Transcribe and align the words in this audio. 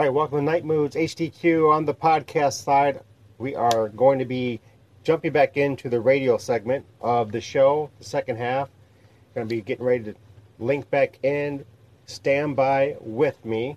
All 0.00 0.06
right, 0.06 0.14
welcome 0.14 0.38
to 0.38 0.42
Night 0.42 0.64
Moods 0.64 0.96
HDQ 0.96 1.70
on 1.70 1.84
the 1.84 1.92
podcast 1.92 2.64
side. 2.64 3.00
We 3.36 3.54
are 3.54 3.90
going 3.90 4.18
to 4.18 4.24
be 4.24 4.58
jumping 5.04 5.30
back 5.30 5.58
into 5.58 5.90
the 5.90 6.00
radio 6.00 6.38
segment 6.38 6.86
of 7.02 7.32
the 7.32 7.40
show, 7.42 7.90
the 7.98 8.04
second 8.06 8.38
half. 8.38 8.70
Going 9.34 9.46
to 9.46 9.54
be 9.54 9.60
getting 9.60 9.84
ready 9.84 10.04
to 10.04 10.14
link 10.58 10.88
back 10.88 11.18
in. 11.22 11.66
Stand 12.06 12.56
by 12.56 12.96
with 12.98 13.44
me. 13.44 13.76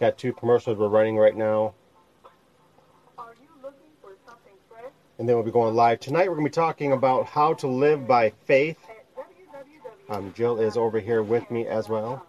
Got 0.00 0.18
two 0.18 0.32
commercials 0.32 0.78
we're 0.78 0.88
running 0.88 1.16
right 1.16 1.36
now. 1.36 1.74
Are 3.18 3.34
you 3.40 3.48
looking 3.62 3.86
for 4.00 4.16
something 4.26 4.52
fresh? 4.68 4.92
And 5.18 5.28
then 5.28 5.36
we'll 5.36 5.44
be 5.44 5.50
going 5.50 5.74
live. 5.74 6.00
Tonight 6.00 6.28
we're 6.28 6.36
going 6.36 6.46
to 6.46 6.50
be 6.50 6.54
talking 6.54 6.92
about 6.92 7.26
how 7.26 7.54
to 7.54 7.66
live 7.66 8.06
by 8.08 8.30
faith. 8.46 8.78
Um, 10.08 10.32
Jill 10.34 10.58
is 10.58 10.76
over 10.76 10.98
here 10.98 11.22
with 11.22 11.50
me 11.50 11.66
as 11.66 11.88
well. 11.88 12.26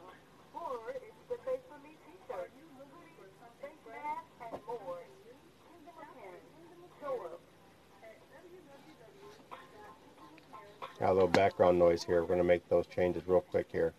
Got 11.00 11.10
a 11.10 11.14
little 11.14 11.28
background 11.28 11.80
noise 11.80 12.04
here. 12.04 12.22
We're 12.22 12.28
going 12.28 12.38
to 12.38 12.46
make 12.46 12.70
those 12.70 12.86
changes 12.88 13.24
real 13.28 13.42
quick 13.42 13.68
here. 13.72 13.94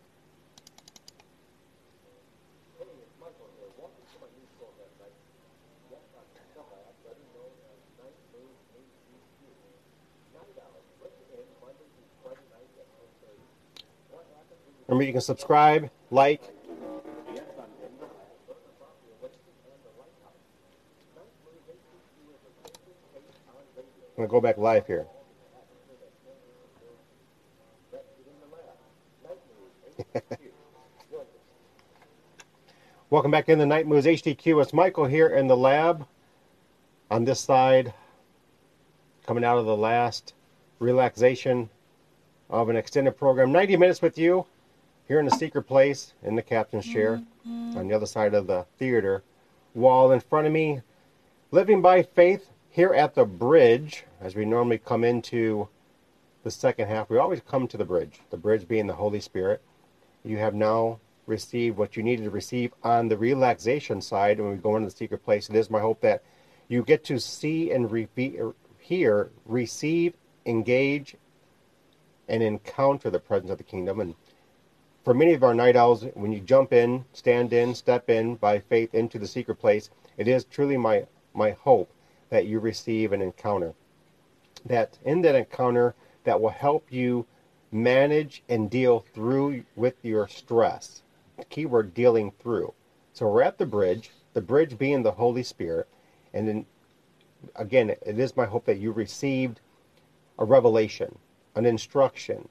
Remember, 14.95 15.07
you 15.07 15.13
can 15.13 15.23
subscribe, 15.23 15.91
like. 16.13 16.41
I'm 24.07 24.17
going 24.17 24.29
to 24.29 24.31
go 24.31 24.41
back 24.41 24.57
live 24.57 24.87
here. 24.87 25.09
Welcome 33.11 33.33
back 33.33 33.49
in 33.49 33.59
the 33.59 33.67
Night 33.67 33.89
Moods 33.89 34.07
HDQ. 34.07 34.63
It's 34.63 34.73
Michael 34.73 35.07
here 35.07 35.27
in 35.27 35.49
the 35.49 35.57
lab. 35.57 36.07
On 37.11 37.25
this 37.25 37.41
side, 37.41 37.93
coming 39.27 39.43
out 39.43 39.59
of 39.59 39.67
the 39.67 39.77
last 39.77 40.35
relaxation 40.79 41.69
of 42.49 42.69
an 42.69 42.77
extended 42.77 43.19
program. 43.19 43.51
90 43.51 43.77
minutes 43.77 44.01
with 44.01 44.17
you 44.17 44.47
here 45.07 45.21
in 45.21 45.27
the 45.27 45.37
secret 45.37 45.63
place 45.65 46.15
in 46.23 46.35
the 46.35 46.43
captain's 46.43 46.87
chair 46.87 47.23
mm-hmm. 47.47 47.77
on 47.77 47.89
the 47.89 47.95
other 47.95 48.07
side 48.07 48.35
of 48.35 48.47
the 48.47 48.67
theater 48.79 49.23
wall 49.75 50.13
in 50.13 50.21
front 50.21 50.47
of 50.47 50.53
me. 50.53 50.81
Living 51.51 51.83
by 51.83 52.03
faith 52.03 52.51
here 52.71 52.93
at 52.95 53.15
the 53.15 53.25
bridge, 53.25 54.05
as 54.21 54.35
we 54.35 54.45
normally 54.45 54.79
come 54.79 55.05
into 55.05 55.69
the 56.43 56.51
second 56.51 56.89
half, 56.89 57.09
we 57.11 57.19
always 57.19 57.41
come 57.41 57.69
to 57.69 57.77
the 57.77 57.85
bridge, 57.85 58.21
the 58.31 58.37
bridge 58.37 58.67
being 58.67 58.87
the 58.87 58.95
Holy 58.95 59.21
Spirit. 59.21 59.63
You 60.25 60.39
have 60.39 60.55
now 60.55 60.99
received 61.27 61.77
what 61.77 61.97
you 61.97 62.03
needed 62.03 62.25
to 62.25 62.31
receive 62.31 62.73
on 62.83 63.09
the 63.09 63.17
relaxation 63.17 64.01
side 64.01 64.41
when 64.41 64.51
we 64.51 64.57
go 64.57 64.77
into 64.77 64.89
the 64.89 64.97
secret 64.97 65.25
place. 65.25 65.49
It 65.49 65.57
is 65.57 65.71
my 65.71 65.81
hope 65.81 66.01
that 66.01 66.23
you 66.69 66.83
get 66.83 67.05
to 67.05 67.19
see 67.19 67.71
and 67.71 67.91
re- 67.91 68.09
hear, 68.79 69.31
receive, 69.47 70.15
engage, 70.47 71.17
and 72.29 72.43
encounter 72.43 73.11
the 73.11 73.19
presence 73.19 73.51
of 73.51 73.59
the 73.59 73.65
kingdom. 73.65 74.01
And 74.01 74.15
for 75.05 75.13
many 75.13 75.35
of 75.35 75.43
our 75.43 75.55
night 75.55 75.77
owls, 75.77 76.07
when 76.15 76.33
you 76.33 76.41
jump 76.41 76.73
in, 76.73 77.05
stand 77.13 77.53
in, 77.53 77.75
step 77.75 78.09
in 78.09 78.37
by 78.37 78.59
faith 78.59 78.95
into 78.95 79.19
the 79.19 79.27
secret 79.27 79.57
place, 79.57 79.91
it 80.17 80.27
is 80.27 80.45
truly 80.45 80.79
my, 80.79 81.07
my 81.35 81.51
hope 81.51 81.93
that 82.31 82.47
you 82.47 82.59
receive 82.59 83.13
an 83.13 83.21
encounter. 83.21 83.75
That 84.65 84.99
in 85.05 85.21
that 85.23 85.35
encounter, 85.35 85.95
that 86.25 86.41
will 86.41 86.51
help 86.51 86.91
you 86.91 87.27
manage 87.71 88.43
and 88.49 88.71
deal 88.71 89.05
through 89.13 89.65
with 89.77 89.95
your 90.03 90.27
stress. 90.27 91.03
Keyword 91.51 91.93
dealing 91.93 92.33
through. 92.41 92.73
So 93.13 93.29
we're 93.29 93.43
at 93.43 93.59
the 93.59 93.67
bridge, 93.67 94.11
the 94.33 94.41
bridge 94.41 94.79
being 94.79 95.03
the 95.03 95.13
Holy 95.13 95.43
Spirit. 95.43 95.87
And 96.33 96.49
then 96.49 96.67
again, 97.57 97.91
it 97.91 98.19
is 98.19 98.37
my 98.37 98.47
hope 98.47 98.65
that 98.65 98.79
you 98.79 98.91
received 98.91 99.61
a 100.39 100.45
revelation, 100.45 101.19
an 101.55 101.67
instruction, 101.67 102.49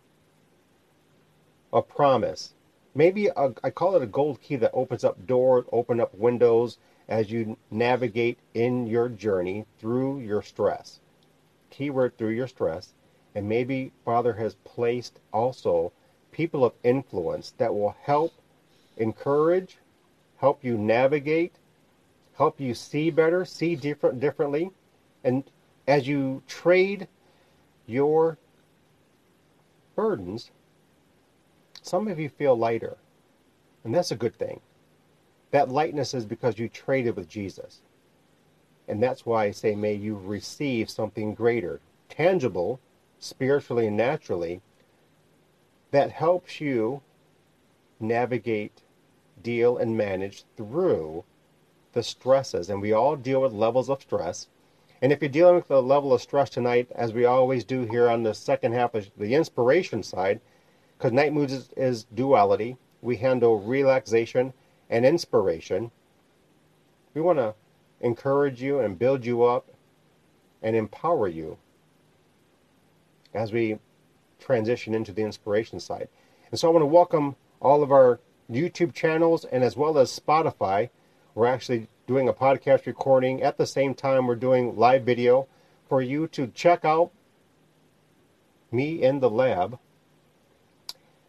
a 1.74 1.82
promise. 1.82 2.54
Maybe 2.96 3.28
a, 3.28 3.54
I 3.64 3.72
call 3.72 3.96
it 3.96 4.04
a 4.04 4.08
gold 4.08 4.40
key 4.42 4.56
that 4.58 4.72
opens 4.74 5.04
up 5.04 5.26
doors, 5.26 5.66
open 5.72 6.00
up 6.00 6.14
windows 6.14 6.78
as 7.10 7.32
you 7.32 7.58
navigate 7.72 8.38
in 8.54 8.88
your 8.88 9.10
journey 9.10 9.66
through 9.80 10.20
your 10.20 10.42
stress. 10.42 11.00
Keyword 11.72 12.18
through 12.18 12.30
your 12.30 12.48
stress. 12.48 12.94
And 13.36 13.50
maybe 13.50 13.92
Father 14.06 14.34
has 14.34 14.56
placed 14.64 15.20
also 15.34 15.92
people 16.32 16.64
of 16.64 16.74
influence 16.84 17.54
that 17.58 17.74
will 17.74 17.96
help 18.04 18.34
encourage, 18.96 19.78
help 20.38 20.64
you 20.64 20.78
navigate, 20.78 21.56
help 22.38 22.60
you 22.60 22.76
see 22.76 23.10
better, 23.10 23.44
see 23.44 23.76
different 23.76 24.20
differently. 24.20 24.70
And 25.24 25.44
as 25.88 26.08
you 26.08 26.44
trade 26.48 27.08
your 27.88 28.38
burdens, 29.96 30.52
some 31.86 32.08
of 32.08 32.20
you 32.20 32.30
feel 32.30 32.58
lighter. 32.58 32.98
And 33.84 33.94
that's 33.94 34.12
a 34.12 34.16
good 34.16 34.36
thing. 34.36 34.62
That 35.52 35.70
lightness 35.70 36.14
is 36.14 36.26
because 36.26 36.58
you 36.58 36.70
traded 36.70 37.16
with 37.16 37.30
Jesus. 37.30 37.82
And 38.88 39.02
that's 39.02 39.26
why 39.26 39.46
I 39.46 39.52
say, 39.52 39.76
may 39.76 39.94
you 39.94 40.16
receive 40.16 40.90
something 40.90 41.34
greater, 41.34 41.80
tangible, 42.10 42.80
spiritually 43.20 43.88
and 43.88 43.98
naturally, 43.98 44.62
that 45.92 46.12
helps 46.12 46.60
you 46.60 47.02
navigate, 48.00 48.82
deal, 49.42 49.78
and 49.78 49.96
manage 49.96 50.44
through 50.58 51.24
the 51.94 52.04
stresses. 52.04 52.70
And 52.70 52.82
we 52.82 52.92
all 52.92 53.16
deal 53.16 53.42
with 53.42 53.54
levels 53.54 53.90
of 53.90 54.02
stress. 54.02 54.48
And 55.02 55.12
if 55.12 55.22
you're 55.22 55.30
dealing 55.30 55.56
with 55.56 55.70
a 55.70 55.80
level 55.80 56.14
of 56.14 56.22
stress 56.22 56.50
tonight, 56.50 56.90
as 56.96 57.14
we 57.14 57.26
always 57.26 57.64
do 57.64 57.84
here 57.84 58.10
on 58.10 58.24
the 58.24 58.34
second 58.34 58.74
half 58.74 58.96
of 58.96 59.10
the 59.18 59.36
inspiration 59.36 60.02
side, 60.02 60.42
because 61.04 61.14
Night 61.14 61.34
Moods 61.34 61.52
is, 61.52 61.70
is 61.76 62.06
duality, 62.16 62.78
we 63.02 63.18
handle 63.18 63.60
relaxation 63.60 64.54
and 64.90 65.06
inspiration. 65.06 65.92
We 67.14 67.20
want 67.20 67.40
to 67.40 67.56
encourage 68.00 68.62
you 68.62 68.80
and 68.80 68.98
build 68.98 69.26
you 69.26 69.44
up 69.44 69.68
and 70.62 70.78
empower 70.78 71.28
you 71.28 71.58
as 73.34 73.52
we 73.52 73.80
transition 74.40 74.96
into 74.96 75.12
the 75.12 75.24
inspiration 75.24 75.82
side. 75.82 76.08
And 76.52 76.58
so 76.58 76.70
I 76.70 76.72
want 76.72 76.84
to 76.84 76.88
welcome 76.88 77.36
all 77.60 77.84
of 77.84 77.92
our 77.92 78.22
YouTube 78.50 78.94
channels 78.94 79.44
and 79.44 79.62
as 79.62 79.76
well 79.76 79.98
as 79.98 80.18
Spotify. 80.18 80.90
We're 81.36 81.48
actually 81.48 81.90
doing 82.08 82.30
a 82.30 82.34
podcast 82.34 82.86
recording 82.86 83.44
at 83.44 83.58
the 83.58 83.66
same 83.66 83.94
time 83.94 84.26
we're 84.26 84.36
doing 84.36 84.78
live 84.78 85.04
video 85.04 85.50
for 85.90 86.02
you 86.02 86.28
to 86.28 86.48
check 86.48 86.86
out 86.86 87.12
me 88.72 89.04
in 89.04 89.20
the 89.20 89.30
lab 89.30 89.80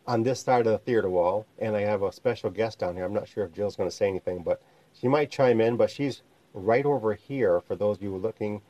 on 0.06 0.22
this 0.22 0.40
side 0.40 0.66
of 0.66 0.72
the 0.72 0.78
theater 0.78 1.08
wall. 1.08 1.46
And 1.58 1.76
I 1.76 1.82
have 1.82 2.02
a 2.02 2.12
special 2.12 2.50
guest 2.50 2.78
down 2.78 2.96
here. 2.96 3.04
I'm 3.04 3.14
not 3.14 3.28
sure 3.28 3.44
if 3.44 3.52
Jill's 3.52 3.76
going 3.76 3.88
to 3.88 3.94
say 3.94 4.08
anything, 4.08 4.42
but 4.42 4.62
she 4.92 5.08
might 5.08 5.30
chime 5.30 5.60
in. 5.60 5.76
But 5.76 5.90
she's 5.90 6.22
right 6.52 6.84
over 6.84 7.14
here 7.14 7.60
for 7.60 7.74
those 7.74 7.96
of 7.96 8.02
you 8.02 8.16
looking 8.16 8.62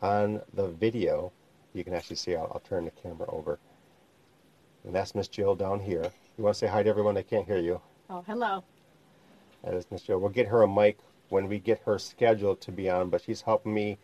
on 0.00 0.42
the 0.54 0.68
video. 0.68 1.32
You 1.74 1.84
can 1.84 1.94
actually 1.94 2.16
see, 2.16 2.34
I'll, 2.34 2.50
I'll 2.52 2.60
turn 2.60 2.84
the 2.84 2.90
camera 2.90 3.28
over. 3.30 3.58
And 4.84 4.94
that's 4.94 5.14
Miss 5.14 5.28
Jill 5.28 5.54
down 5.54 5.80
here. 5.80 6.10
You 6.36 6.44
want 6.44 6.54
to 6.54 6.58
say 6.58 6.66
hi 6.66 6.82
to 6.82 6.88
everyone? 6.88 7.14
They 7.14 7.22
can't 7.22 7.46
hear 7.46 7.58
you. 7.58 7.80
Oh, 8.10 8.24
hello. 8.26 8.64
That 9.62 9.74
is 9.74 9.86
Miss 9.90 10.02
Jill. 10.02 10.18
We'll 10.18 10.30
get 10.30 10.48
her 10.48 10.62
a 10.62 10.68
mic 10.68 10.98
when 11.28 11.48
we 11.48 11.58
get 11.58 11.80
her 11.86 11.98
scheduled 11.98 12.60
to 12.60 12.72
be 12.72 12.90
on, 12.90 13.08
but 13.08 13.22
she's 13.22 13.42
helping 13.42 13.72
me 13.72 13.98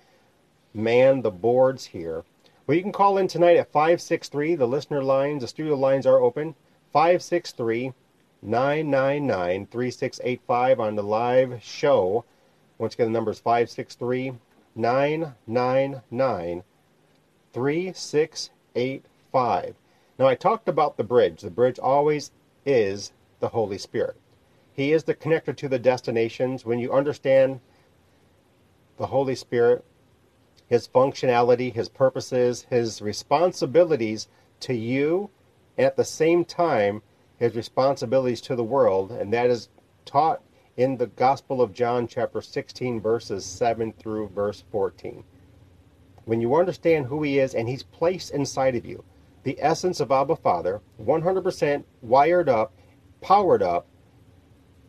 man 0.72 1.22
the 1.22 1.30
boards 1.30 1.86
here. 1.86 2.24
Well, 2.66 2.76
you 2.76 2.82
can 2.82 2.92
call 2.92 3.18
in 3.18 3.28
tonight 3.28 3.56
at 3.56 3.72
563. 3.72 4.54
The 4.54 4.66
listener 4.66 5.02
lines, 5.02 5.42
the 5.42 5.48
studio 5.48 5.74
lines 5.74 6.06
are 6.06 6.20
open. 6.20 6.54
563 6.93 7.93
999 8.43 9.67
3685 9.67 10.81
on 10.81 10.94
the 10.94 11.02
live 11.02 11.62
show. 11.62 12.25
Once 12.79 12.94
again, 12.94 13.08
the 13.08 13.12
number 13.12 13.31
is 13.31 13.40
563 13.40 14.32
999 14.75 16.62
3685. 17.52 19.75
Now, 20.19 20.26
I 20.26 20.35
talked 20.35 20.69
about 20.69 20.96
the 20.96 21.05
bridge. 21.05 21.43
The 21.43 21.50
bridge 21.50 21.79
always 21.79 22.31
is 22.64 23.12
the 23.40 23.49
Holy 23.49 23.79
Spirit. 23.79 24.17
He 24.73 24.93
is 24.93 25.05
the 25.05 25.14
connector 25.14 25.55
to 25.56 25.69
the 25.69 25.79
destinations. 25.79 26.64
When 26.64 26.79
you 26.79 26.93
understand 26.93 27.61
the 28.96 29.06
Holy 29.06 29.35
Spirit, 29.35 29.85
his 30.69 30.87
functionality, 30.87 31.73
his 31.73 31.88
purposes, 31.88 32.67
his 32.70 33.02
responsibilities 33.02 34.29
to 34.61 34.75
you, 34.75 35.31
at 35.78 35.96
the 35.96 36.04
same 36.04 36.44
time, 36.44 37.02
his 37.38 37.54
responsibilities 37.54 38.40
to 38.42 38.56
the 38.56 38.64
world, 38.64 39.12
and 39.12 39.32
that 39.32 39.48
is 39.48 39.69
taught 40.04 40.42
in 40.76 40.96
the 40.96 41.06
Gospel 41.06 41.62
of 41.62 41.72
John, 41.72 42.06
chapter 42.06 42.40
16, 42.40 43.00
verses 43.00 43.44
7 43.44 43.92
through 43.92 44.28
verse 44.28 44.64
14. 44.70 45.25
When 46.25 46.40
you 46.40 46.56
understand 46.56 47.06
who 47.06 47.22
he 47.22 47.38
is 47.38 47.54
and 47.54 47.69
he's 47.69 47.82
placed 47.82 48.32
inside 48.32 48.75
of 48.75 48.84
you, 48.84 49.04
the 49.44 49.56
essence 49.60 50.00
of 50.00 50.10
Abba 50.10 50.36
Father, 50.36 50.80
100% 51.00 51.84
wired 52.02 52.48
up, 52.48 52.72
powered 53.20 53.62
up, 53.62 53.86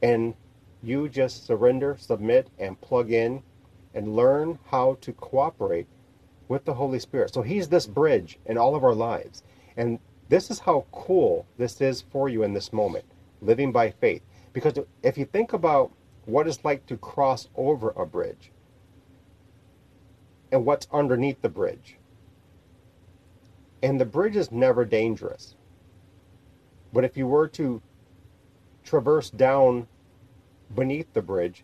and 0.01 0.33
you 0.81 1.07
just 1.07 1.45
surrender, 1.45 1.95
submit, 1.97 2.49
and 2.57 2.79
plug 2.81 3.11
in 3.11 3.43
and 3.93 4.15
learn 4.15 4.59
how 4.65 4.97
to 5.01 5.13
cooperate 5.13 5.87
with 6.47 6.65
the 6.65 6.73
Holy 6.73 6.99
Spirit. 6.99 7.33
So 7.33 7.41
He's 7.41 7.69
this 7.69 7.85
bridge 7.85 8.39
in 8.45 8.57
all 8.57 8.75
of 8.75 8.83
our 8.83 8.95
lives. 8.95 9.43
And 9.77 9.99
this 10.29 10.51
is 10.51 10.59
how 10.59 10.85
cool 10.91 11.47
this 11.57 11.81
is 11.81 12.01
for 12.01 12.29
you 12.29 12.43
in 12.43 12.53
this 12.53 12.71
moment, 12.71 13.05
living 13.41 13.71
by 13.71 13.89
faith. 13.89 14.21
Because 14.53 14.73
if 15.03 15.17
you 15.17 15.25
think 15.25 15.53
about 15.53 15.91
what 16.25 16.47
it's 16.47 16.63
like 16.63 16.85
to 16.85 16.97
cross 16.97 17.49
over 17.55 17.89
a 17.91 18.05
bridge 18.05 18.51
and 20.51 20.65
what's 20.65 20.87
underneath 20.91 21.41
the 21.41 21.49
bridge, 21.49 21.97
and 23.81 23.99
the 23.99 24.05
bridge 24.05 24.35
is 24.35 24.51
never 24.51 24.85
dangerous. 24.85 25.55
But 26.93 27.03
if 27.03 27.17
you 27.17 27.27
were 27.27 27.47
to 27.49 27.81
traverse 28.83 29.29
down 29.29 29.87
beneath 30.73 31.11
the 31.13 31.21
bridge, 31.21 31.63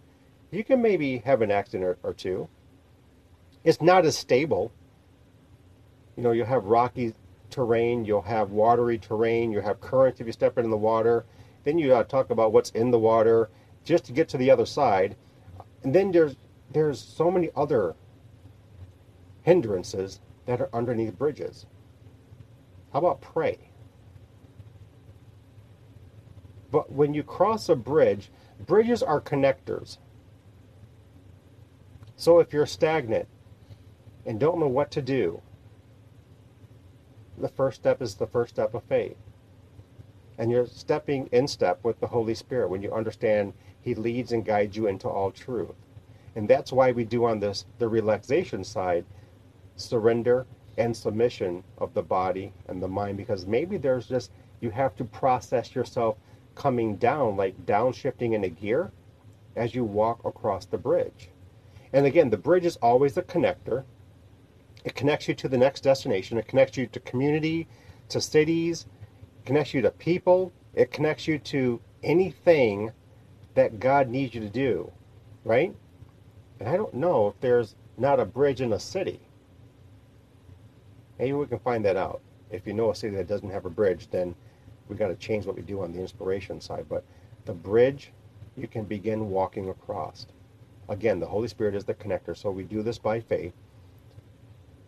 you 0.51 0.63
can 0.63 0.81
maybe 0.81 1.17
have 1.19 1.41
an 1.41 1.51
accident 1.51 1.97
or, 2.01 2.13
two. 2.13 2.47
It's 3.63 3.81
not 3.81 4.05
as 4.05 4.17
stable. 4.17 4.71
You 6.15 6.23
know, 6.23 6.31
you'll 6.31 6.45
have 6.45 6.65
rocky 6.65 7.13
terrain, 7.49 8.05
you'll 8.05 8.21
have 8.21 8.51
watery 8.51 8.97
terrain, 8.97 9.51
you'll 9.51 9.63
have 9.63 9.81
currents 9.81 10.19
if 10.19 10.27
you 10.27 10.33
step 10.33 10.57
into 10.57 10.69
the 10.69 10.77
water. 10.77 11.25
Then 11.63 11.77
you 11.77 11.95
uh, 11.95 12.03
talk 12.03 12.29
about 12.29 12.51
what's 12.51 12.69
in 12.71 12.91
the 12.91 12.99
water 12.99 13.49
just 13.83 14.05
to 14.05 14.11
get 14.11 14.29
to 14.29 14.37
the 14.37 14.51
other 14.51 14.65
side. 14.65 15.15
And 15.83 15.93
then 15.93 16.11
there's 16.11 16.35
there's 16.71 16.99
so 16.99 17.29
many 17.29 17.49
other 17.55 17.95
hindrances 19.43 20.19
that 20.45 20.59
are 20.59 20.69
underneath 20.73 21.17
bridges. 21.17 21.65
How 22.91 22.99
about 22.99 23.21
pray? 23.21 23.71
But 26.71 26.91
when 26.91 27.13
you 27.13 27.23
cross 27.23 27.69
a 27.69 27.75
bridge, 27.75 28.31
bridges 28.65 29.03
are 29.03 29.21
connectors. 29.21 29.97
So 32.15 32.39
if 32.39 32.53
you're 32.53 32.65
stagnant 32.65 33.27
and 34.25 34.39
don't 34.39 34.59
know 34.59 34.67
what 34.67 34.91
to 34.91 35.01
do, 35.01 35.41
the 37.37 37.49
first 37.49 37.79
step 37.81 38.01
is 38.01 38.15
the 38.15 38.27
first 38.27 38.55
step 38.55 38.73
of 38.73 38.83
faith. 38.83 39.17
And 40.37 40.51
you're 40.51 40.67
stepping 40.67 41.27
in 41.31 41.47
step 41.47 41.83
with 41.83 41.99
the 41.99 42.07
Holy 42.07 42.35
Spirit 42.35 42.69
when 42.69 42.81
you 42.81 42.93
understand 42.93 43.53
He 43.81 43.95
leads 43.95 44.31
and 44.31 44.45
guides 44.45 44.75
you 44.75 44.87
into 44.87 45.07
all 45.07 45.31
truth. 45.31 45.75
And 46.35 46.47
that's 46.47 46.73
why 46.73 46.91
we 46.91 47.05
do 47.05 47.25
on 47.25 47.39
this, 47.39 47.65
the 47.79 47.87
relaxation 47.87 48.63
side, 48.63 49.05
surrender 49.77 50.45
and 50.77 50.95
submission 50.95 51.63
of 51.77 51.93
the 51.93 52.03
body 52.03 52.51
and 52.67 52.83
the 52.83 52.87
mind, 52.87 53.17
because 53.17 53.45
maybe 53.45 53.77
there's 53.77 54.07
just, 54.07 54.31
you 54.59 54.69
have 54.69 54.95
to 54.97 55.05
process 55.05 55.73
yourself 55.73 56.17
coming 56.53 56.97
down, 56.97 57.37
like 57.37 57.65
downshifting 57.65 58.33
in 58.33 58.43
a 58.43 58.49
gear 58.49 58.91
as 59.55 59.73
you 59.73 59.83
walk 59.83 60.23
across 60.25 60.65
the 60.65 60.77
bridge. 60.77 61.29
And 61.93 62.05
again, 62.05 62.29
the 62.29 62.37
bridge 62.37 62.65
is 62.65 62.75
always 62.77 63.15
a 63.15 63.21
connector. 63.21 63.85
It 64.85 64.93
connects 64.93 65.27
you 65.27 65.33
to 65.33 65.49
the 65.49 65.57
next 65.57 65.81
destination. 65.81 66.37
It 66.37 66.47
connects 66.47 66.77
you 66.77 66.85
to 66.85 66.99
community, 66.99 67.67
to 68.09 68.21
cities, 68.21 68.85
it 69.39 69.45
connects 69.45 69.73
you 69.73 69.81
to 69.81 69.89
people. 69.89 70.53
It 70.75 70.91
connects 70.91 71.27
you 71.27 71.39
to 71.39 71.81
anything 72.03 72.91
that 73.55 73.79
God 73.79 74.09
needs 74.09 74.35
you 74.35 74.41
to 74.41 74.49
do, 74.49 74.91
right? 75.43 75.73
And 76.59 76.69
I 76.69 76.77
don't 76.77 76.93
know 76.93 77.27
if 77.27 77.39
there's 77.41 77.75
not 77.97 78.19
a 78.19 78.25
bridge 78.25 78.61
in 78.61 78.73
a 78.73 78.79
city. 78.79 79.21
Maybe 81.17 81.33
we 81.33 81.47
can 81.47 81.59
find 81.59 81.83
that 81.85 81.95
out. 81.95 82.21
If 82.51 82.67
you 82.67 82.73
know 82.73 82.91
a 82.91 82.95
city 82.95 83.15
that 83.15 83.27
doesn't 83.27 83.49
have 83.49 83.65
a 83.65 83.69
bridge, 83.69 84.09
then 84.11 84.35
we 84.87 84.95
got 84.95 85.07
to 85.07 85.15
change 85.15 85.47
what 85.47 85.55
we 85.55 85.63
do 85.63 85.81
on 85.81 85.93
the 85.93 85.99
inspiration 85.99 86.61
side. 86.61 86.85
But 86.87 87.03
the 87.45 87.53
bridge, 87.53 88.11
you 88.55 88.67
can 88.67 88.83
begin 88.83 89.31
walking 89.31 89.69
across. 89.69 90.27
Again, 90.89 91.19
the 91.19 91.25
Holy 91.25 91.47
Spirit 91.47 91.73
is 91.73 91.85
the 91.85 91.95
connector. 91.95 92.37
So 92.37 92.51
we 92.51 92.63
do 92.63 92.83
this 92.83 92.99
by 92.99 93.19
faith 93.21 93.53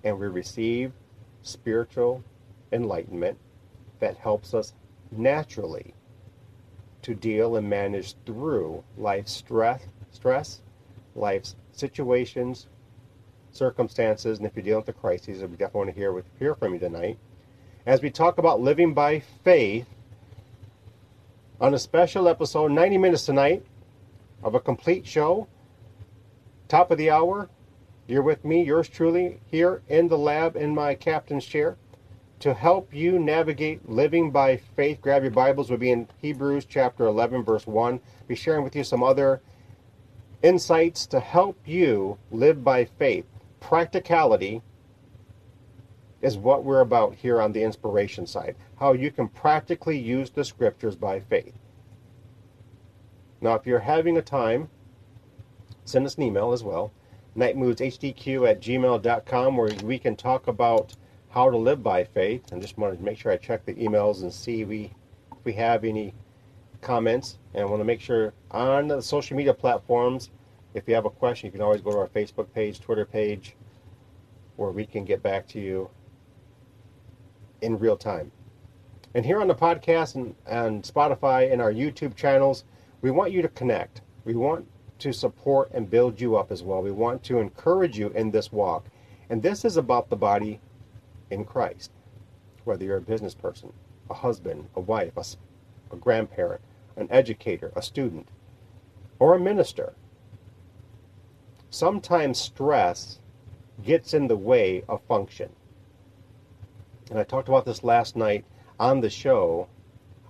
and 0.03 0.17
we 0.19 0.27
receive 0.27 0.91
spiritual 1.41 2.23
enlightenment 2.71 3.37
that 3.99 4.17
helps 4.17 4.53
us 4.53 4.73
naturally 5.11 5.93
to 7.01 7.13
deal 7.13 7.55
and 7.55 7.69
manage 7.69 8.15
through 8.25 8.83
life's 8.97 9.31
stress, 9.31 9.81
stress, 10.11 10.61
life's 11.15 11.55
situations, 11.71 12.67
circumstances, 13.51 14.37
and 14.37 14.47
if 14.47 14.55
you're 14.55 14.63
dealing 14.63 14.79
with 14.79 14.85
the 14.85 14.93
crises, 14.93 15.41
we 15.41 15.47
definitely 15.47 15.77
want 15.79 15.89
to 15.89 15.95
hear, 15.95 16.23
hear 16.37 16.55
from 16.55 16.73
you 16.73 16.79
tonight. 16.79 17.17
As 17.85 18.01
we 18.01 18.09
talk 18.09 18.37
about 18.37 18.59
living 18.59 18.93
by 18.93 19.21
faith 19.43 19.87
on 21.61 21.73
a 21.73 21.79
special 21.79 22.27
episode, 22.27 22.71
90 22.71 22.97
minutes 22.97 23.25
tonight 23.25 23.65
of 24.43 24.53
a 24.53 24.59
complete 24.59 25.07
show 25.07 25.47
Top 26.67 26.91
of 26.91 26.97
the 26.97 27.09
hour, 27.09 27.49
you're 28.07 28.23
with 28.23 28.45
me, 28.45 28.63
yours 28.63 28.89
truly, 28.89 29.39
here 29.45 29.81
in 29.87 30.07
the 30.07 30.17
lab 30.17 30.55
in 30.55 30.73
my 30.73 30.95
captain's 30.95 31.45
chair 31.45 31.77
to 32.39 32.53
help 32.53 32.93
you 32.93 33.19
navigate 33.19 33.89
living 33.89 34.31
by 34.31 34.57
faith. 34.57 35.01
Grab 35.01 35.23
your 35.23 35.31
Bibles. 35.31 35.69
We'll 35.69 35.79
be 35.79 35.91
in 35.91 36.07
Hebrews 36.19 36.65
chapter 36.65 37.05
11, 37.05 37.43
verse 37.43 37.67
1. 37.67 37.99
Be 38.27 38.35
sharing 38.35 38.63
with 38.63 38.75
you 38.75 38.83
some 38.83 39.03
other 39.03 39.41
insights 40.43 41.05
to 41.07 41.19
help 41.19 41.57
you 41.65 42.17
live 42.31 42.63
by 42.63 42.85
faith. 42.85 43.25
Practicality 43.59 44.61
is 46.21 46.37
what 46.37 46.63
we're 46.63 46.81
about 46.81 47.15
here 47.15 47.41
on 47.41 47.51
the 47.51 47.63
inspiration 47.63 48.25
side. 48.25 48.55
How 48.79 48.93
you 48.93 49.11
can 49.11 49.27
practically 49.27 49.97
use 49.97 50.29
the 50.29 50.43
scriptures 50.43 50.95
by 50.95 51.19
faith. 51.19 51.53
Now, 53.41 53.55
if 53.55 53.65
you're 53.65 53.79
having 53.79 54.17
a 54.17 54.21
time 54.21 54.69
send 55.87 56.05
us 56.05 56.15
an 56.15 56.23
email 56.23 56.51
as 56.51 56.63
well. 56.63 56.91
Nightmoodshdq 57.37 58.49
at 58.49 58.61
gmail.com 58.61 59.57
where 59.57 59.71
we 59.83 59.99
can 59.99 60.15
talk 60.15 60.47
about 60.47 60.95
how 61.29 61.49
to 61.49 61.57
live 61.57 61.83
by 61.83 62.03
faith. 62.03 62.51
And 62.51 62.61
just 62.61 62.77
wanted 62.77 62.97
to 62.97 63.03
make 63.03 63.17
sure 63.17 63.31
I 63.31 63.37
check 63.37 63.65
the 63.65 63.75
emails 63.75 64.23
and 64.23 64.33
see 64.33 64.65
we, 64.65 64.93
if 65.31 65.45
we 65.45 65.53
have 65.53 65.83
any 65.83 66.13
comments. 66.81 67.37
And 67.53 67.61
I 67.61 67.65
want 67.65 67.79
to 67.79 67.85
make 67.85 68.01
sure 68.01 68.33
on 68.51 68.87
the 68.87 69.01
social 69.01 69.37
media 69.37 69.53
platforms, 69.53 70.31
if 70.73 70.87
you 70.87 70.95
have 70.95 71.05
a 71.05 71.09
question, 71.09 71.47
you 71.47 71.51
can 71.51 71.61
always 71.61 71.81
go 71.81 71.91
to 71.91 71.97
our 71.97 72.07
Facebook 72.07 72.51
page, 72.53 72.79
Twitter 72.79 73.05
page, 73.05 73.55
where 74.55 74.71
we 74.71 74.85
can 74.85 75.05
get 75.05 75.21
back 75.21 75.47
to 75.49 75.59
you 75.59 75.89
in 77.61 77.77
real 77.77 77.97
time. 77.97 78.31
And 79.13 79.25
here 79.25 79.41
on 79.41 79.47
the 79.47 79.55
podcast 79.55 80.15
and, 80.15 80.35
and 80.45 80.83
Spotify 80.83 81.51
and 81.51 81.61
our 81.61 81.71
YouTube 81.71 82.15
channels, 82.15 82.65
we 83.01 83.11
want 83.11 83.31
you 83.31 83.41
to 83.41 83.47
connect. 83.47 84.01
We 84.25 84.35
want 84.35 84.67
to 84.99 85.13
support 85.13 85.71
and 85.73 85.89
build 85.89 86.19
you 86.19 86.35
up 86.35 86.51
as 86.51 86.63
well. 86.63 86.81
We 86.81 86.91
want 86.91 87.23
to 87.23 87.39
encourage 87.39 87.97
you 87.97 88.09
in 88.09 88.31
this 88.31 88.51
walk. 88.51 88.85
And 89.29 89.43
this 89.43 89.65
is 89.65 89.77
about 89.77 90.09
the 90.09 90.15
body 90.15 90.59
in 91.29 91.45
Christ. 91.45 91.91
Whether 92.63 92.85
you're 92.85 92.97
a 92.97 93.01
business 93.01 93.33
person, 93.33 93.71
a 94.09 94.13
husband, 94.13 94.67
a 94.75 94.81
wife, 94.81 95.17
a, 95.17 95.23
a 95.93 95.97
grandparent, 95.97 96.61
an 96.95 97.07
educator, 97.11 97.71
a 97.75 97.81
student, 97.81 98.27
or 99.19 99.35
a 99.35 99.39
minister. 99.39 99.93
Sometimes 101.69 102.37
stress 102.37 103.19
gets 103.83 104.13
in 104.13 104.27
the 104.27 104.37
way 104.37 104.83
of 104.87 105.01
function. 105.07 105.49
And 107.09 107.19
I 107.19 107.23
talked 107.23 107.47
about 107.47 107.65
this 107.65 107.83
last 107.83 108.15
night 108.15 108.45
on 108.79 109.01
the 109.01 109.09
show, 109.09 109.67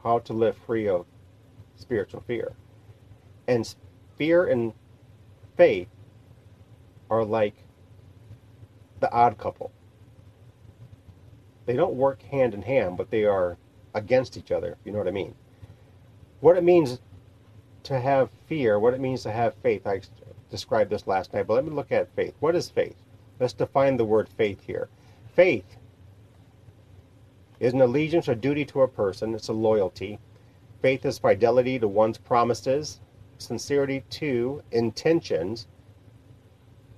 How 0.03 0.19
to 0.19 0.33
Live 0.33 0.57
Free 0.57 0.87
of 0.87 1.05
Spiritual 1.75 2.23
Fear. 2.27 2.53
And 3.47 3.73
fear 4.17 4.45
and 4.45 4.73
faith 5.55 5.87
are 7.09 7.23
like 7.23 7.55
the 8.99 9.11
odd 9.11 9.37
couple. 9.37 9.71
They 11.65 11.75
don't 11.75 11.95
work 11.95 12.21
hand 12.23 12.53
in 12.53 12.61
hand, 12.61 12.97
but 12.97 13.11
they 13.11 13.25
are 13.25 13.57
against 13.93 14.37
each 14.37 14.51
other, 14.51 14.77
you 14.85 14.91
know 14.91 14.99
what 14.99 15.07
I 15.07 15.11
mean. 15.11 15.35
What 16.39 16.57
it 16.57 16.63
means 16.63 16.99
to 17.83 17.99
have 17.99 18.29
fear, 18.47 18.79
what 18.79 18.93
it 18.93 18.99
means 18.99 19.23
to 19.23 19.31
have 19.31 19.55
faith, 19.55 19.85
I 19.87 20.01
described 20.49 20.89
this 20.89 21.07
last 21.07 21.33
night, 21.33 21.47
but 21.47 21.55
let 21.55 21.65
me 21.65 21.71
look 21.71 21.91
at 21.91 22.13
faith. 22.15 22.35
What 22.39 22.55
is 22.55 22.69
faith? 22.69 22.95
Let's 23.39 23.53
define 23.53 23.97
the 23.97 24.05
word 24.05 24.29
faith 24.29 24.63
here. 24.65 24.89
Faith 25.35 25.77
is 27.59 27.73
an 27.73 27.81
allegiance 27.81 28.29
or 28.29 28.35
duty 28.35 28.65
to 28.65 28.81
a 28.81 28.87
person, 28.87 29.33
it's 29.33 29.47
a 29.47 29.53
loyalty. 29.53 30.19
Faith 30.81 31.05
is 31.05 31.17
fidelity 31.17 31.79
to 31.79 31.87
one's 31.87 32.17
promises, 32.17 32.99
sincerity 33.37 34.03
to 34.11 34.61
intentions. 34.71 35.67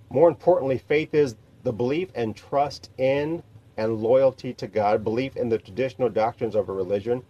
More 0.10 0.30
importantly, 0.30 0.78
faith 0.78 1.14
is 1.14 1.36
the 1.64 1.74
belief 1.74 2.10
and 2.16 2.36
trust 2.36 2.90
in 2.98 3.44
and 3.78 3.98
loyalty 3.98 4.54
to 4.54 4.68
God, 4.68 5.04
belief 5.04 5.38
in 5.38 5.50
the 5.50 5.58
traditional 5.58 6.10
doctrines 6.10 6.56
of 6.56 6.70
a 6.70 6.74
religion. 6.74 7.24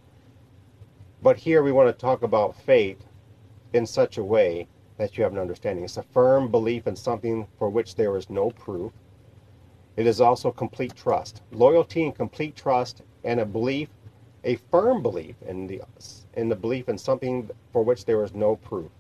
But 1.21 1.37
here 1.37 1.61
we 1.61 1.71
want 1.71 1.89
to 1.89 2.01
talk 2.01 2.23
about 2.23 2.55
faith 2.55 3.05
in 3.73 3.85
such 3.85 4.17
a 4.17 4.23
way 4.23 4.67
that 4.97 5.17
you 5.17 5.23
have 5.23 5.33
an 5.33 5.39
understanding. 5.39 5.85
It's 5.85 5.97
a 5.97 6.03
firm 6.03 6.49
belief 6.49 6.87
in 6.87 6.95
something 6.95 7.47
for 7.57 7.69
which 7.69 7.95
there 7.95 8.15
is 8.17 8.29
no 8.29 8.51
proof. 8.51 8.91
It 9.95 10.07
is 10.07 10.21
also 10.21 10.51
complete 10.51 10.95
trust. 10.95 11.41
Loyalty 11.51 12.03
and 12.03 12.15
complete 12.15 12.55
trust 12.55 13.01
and 13.23 13.39
a 13.39 13.45
belief, 13.45 13.89
a 14.43 14.55
firm 14.71 15.01
belief 15.03 15.35
in 15.45 15.67
the 15.67 15.81
in 16.33 16.49
the 16.49 16.55
belief 16.55 16.87
in 16.89 16.97
something 16.97 17.49
for 17.73 17.83
which 17.83 18.05
there 18.05 18.23
is 18.23 18.33
no 18.33 18.55
proof. 18.55 18.91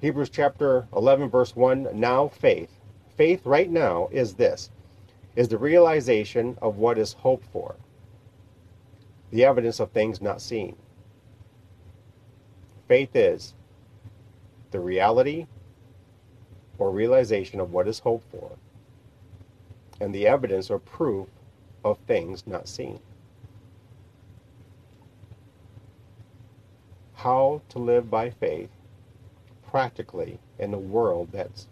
Hebrews 0.00 0.30
chapter 0.30 0.86
11 0.94 1.28
verse 1.28 1.56
1, 1.56 1.88
now 1.92 2.28
faith. 2.28 2.70
Faith 3.16 3.44
right 3.44 3.68
now 3.68 4.08
is 4.12 4.34
this 4.34 4.70
is 5.34 5.48
the 5.48 5.58
realization 5.58 6.56
of 6.62 6.76
what 6.76 6.98
is 6.98 7.12
hoped 7.12 7.46
for. 7.52 7.76
The 9.30 9.44
evidence 9.44 9.80
of 9.80 9.90
things 9.90 10.20
not 10.20 10.40
seen. 10.40 10.76
Faith 12.86 13.14
is 13.14 13.54
the 14.70 14.80
reality 14.80 15.46
or 16.78 16.90
realization 16.90 17.60
of 17.60 17.72
what 17.72 17.88
is 17.88 18.00
hoped 18.00 18.30
for 18.30 18.52
and 20.00 20.14
the 20.14 20.26
evidence 20.26 20.70
or 20.70 20.78
proof 20.78 21.28
of 21.84 21.98
things 22.06 22.46
not 22.46 22.68
seen. 22.68 23.00
How 27.14 27.62
to 27.70 27.78
live 27.78 28.10
by 28.10 28.30
faith 28.30 28.70
practically 29.78 30.40
in 30.58 30.74
a 30.74 30.78
world 30.78 31.28
that's 31.30 31.68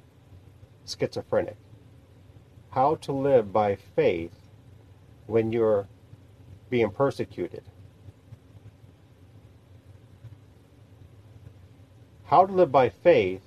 schizophrenic. 0.87 1.57
How 2.71 2.95
to 2.95 3.11
live 3.11 3.53
by 3.53 3.75
faith 3.75 4.31
when 5.27 5.51
you're 5.51 5.89
being 6.71 6.91
persecuted. 6.91 7.65
How 12.27 12.47
to 12.47 12.53
live 12.53 12.71
by 12.71 12.91
faith 12.91 13.43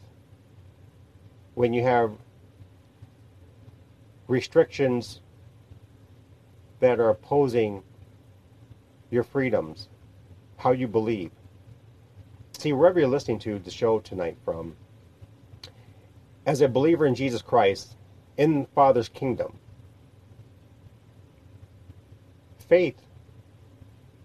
when 1.54 1.72
you 1.72 1.84
have 1.84 2.12
restrictions 4.28 5.22
that 6.82 7.00
are 7.00 7.12
opposing 7.12 7.82
your 9.10 9.24
freedoms, 9.24 9.88
how 10.58 10.72
you 10.72 10.89
believe. 10.89 11.32
See, 12.60 12.74
wherever 12.74 13.00
you're 13.00 13.08
listening 13.08 13.39
to 13.39 13.58
the 13.58 13.72
show 13.72 14.00
tonight 14.00 14.36
from, 14.44 14.75
as 16.46 16.60
a 16.60 16.68
believer 16.68 17.06
in 17.06 17.16
Jesus 17.16 17.42
Christ, 17.42 17.96
in 18.36 18.66
Father's 18.75 19.08
kingdom, 19.08 19.58
faith 22.68 23.01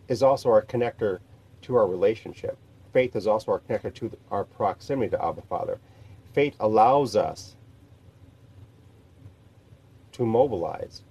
is 0.09 0.21
also 0.21 0.50
our 0.50 0.62
connector 0.62 1.21
to 1.62 1.76
our 1.76 1.87
relationship. 1.87 2.59
Faith 2.93 3.14
is 3.14 3.29
also 3.29 3.53
our 3.53 3.61
connector 3.61 3.95
to 3.95 4.11
our 4.33 4.43
proximity 4.43 5.11
to 5.11 5.25
Abba 5.25 5.43
Father. 5.43 5.79
Faith 6.33 6.57
allows 6.59 7.14
us 7.14 7.55
to 10.11 10.26
mobilize 10.26 11.05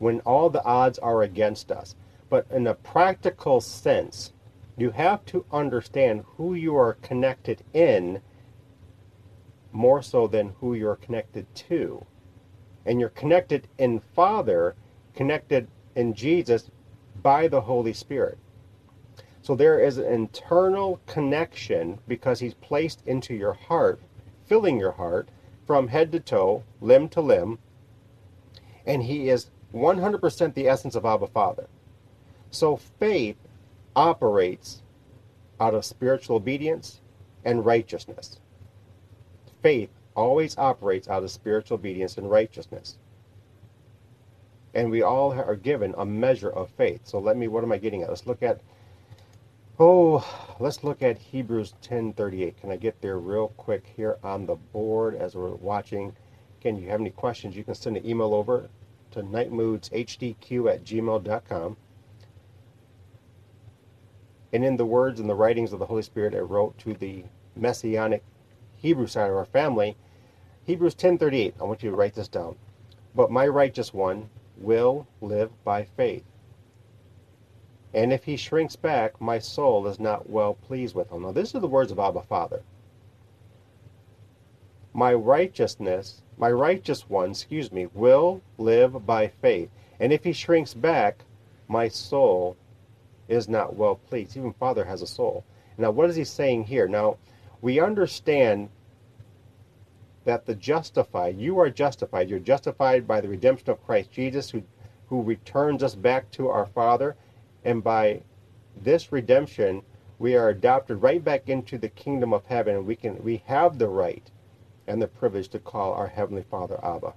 when 0.00 0.20
all 0.20 0.50
the 0.50 0.62
odds 0.64 0.98
are 0.98 1.22
against 1.22 1.72
us. 1.72 1.94
But 2.28 2.46
in 2.50 2.66
a 2.66 2.74
practical 2.74 3.62
sense, 3.62 4.34
you 4.76 4.90
have 4.90 5.24
to 5.26 5.44
understand 5.52 6.24
who 6.36 6.54
you 6.54 6.76
are 6.76 6.94
connected 6.94 7.62
in 7.72 8.20
more 9.72 10.02
so 10.02 10.26
than 10.26 10.54
who 10.60 10.74
you're 10.74 10.96
connected 10.96 11.46
to. 11.54 12.04
And 12.84 13.00
you're 13.00 13.08
connected 13.08 13.68
in 13.78 14.00
Father, 14.14 14.74
connected 15.14 15.68
in 15.94 16.14
Jesus 16.14 16.70
by 17.22 17.48
the 17.48 17.62
Holy 17.62 17.92
Spirit. 17.92 18.38
So 19.42 19.54
there 19.54 19.78
is 19.78 19.98
an 19.98 20.12
internal 20.12 21.00
connection 21.06 21.98
because 22.06 22.40
He's 22.40 22.54
placed 22.54 23.02
into 23.06 23.34
your 23.34 23.54
heart, 23.54 24.00
filling 24.44 24.78
your 24.78 24.92
heart 24.92 25.28
from 25.66 25.88
head 25.88 26.12
to 26.12 26.20
toe, 26.20 26.62
limb 26.80 27.08
to 27.10 27.20
limb, 27.20 27.58
and 28.86 29.02
he 29.02 29.28
is 29.28 29.50
100% 29.74 30.54
the 30.54 30.68
essence 30.68 30.94
of 30.94 31.04
Abba 31.04 31.26
Father. 31.26 31.68
So 32.50 32.76
faith 32.76 33.36
operates 33.96 34.82
out 35.58 35.74
of 35.74 35.84
spiritual 35.84 36.36
obedience 36.36 37.00
and 37.44 37.64
righteousness. 37.64 38.38
Faith 39.62 39.90
always 40.14 40.56
operates 40.58 41.08
out 41.08 41.22
of 41.22 41.30
spiritual 41.30 41.76
obedience 41.76 42.18
and 42.18 42.30
righteousness. 42.30 42.98
And 44.74 44.90
we 44.90 45.02
all 45.02 45.32
are 45.32 45.56
given 45.56 45.94
a 45.96 46.04
measure 46.04 46.50
of 46.50 46.70
faith. 46.70 47.00
So 47.04 47.18
let 47.18 47.36
me, 47.36 47.48
what 47.48 47.64
am 47.64 47.72
I 47.72 47.78
getting 47.78 48.02
at? 48.02 48.10
Let's 48.10 48.26
look 48.26 48.42
at, 48.42 48.60
oh, 49.78 50.26
let's 50.60 50.84
look 50.84 51.02
at 51.02 51.16
Hebrews 51.16 51.74
10.38. 51.82 52.58
Can 52.58 52.70
I 52.70 52.76
get 52.76 53.00
there 53.00 53.18
real 53.18 53.48
quick 53.56 53.86
here 53.96 54.18
on 54.22 54.44
the 54.44 54.56
board 54.56 55.14
as 55.14 55.34
we're 55.34 55.54
watching? 55.54 56.14
Again, 56.60 56.76
you 56.76 56.88
have 56.90 57.00
any 57.00 57.10
questions, 57.10 57.56
you 57.56 57.64
can 57.64 57.74
send 57.74 57.96
an 57.96 58.06
email 58.06 58.34
over 58.34 58.68
to 59.12 59.22
nightmoodshdq 59.22 60.70
at 60.70 60.84
gmail.com. 60.84 61.76
And 64.52 64.64
in 64.64 64.76
the 64.76 64.86
words 64.86 65.20
and 65.20 65.28
the 65.28 65.34
writings 65.34 65.72
of 65.72 65.78
the 65.78 65.86
Holy 65.86 66.02
Spirit, 66.02 66.34
I 66.34 66.38
wrote 66.38 66.78
to 66.78 66.94
the 66.94 67.24
Messianic 67.54 68.22
Hebrew 68.76 69.06
side 69.06 69.30
of 69.30 69.36
our 69.36 69.44
family, 69.44 69.96
Hebrews 70.64 70.94
10:38. 70.94 71.54
I 71.60 71.64
want 71.64 71.82
you 71.82 71.90
to 71.90 71.96
write 71.96 72.14
this 72.14 72.28
down. 72.28 72.56
But 73.14 73.30
my 73.30 73.46
righteous 73.46 73.94
one 73.94 74.30
will 74.56 75.06
live 75.20 75.50
by 75.64 75.84
faith. 75.84 76.24
And 77.94 78.12
if 78.12 78.24
he 78.24 78.36
shrinks 78.36 78.76
back, 78.76 79.20
my 79.20 79.38
soul 79.38 79.86
is 79.86 79.98
not 79.98 80.28
well 80.28 80.54
pleased 80.54 80.94
with 80.94 81.10
him. 81.10 81.22
Now, 81.22 81.32
these 81.32 81.54
are 81.54 81.60
the 81.60 81.68
words 81.68 81.92
of 81.92 81.98
Abba 81.98 82.22
Father. 82.22 82.62
My 84.92 85.14
righteousness 85.14 86.22
my 86.38 86.50
righteous 86.50 87.08
one, 87.08 87.30
excuse 87.30 87.72
me, 87.72 87.86
will 87.94 88.42
live 88.58 89.06
by 89.06 89.28
faith. 89.28 89.70
And 89.98 90.12
if 90.12 90.24
he 90.24 90.32
shrinks 90.32 90.74
back, 90.74 91.24
my 91.66 91.88
soul 91.88 92.56
is 93.28 93.48
not 93.48 93.76
well 93.76 93.96
pleased. 93.96 94.36
Even 94.36 94.52
Father 94.52 94.84
has 94.84 95.02
a 95.02 95.06
soul. 95.06 95.44
Now, 95.78 95.90
what 95.90 96.08
is 96.08 96.16
he 96.16 96.24
saying 96.24 96.64
here? 96.64 96.88
Now, 96.88 97.18
we 97.60 97.80
understand 97.80 98.70
that 100.24 100.44
the 100.44 100.54
justified, 100.54 101.38
you 101.38 101.58
are 101.60 101.70
justified. 101.70 102.28
You're 102.28 102.38
justified 102.38 103.06
by 103.06 103.20
the 103.20 103.28
redemption 103.28 103.70
of 103.70 103.84
Christ 103.84 104.10
Jesus, 104.10 104.50
who, 104.50 104.62
who 105.08 105.22
returns 105.22 105.82
us 105.82 105.94
back 105.94 106.30
to 106.32 106.48
our 106.48 106.66
Father. 106.66 107.16
And 107.64 107.82
by 107.82 108.22
this 108.76 109.12
redemption, 109.12 109.82
we 110.18 110.34
are 110.34 110.48
adopted 110.48 111.02
right 111.02 111.22
back 111.22 111.48
into 111.48 111.78
the 111.78 111.88
kingdom 111.88 112.32
of 112.32 112.44
heaven. 112.46 112.76
And 112.76 112.86
we 112.86 112.96
can 112.96 113.22
we 113.22 113.42
have 113.46 113.78
the 113.78 113.88
right 113.88 114.28
and 114.86 115.00
the 115.00 115.06
privilege 115.06 115.48
to 115.50 115.58
call 115.58 115.92
our 115.92 116.08
Heavenly 116.08 116.44
Father 116.50 116.78
Abba. 116.82 117.14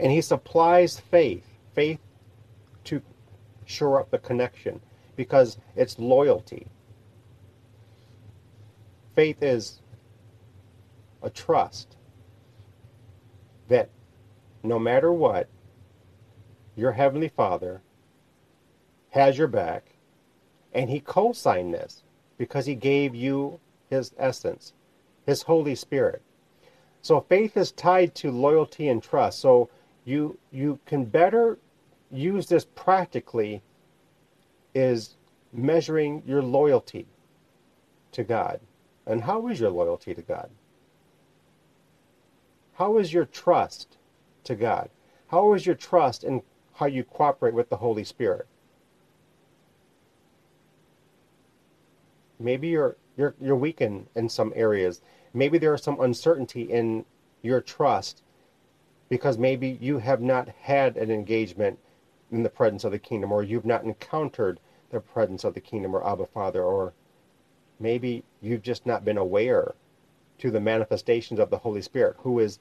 And 0.00 0.10
He 0.10 0.20
supplies 0.20 0.98
faith, 0.98 1.46
faith 1.74 2.00
shore 3.64 4.00
up 4.00 4.10
the 4.10 4.18
connection, 4.18 4.80
because 5.16 5.58
it's 5.76 5.98
loyalty. 5.98 6.66
Faith 9.14 9.42
is 9.42 9.80
a 11.22 11.30
trust 11.30 11.96
that 13.68 13.88
no 14.62 14.78
matter 14.78 15.12
what, 15.12 15.48
your 16.76 16.92
Heavenly 16.92 17.28
Father 17.28 17.82
has 19.10 19.36
your 19.36 19.48
back, 19.48 19.84
and 20.72 20.88
He 20.88 21.00
co 21.00 21.32
signed 21.32 21.74
this 21.74 22.02
because 22.38 22.66
He 22.66 22.74
gave 22.74 23.14
you 23.14 23.60
His 23.90 24.12
essence 24.18 24.72
his 25.26 25.42
Holy 25.42 25.74
Spirit. 25.74 26.22
So 27.00 27.20
faith 27.20 27.56
is 27.56 27.72
tied 27.72 28.14
to 28.16 28.30
loyalty 28.30 28.88
and 28.88 29.02
trust. 29.02 29.40
So 29.40 29.68
you 30.04 30.38
you 30.50 30.78
can 30.86 31.04
better 31.04 31.58
use 32.12 32.46
this 32.46 32.64
practically 32.64 33.62
is 34.74 35.16
measuring 35.52 36.22
your 36.26 36.42
loyalty 36.42 37.06
to 38.12 38.22
God. 38.22 38.60
And 39.06 39.22
how 39.22 39.48
is 39.48 39.58
your 39.58 39.70
loyalty 39.70 40.14
to 40.14 40.22
God? 40.22 40.50
How 42.74 42.98
is 42.98 43.12
your 43.12 43.24
trust 43.24 43.96
to 44.44 44.54
God? 44.54 44.90
How 45.28 45.54
is 45.54 45.66
your 45.66 45.74
trust 45.74 46.24
in 46.24 46.42
how 46.74 46.86
you 46.86 47.04
cooperate 47.04 47.54
with 47.54 47.68
the 47.68 47.76
Holy 47.76 48.04
Spirit? 48.04 48.46
Maybe 52.38 52.68
you're 52.68 52.96
you're 53.16 53.34
you're 53.40 53.56
weak 53.56 53.80
in, 53.80 54.06
in 54.14 54.28
some 54.28 54.52
areas. 54.56 55.00
Maybe 55.34 55.58
there 55.58 55.74
is 55.74 55.82
some 55.82 56.00
uncertainty 56.00 56.62
in 56.62 57.04
your 57.42 57.60
trust 57.60 58.22
because 59.08 59.38
maybe 59.38 59.78
you 59.80 59.98
have 59.98 60.20
not 60.20 60.48
had 60.48 60.96
an 60.96 61.10
engagement 61.10 61.78
in 62.32 62.42
the 62.42 62.50
presence 62.50 62.84
of 62.84 62.92
the 62.92 62.98
kingdom 62.98 63.30
or 63.30 63.42
you've 63.42 63.66
not 63.66 63.84
encountered 63.84 64.58
the 64.90 65.00
presence 65.00 65.44
of 65.44 65.54
the 65.54 65.60
kingdom 65.60 65.94
or 65.94 66.06
Abba 66.06 66.26
Father 66.26 66.62
or 66.62 66.92
maybe 67.78 68.24
you've 68.40 68.62
just 68.62 68.86
not 68.86 69.04
been 69.04 69.18
aware 69.18 69.74
to 70.38 70.50
the 70.50 70.60
manifestations 70.60 71.38
of 71.38 71.50
the 71.50 71.58
Holy 71.58 71.82
Spirit 71.82 72.16
who 72.20 72.38
is 72.38 72.58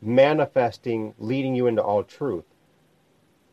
manifesting, 0.00 1.14
leading 1.18 1.54
you 1.54 1.66
into 1.66 1.82
all 1.82 2.02
truth. 2.02 2.44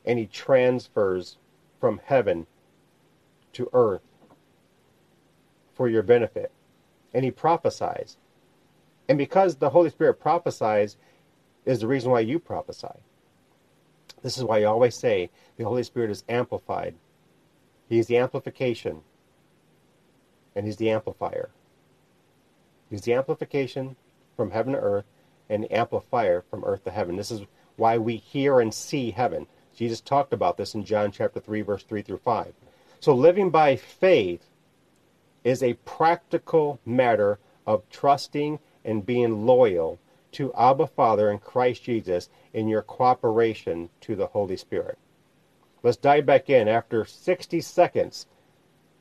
And 0.06 0.20
he 0.20 0.26
transfers 0.26 1.38
from 1.80 2.02
heaven 2.06 2.48
to 3.54 3.70
earth 3.74 4.02
for 5.74 5.88
your 5.88 6.04
benefit. 6.04 6.52
And 7.14 7.26
he 7.26 7.32
prophesies. 7.32 8.18
And 9.08 9.18
because 9.18 9.56
the 9.56 9.70
Holy 9.70 9.90
Spirit 9.90 10.16
prophesies, 10.16 10.98
is 11.66 11.80
the 11.80 11.88
reason 11.88 12.12
why 12.12 12.22
you 12.22 12.40
prophesy. 12.40 12.88
This 14.22 14.38
is 14.38 14.44
why 14.44 14.60
I 14.60 14.64
always 14.66 14.96
say 14.96 15.30
the 15.58 15.64
Holy 15.64 15.84
Spirit 15.84 16.12
is 16.12 16.24
amplified. 16.28 16.96
He 17.88 18.00
is 18.00 18.08
the 18.08 18.18
amplification, 18.18 19.02
and 20.56 20.66
He's 20.66 20.78
the 20.78 20.90
amplifier. 20.90 21.50
He's 22.90 23.02
the 23.02 23.14
amplification 23.14 23.96
from 24.36 24.52
heaven 24.52 24.74
to 24.74 24.80
earth, 24.80 25.06
and 25.50 25.64
the 25.64 25.76
amplifier 25.76 26.42
from 26.50 26.64
earth 26.64 26.84
to 26.84 26.92
heaven. 26.92 27.16
This 27.16 27.32
is 27.32 27.42
why 27.76 27.98
we 27.98 28.18
hear 28.18 28.60
and 28.60 28.74
see 28.74 29.12
heaven. 29.12 29.48
Jesus 29.76 30.02
talked 30.02 30.34
about 30.34 30.58
this 30.58 30.76
in 30.76 30.84
John 30.84 31.12
chapter 31.12 31.40
3, 31.40 31.62
verse 31.62 31.84
3 31.84 32.02
through 32.02 32.18
5. 32.18 32.54
So 33.00 33.16
living 33.16 33.50
by 33.50 33.76
faith 33.76 34.46
is 35.44 35.64
a 35.64 35.74
practical 35.86 36.80
matter 36.86 37.40
of 37.66 37.90
trusting 37.90 38.60
and 38.84 39.06
being 39.06 39.46
loyal 39.46 40.00
to 40.34 40.54
Abba 40.54 40.88
Father 40.88 41.30
and 41.30 41.42
Christ 41.42 41.84
Jesus 41.84 42.30
in 42.54 42.68
your 42.68 42.82
cooperation 42.82 43.90
to 44.02 44.16
the 44.16 44.28
Holy 44.28 44.58
Spirit. 44.58 44.98
Let's 45.82 45.98
dive 45.98 46.26
back 46.26 46.50
in 46.50 46.68
after 46.68 47.06
60 47.06 47.62
seconds. 47.62 48.28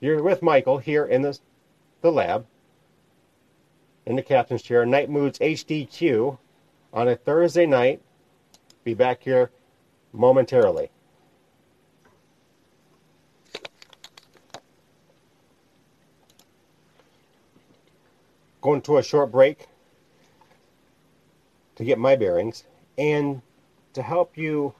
You're 0.00 0.22
with 0.22 0.42
Michael 0.42 0.78
here 0.78 1.04
in 1.04 1.22
the, 1.22 1.38
the 2.02 2.12
lab, 2.12 2.46
in 4.06 4.16
the 4.16 4.22
captain's 4.22 4.62
chair, 4.62 4.86
Night 4.86 5.10
Moods 5.10 5.38
HDQ 5.38 6.38
on 6.92 7.08
a 7.08 7.16
Thursday 7.16 7.66
night. 7.66 8.00
Be 8.84 8.94
back 8.94 9.22
here 9.22 9.50
momentarily. 10.12 10.90
Going 18.60 18.80
to 18.82 18.98
a 18.98 19.02
short 19.02 19.30
break 19.30 19.67
to 21.78 21.84
get 21.84 21.96
my 21.96 22.16
bearings 22.16 22.64
and 22.98 23.40
to 23.92 24.02
help 24.02 24.36
you 24.36 24.74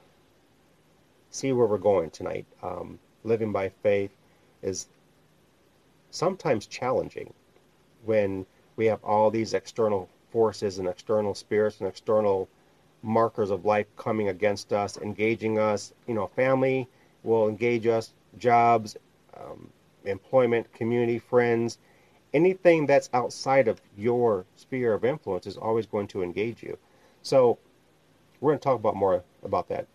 see 1.31 1.53
where 1.53 1.65
we're 1.65 1.77
going 1.77 2.09
tonight. 2.09 2.45
Um, 2.61 2.99
living 3.23 3.53
by 3.53 3.69
faith 3.69 4.11
is 4.61 4.87
sometimes 6.11 6.65
challenging 6.65 7.33
when 8.03 8.45
we 8.75 8.85
have 8.87 9.01
all 9.01 9.31
these 9.31 9.53
external 9.53 10.09
forces 10.31 10.77
and 10.77 10.89
external 10.89 11.33
spirits 11.33 11.79
and 11.79 11.87
external 11.87 12.49
markers 13.01 13.49
of 13.49 13.63
life 13.63 13.87
coming 13.95 14.27
against 14.27 14.73
us, 14.73 14.97
engaging 14.97 15.57
us. 15.57 15.93
You 16.05 16.15
know, 16.15 16.27
family 16.27 16.85
will 17.23 17.47
engage 17.47 17.87
us, 17.87 18.11
jobs, 18.37 18.97
um, 19.39 19.69
employment, 20.03 20.73
community, 20.73 21.17
friends. 21.17 21.77
Anything 22.33 22.87
that's 22.87 23.09
outside 23.13 23.69
of 23.69 23.81
your 23.97 24.45
sphere 24.57 24.93
of 24.93 25.05
influence 25.05 25.47
is 25.47 25.55
always 25.55 25.85
going 25.85 26.07
to 26.07 26.23
engage 26.23 26.61
you. 26.61 26.77
So, 27.21 27.57
we're 28.39 28.51
going 28.51 28.59
to 28.59 28.63
talk 28.63 28.79
about 28.79 28.95
more 28.95 29.23
about 29.43 29.67
that 29.69 29.87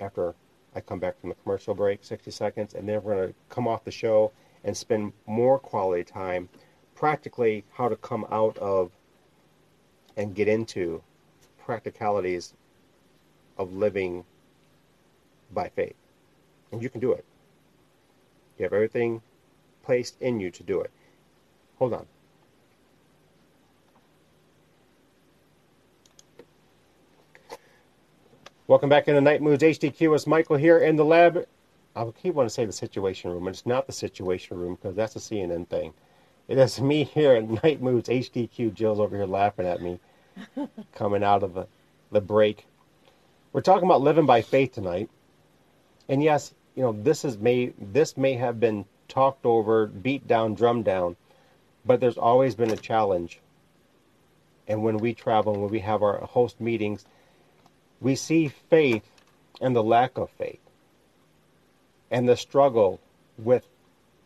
after 0.00 0.34
I 0.74 0.80
come 0.80 0.98
back 0.98 1.20
from 1.20 1.30
the 1.30 1.34
commercial 1.36 1.74
break, 1.74 2.04
60 2.04 2.30
seconds, 2.30 2.74
and 2.74 2.88
then 2.88 3.02
we're 3.02 3.14
going 3.14 3.28
to 3.28 3.34
come 3.48 3.68
off 3.68 3.84
the 3.84 3.90
show 3.90 4.32
and 4.64 4.76
spend 4.76 5.12
more 5.26 5.58
quality 5.58 6.04
time 6.04 6.48
practically 6.94 7.64
how 7.72 7.88
to 7.88 7.96
come 7.96 8.26
out 8.30 8.56
of 8.58 8.92
and 10.16 10.34
get 10.34 10.48
into 10.48 11.02
practicalities 11.58 12.54
of 13.58 13.72
living 13.72 14.24
by 15.52 15.68
faith. 15.68 15.96
And 16.72 16.82
you 16.82 16.88
can 16.88 17.00
do 17.00 17.12
it. 17.12 17.24
You 18.58 18.64
have 18.64 18.72
everything 18.72 19.22
placed 19.82 20.20
in 20.20 20.40
you 20.40 20.50
to 20.50 20.62
do 20.62 20.80
it. 20.80 20.90
Hold 21.78 21.94
on. 21.94 22.06
Welcome 28.70 28.88
back 28.88 29.08
into 29.08 29.20
Night 29.20 29.42
Moods 29.42 29.64
HDQ. 29.64 30.14
It's 30.14 30.28
Michael 30.28 30.54
here 30.54 30.78
in 30.78 30.94
the 30.94 31.04
lab. 31.04 31.44
I 31.96 32.08
keep 32.22 32.34
wanting 32.34 32.50
to 32.50 32.54
say 32.54 32.66
the 32.66 32.72
Situation 32.72 33.32
Room, 33.32 33.48
and 33.48 33.56
it's 33.56 33.66
not 33.66 33.88
the 33.88 33.92
Situation 33.92 34.60
Room 34.60 34.76
because 34.76 34.94
that's 34.94 35.16
a 35.16 35.18
CNN 35.18 35.66
thing. 35.66 35.92
It 36.46 36.56
is 36.56 36.80
me 36.80 37.02
here 37.02 37.32
at 37.32 37.64
Night 37.64 37.82
Moods 37.82 38.08
HDQ. 38.08 38.72
Jill's 38.72 39.00
over 39.00 39.16
here 39.16 39.26
laughing 39.26 39.66
at 39.66 39.82
me, 39.82 39.98
coming 40.94 41.24
out 41.24 41.42
of 41.42 41.52
the, 41.54 41.66
the 42.12 42.20
break. 42.20 42.64
We're 43.52 43.60
talking 43.60 43.88
about 43.88 44.02
living 44.02 44.24
by 44.24 44.40
faith 44.40 44.70
tonight, 44.70 45.10
and 46.08 46.22
yes, 46.22 46.54
you 46.76 46.84
know 46.84 46.92
this 46.92 47.24
is 47.24 47.38
may 47.38 47.72
this 47.76 48.16
may 48.16 48.34
have 48.34 48.60
been 48.60 48.84
talked 49.08 49.46
over, 49.46 49.88
beat 49.88 50.28
down, 50.28 50.54
drummed 50.54 50.84
down, 50.84 51.16
but 51.84 51.98
there's 51.98 52.18
always 52.18 52.54
been 52.54 52.70
a 52.70 52.76
challenge. 52.76 53.40
And 54.68 54.84
when 54.84 54.98
we 54.98 55.12
travel, 55.12 55.60
when 55.60 55.72
we 55.72 55.80
have 55.80 56.04
our 56.04 56.18
host 56.18 56.60
meetings 56.60 57.04
we 58.00 58.14
see 58.14 58.48
faith 58.48 59.04
and 59.60 59.76
the 59.76 59.82
lack 59.82 60.16
of 60.16 60.30
faith 60.30 60.60
and 62.10 62.28
the 62.28 62.36
struggle 62.36 63.00
with 63.38 63.66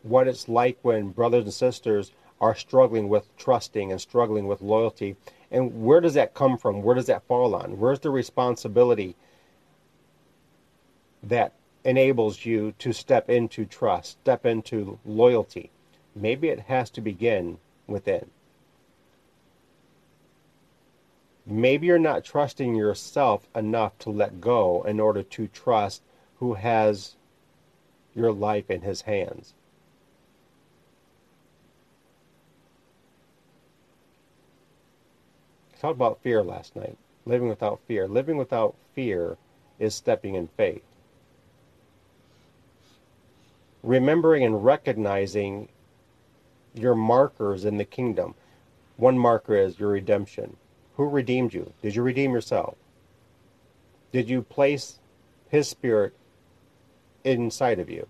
what 0.03 0.29
it's 0.29 0.49
like 0.49 0.79
when 0.83 1.11
brothers 1.11 1.45
and 1.45 1.55
sisters 1.55 2.13
are 2.41 2.55
struggling 2.55 3.09
with 3.09 3.35
trusting 3.37 3.91
and 3.91 4.01
struggling 4.01 4.47
with 4.47 4.61
loyalty. 4.61 5.17
And 5.51 5.85
where 5.85 6.01
does 6.01 6.15
that 6.15 6.35
come 6.35 6.59
from? 6.59 6.83
Where 6.83 6.95
does 6.95 7.07
that 7.07 7.27
fall 7.27 7.55
on? 7.55 7.79
Where's 7.79 8.01
the 8.01 8.11
responsibility 8.11 9.17
that 11.23 11.53
enables 11.85 12.45
you 12.45 12.75
to 12.79 12.93
step 12.93 13.31
into 13.31 13.65
trust, 13.65 14.19
step 14.23 14.45
into 14.45 14.99
loyalty? 15.05 15.71
Maybe 16.15 16.49
it 16.49 16.61
has 16.61 16.91
to 16.91 17.01
begin 17.01 17.59
within. 17.87 18.31
Maybe 21.47 21.87
you're 21.87 21.99
not 21.99 22.25
trusting 22.25 22.75
yourself 22.75 23.49
enough 23.55 23.99
to 24.01 24.11
let 24.11 24.41
go 24.41 24.83
in 24.83 24.99
order 25.01 25.23
to 25.23 25.49
trust 25.49 26.03
who 26.39 26.55
has 26.55 27.17
your 28.15 28.33
life 28.33 28.71
in 28.71 28.83
his 28.83 29.03
hands. 29.03 29.55
I 35.75 35.77
talked 35.79 35.97
about 35.97 36.23
fear 36.23 36.43
last 36.43 36.77
night. 36.77 36.97
Living 37.27 37.49
without 37.49 37.81
fear. 37.87 38.07
Living 38.07 38.37
without 38.37 38.75
fear 38.95 39.37
is 39.79 39.95
stepping 39.95 40.35
in 40.35 40.49
faith. 40.49 40.85
Remembering 43.83 44.45
and 44.45 44.65
recognizing 44.65 45.69
your 46.75 46.95
markers 46.95 47.65
in 47.65 47.77
the 47.77 47.85
kingdom. 47.85 48.35
One 48.97 49.19
marker 49.19 49.57
is 49.57 49.79
your 49.79 49.91
redemption. 49.91 50.57
Who 50.97 51.09
redeemed 51.09 51.55
you? 51.55 51.73
Did 51.83 51.97
you 51.97 52.03
redeem 52.03 52.33
yourself? 52.33 52.77
Did 54.13 54.29
you 54.29 54.43
place 54.43 55.01
His 55.49 55.69
Spirit 55.69 56.15
inside 57.25 57.81
of 57.81 57.91
you? 57.91 58.07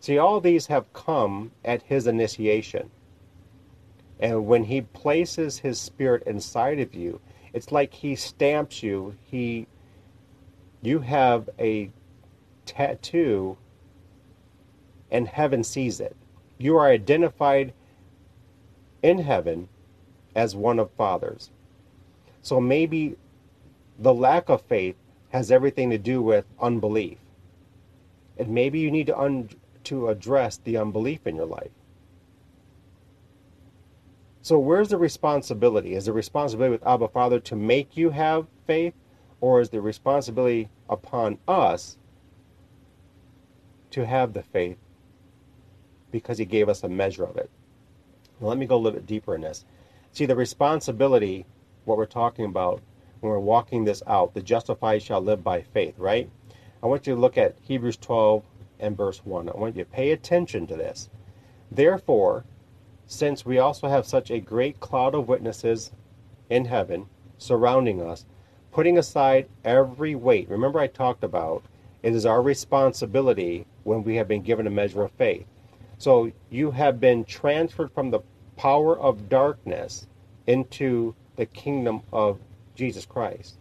See, 0.00 0.18
all 0.18 0.40
these 0.40 0.66
have 0.66 0.92
come 0.92 1.52
at 1.64 1.82
His 1.82 2.06
initiation. 2.06 2.90
And 4.18 4.46
when 4.46 4.64
He 4.64 4.80
places 4.80 5.58
His 5.58 5.78
Spirit 5.78 6.22
inside 6.26 6.80
of 6.80 6.94
you, 6.94 7.20
it's 7.52 7.70
like 7.70 7.92
He 7.92 8.16
stamps 8.16 8.82
you. 8.82 9.16
He, 9.30 9.66
you 10.82 11.00
have 11.00 11.50
a 11.58 11.90
tattoo, 12.64 13.58
and 15.10 15.28
heaven 15.28 15.62
sees 15.62 16.00
it. 16.00 16.16
You 16.56 16.76
are 16.78 16.88
identified 16.88 17.74
in 19.02 19.18
heaven 19.18 19.68
as 20.34 20.56
one 20.56 20.78
of 20.78 20.90
fathers. 20.92 21.50
So 22.42 22.60
maybe 22.60 23.16
the 23.98 24.14
lack 24.14 24.48
of 24.48 24.62
faith 24.62 24.96
has 25.30 25.50
everything 25.50 25.90
to 25.90 25.98
do 25.98 26.22
with 26.22 26.44
unbelief. 26.60 27.18
And 28.38 28.50
maybe 28.50 28.80
you 28.80 28.90
need 28.90 29.06
to 29.06 29.18
un- 29.18 29.50
to 29.84 30.08
address 30.08 30.56
the 30.56 30.76
unbelief 30.76 31.26
in 31.26 31.36
your 31.36 31.46
life. 31.46 31.70
So 34.42 34.58
where's 34.58 34.88
the 34.88 34.98
responsibility? 34.98 35.94
Is 35.94 36.06
the 36.06 36.12
responsibility 36.12 36.72
with 36.72 36.86
Abba 36.86 37.08
Father 37.08 37.40
to 37.40 37.56
make 37.56 37.96
you 37.96 38.10
have 38.10 38.46
faith 38.66 38.94
or 39.40 39.60
is 39.60 39.70
the 39.70 39.80
responsibility 39.80 40.68
upon 40.88 41.38
us 41.48 41.96
to 43.90 44.04
have 44.04 44.34
the 44.34 44.42
faith 44.42 44.76
because 46.10 46.38
he 46.38 46.44
gave 46.44 46.68
us 46.68 46.82
a 46.82 46.88
measure 46.88 47.24
of 47.24 47.36
it? 47.36 47.50
Let 48.40 48.58
me 48.58 48.66
go 48.66 48.76
a 48.76 48.78
little 48.78 48.98
bit 48.98 49.06
deeper 49.06 49.34
in 49.34 49.40
this. 49.40 49.64
See, 50.14 50.26
the 50.26 50.36
responsibility, 50.36 51.44
what 51.84 51.98
we're 51.98 52.06
talking 52.06 52.44
about 52.44 52.80
when 53.18 53.32
we're 53.32 53.40
walking 53.40 53.84
this 53.84 54.00
out, 54.06 54.32
the 54.32 54.42
justified 54.42 55.02
shall 55.02 55.20
live 55.20 55.42
by 55.42 55.62
faith, 55.62 55.98
right? 55.98 56.30
I 56.84 56.86
want 56.86 57.08
you 57.08 57.16
to 57.16 57.20
look 57.20 57.36
at 57.36 57.56
Hebrews 57.62 57.96
12 57.96 58.44
and 58.78 58.96
verse 58.96 59.24
1. 59.24 59.48
I 59.48 59.56
want 59.56 59.74
you 59.74 59.82
to 59.82 59.90
pay 59.90 60.12
attention 60.12 60.68
to 60.68 60.76
this. 60.76 61.10
Therefore, 61.68 62.44
since 63.08 63.44
we 63.44 63.58
also 63.58 63.88
have 63.88 64.06
such 64.06 64.30
a 64.30 64.38
great 64.38 64.78
cloud 64.78 65.16
of 65.16 65.26
witnesses 65.26 65.90
in 66.48 66.66
heaven 66.66 67.06
surrounding 67.36 68.00
us, 68.00 68.24
putting 68.70 68.96
aside 68.96 69.48
every 69.64 70.14
weight. 70.14 70.48
Remember, 70.48 70.78
I 70.78 70.86
talked 70.86 71.24
about 71.24 71.64
it 72.04 72.14
is 72.14 72.24
our 72.24 72.40
responsibility 72.40 73.66
when 73.82 74.04
we 74.04 74.14
have 74.14 74.28
been 74.28 74.42
given 74.42 74.68
a 74.68 74.70
measure 74.70 75.02
of 75.02 75.10
faith. 75.10 75.46
So 75.98 76.30
you 76.50 76.70
have 76.70 77.00
been 77.00 77.24
transferred 77.24 77.90
from 77.90 78.12
the 78.12 78.20
power 78.56 78.98
of 78.98 79.28
darkness 79.28 80.06
into 80.46 81.14
the 81.36 81.46
kingdom 81.46 82.02
of 82.12 82.38
Jesus 82.74 83.06
Christ. 83.06 83.56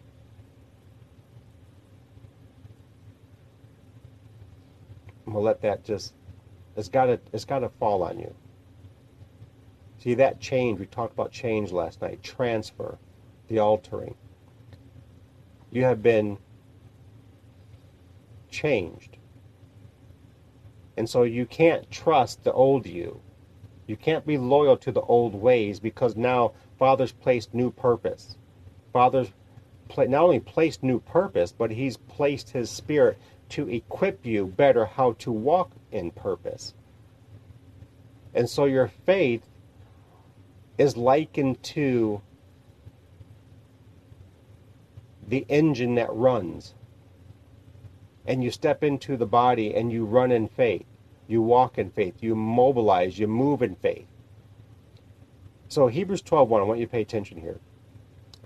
I'm 5.26 5.34
gonna 5.34 5.46
let 5.46 5.62
that 5.62 5.84
just 5.84 6.14
it's 6.76 6.90
gotta 6.90 7.20
it's 7.32 7.46
gotta 7.46 7.70
fall 7.70 8.04
on 8.04 8.20
you. 8.20 8.34
See 10.00 10.16
that 10.16 10.40
change, 10.42 10.80
we 10.80 10.86
talked 10.86 11.14
about 11.14 11.32
change 11.32 11.72
last 11.72 12.02
night, 12.02 12.22
transfer, 12.22 12.98
the 13.48 13.60
altering. 13.60 14.16
You 15.72 15.84
have 15.86 16.04
been 16.04 16.38
changed. 18.50 19.18
And 20.98 21.10
so 21.10 21.24
you 21.24 21.46
can't 21.46 21.90
trust 21.90 22.44
the 22.44 22.54
old 22.54 22.86
you. 22.86 23.22
You 23.88 23.98
can't 23.98 24.26
be 24.26 24.38
loyal 24.38 24.78
to 24.78 24.92
the 24.92 25.02
old 25.02 25.36
ways 25.36 25.80
because 25.80 26.16
now 26.16 26.54
Father's 26.80 27.12
placed 27.12 27.54
new 27.54 27.72
purpose. 27.72 28.38
Father's 28.92 29.32
not 29.98 30.24
only 30.24 30.40
placed 30.40 30.84
new 30.84 31.00
purpose, 31.00 31.52
but 31.52 31.72
He's 31.72 31.98
placed 31.98 32.52
His 32.52 32.70
Spirit 32.70 33.18
to 33.50 33.70
equip 33.70 34.26
you 34.26 34.46
better 34.46 34.86
how 34.86 35.14
to 35.20 35.32
walk 35.32 35.72
in 35.92 36.12
purpose. 36.12 36.74
And 38.34 38.50
so 38.50 38.66
your 38.66 38.88
faith 38.88 39.44
is 40.78 40.98
likened 40.98 41.62
to 41.64 42.22
the 45.28 45.46
engine 45.50 45.96
that 45.96 46.12
runs. 46.12 46.74
And 48.26 48.44
you 48.44 48.50
step 48.50 48.84
into 48.84 49.18
the 49.18 49.26
body 49.26 49.76
and 49.76 49.92
you 49.92 50.06
run 50.06 50.32
in 50.32 50.48
faith. 50.48 50.86
You 51.28 51.42
walk 51.42 51.78
in 51.78 51.90
faith. 51.90 52.22
You 52.22 52.36
mobilize. 52.36 53.18
You 53.18 53.28
move 53.28 53.62
in 53.62 53.76
faith. 53.76 54.08
So 55.68 55.88
Hebrews 55.88 56.22
12:1, 56.22 56.60
I 56.60 56.64
want 56.64 56.80
you 56.80 56.86
to 56.86 56.92
pay 56.92 57.02
attention 57.02 57.40
here. 57.40 57.60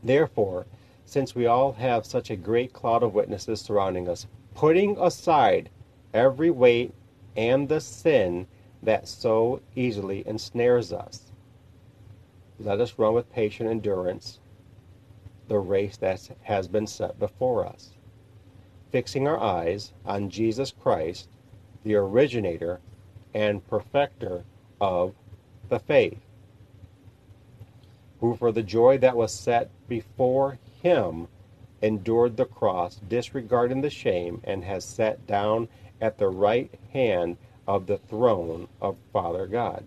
Therefore, 0.03 0.65
since 1.05 1.35
we 1.35 1.45
all 1.45 1.73
have 1.73 2.05
such 2.05 2.29
a 2.29 2.35
great 2.35 2.73
cloud 2.73 3.03
of 3.03 3.13
witnesses 3.13 3.61
surrounding 3.61 4.07
us, 4.07 4.27
putting 4.53 4.97
aside 4.97 5.69
every 6.13 6.49
weight 6.49 6.93
and 7.35 7.67
the 7.67 7.81
sin 7.81 8.47
that 8.83 9.07
so 9.07 9.61
easily 9.75 10.25
ensnares 10.27 10.93
us, 10.93 11.31
let 12.59 12.79
us 12.79 12.97
run 12.97 13.13
with 13.13 13.31
patient 13.31 13.69
endurance 13.69 14.39
the 15.47 15.59
race 15.59 15.97
that 15.97 16.29
has 16.43 16.67
been 16.67 16.87
set 16.87 17.17
before 17.19 17.65
us, 17.65 17.91
fixing 18.91 19.27
our 19.27 19.39
eyes 19.39 19.93
on 20.05 20.29
Jesus 20.29 20.71
Christ, 20.71 21.29
the 21.87 21.95
originator 21.95 22.79
and 23.33 23.65
perfecter 23.67 24.43
of 24.81 25.13
the 25.69 25.79
faith, 25.79 26.19
who 28.19 28.35
for 28.35 28.51
the 28.51 28.63
joy 28.63 28.97
that 28.97 29.15
was 29.15 29.33
set 29.33 29.69
before 29.87 30.59
him 30.81 31.27
endured 31.81 32.35
the 32.35 32.45
cross, 32.45 32.95
disregarding 33.07 33.81
the 33.81 33.89
shame, 33.89 34.41
and 34.43 34.63
has 34.63 34.83
sat 34.83 35.25
down 35.27 35.67
at 36.01 36.17
the 36.17 36.27
right 36.27 36.71
hand 36.91 37.37
of 37.67 37.85
the 37.85 37.97
throne 37.97 38.67
of 38.81 38.97
Father 39.13 39.47
God. 39.47 39.85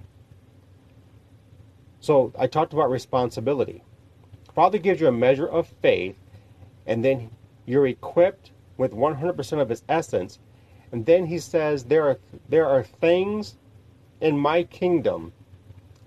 So 2.01 2.33
I 2.39 2.47
talked 2.47 2.73
about 2.73 2.91
responsibility. 2.91 3.83
Father 4.55 4.79
gives 4.79 5.01
you 5.01 5.09
a 5.09 5.13
measure 5.13 5.47
of 5.47 5.67
faith, 5.83 6.17
and 6.87 7.05
then 7.05 7.31
you're 7.67 7.87
equipped 7.87 8.53
with 8.77 8.93
100% 8.93 9.61
of 9.61 9.69
His 9.69 9.83
essence. 9.89 10.39
And 10.93 11.07
then 11.07 11.27
He 11.27 11.39
says, 11.39 11.85
there 11.85 12.09
are, 12.09 12.19
there 12.49 12.67
are 12.67 12.83
things 12.83 13.57
in 14.21 14.39
my 14.39 14.65
kingdom 14.65 15.33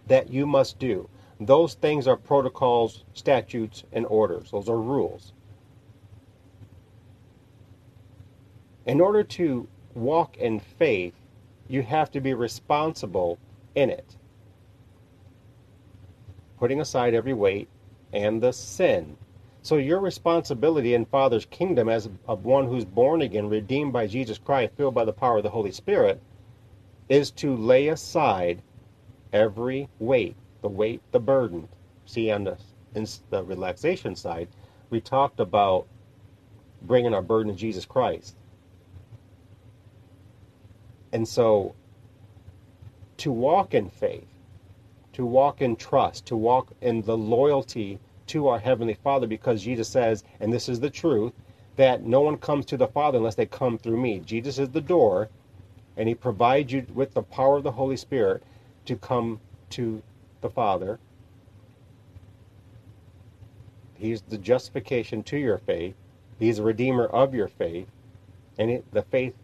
that 0.08 0.30
you 0.30 0.46
must 0.46 0.80
do. 0.80 1.10
Those 1.40 1.74
things 1.74 2.08
are 2.08 2.18
protocols, 2.18 3.04
statutes, 3.14 3.84
and 3.92 4.06
orders. 4.06 4.52
Those 4.52 4.70
are 4.70 4.80
rules. 4.80 5.34
In 8.86 9.00
order 9.00 9.24
to 9.24 9.68
walk 9.94 10.38
in 10.38 10.60
faith, 10.60 11.14
you 11.68 11.82
have 11.82 12.12
to 12.12 12.22
be 12.22 12.34
responsible 12.34 13.40
in 13.76 13.90
it. 13.90 14.18
Putting 16.60 16.82
aside 16.82 17.14
every 17.14 17.34
weight 17.34 17.70
and 18.12 18.42
the 18.42 18.52
sin. 18.52 19.18
So 19.64 19.78
your 19.78 20.02
responsibility 20.02 20.94
in 20.94 21.06
Father's 21.06 21.46
kingdom 21.46 21.88
as 21.88 22.10
of 22.28 22.44
one 22.44 22.68
who's 22.68 22.84
born 22.84 23.22
again, 23.22 23.48
redeemed 23.48 23.94
by 23.94 24.08
Jesus 24.08 24.38
Christ, 24.38 24.74
filled 24.76 24.94
by 24.94 25.06
the 25.06 25.14
power 25.14 25.38
of 25.38 25.44
the 25.44 25.50
Holy 25.50 25.72
Spirit, 25.72 26.22
is 27.08 27.32
to 27.32 27.56
lay 27.56 27.88
aside 27.88 28.62
every 29.32 29.88
weight, 30.00 30.36
the 30.62 30.68
weight, 30.68 31.02
the 31.14 31.20
burden. 31.22 31.70
See, 32.06 32.30
on 32.30 32.44
the, 32.44 32.58
in 32.94 33.08
the 33.30 33.42
relaxation 33.42 34.18
side, 34.18 34.50
we 34.90 35.00
talked 35.00 35.40
about 35.40 35.88
bringing 36.82 37.14
our 37.14 37.22
burden 37.22 37.54
to 37.54 37.58
Jesus 37.58 37.86
Christ. 37.86 38.36
And 41.14 41.26
so, 41.26 41.74
to 43.16 43.32
walk 43.32 43.74
in 43.74 43.90
faith, 43.90 44.28
to 45.14 45.26
walk 45.26 45.62
in 45.62 45.78
trust, 45.78 46.26
to 46.26 46.36
walk 46.36 46.74
in 46.82 47.04
the 47.04 47.18
loyalty 47.18 48.00
to 48.34 48.48
our 48.48 48.58
Heavenly 48.58 48.96
Father, 48.96 49.28
because 49.28 49.62
Jesus 49.62 49.88
says, 49.88 50.24
and 50.40 50.52
this 50.52 50.68
is 50.68 50.80
the 50.80 50.90
truth, 50.90 51.34
that 51.76 52.04
no 52.04 52.22
one 52.22 52.38
comes 52.38 52.66
to 52.66 52.78
the 52.78 52.88
Father 52.88 53.20
unless 53.20 53.36
they 53.36 53.46
come 53.46 53.78
through 53.78 54.02
me. 54.02 54.20
Jesus 54.20 54.58
is 54.58 54.70
the 54.70 54.82
door, 54.82 55.30
and 55.98 56.10
He 56.10 56.16
provides 56.16 56.72
you 56.72 56.84
with 56.94 57.14
the 57.14 57.22
power 57.22 57.58
of 57.58 57.64
the 57.64 57.72
Holy 57.72 57.96
Spirit 57.96 58.42
to 58.86 58.96
come 58.96 59.40
to 59.70 60.02
the 60.42 60.50
Father. 60.50 61.00
He's 63.94 64.24
the 64.24 64.40
justification 64.40 65.22
to 65.24 65.38
your 65.38 65.60
faith. 65.60 65.94
He's 66.40 66.58
the 66.58 66.64
redeemer 66.64 67.06
of 67.06 67.36
your 67.36 67.48
faith. 67.48 67.88
And 68.58 68.72
it, 68.72 68.92
the 68.92 69.04
faith 69.04 69.36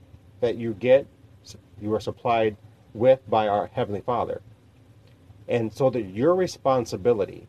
that 0.41 0.56
you 0.56 0.73
get, 0.73 1.06
you 1.80 1.93
are 1.93 1.99
supplied 1.99 2.58
with 2.95 3.19
by 3.30 3.47
our 3.47 3.67
Heavenly 3.67 4.02
Father. 4.02 4.41
And 5.47 5.71
so 5.71 5.91
that 5.91 6.02
your 6.02 6.34
responsibility, 6.34 7.47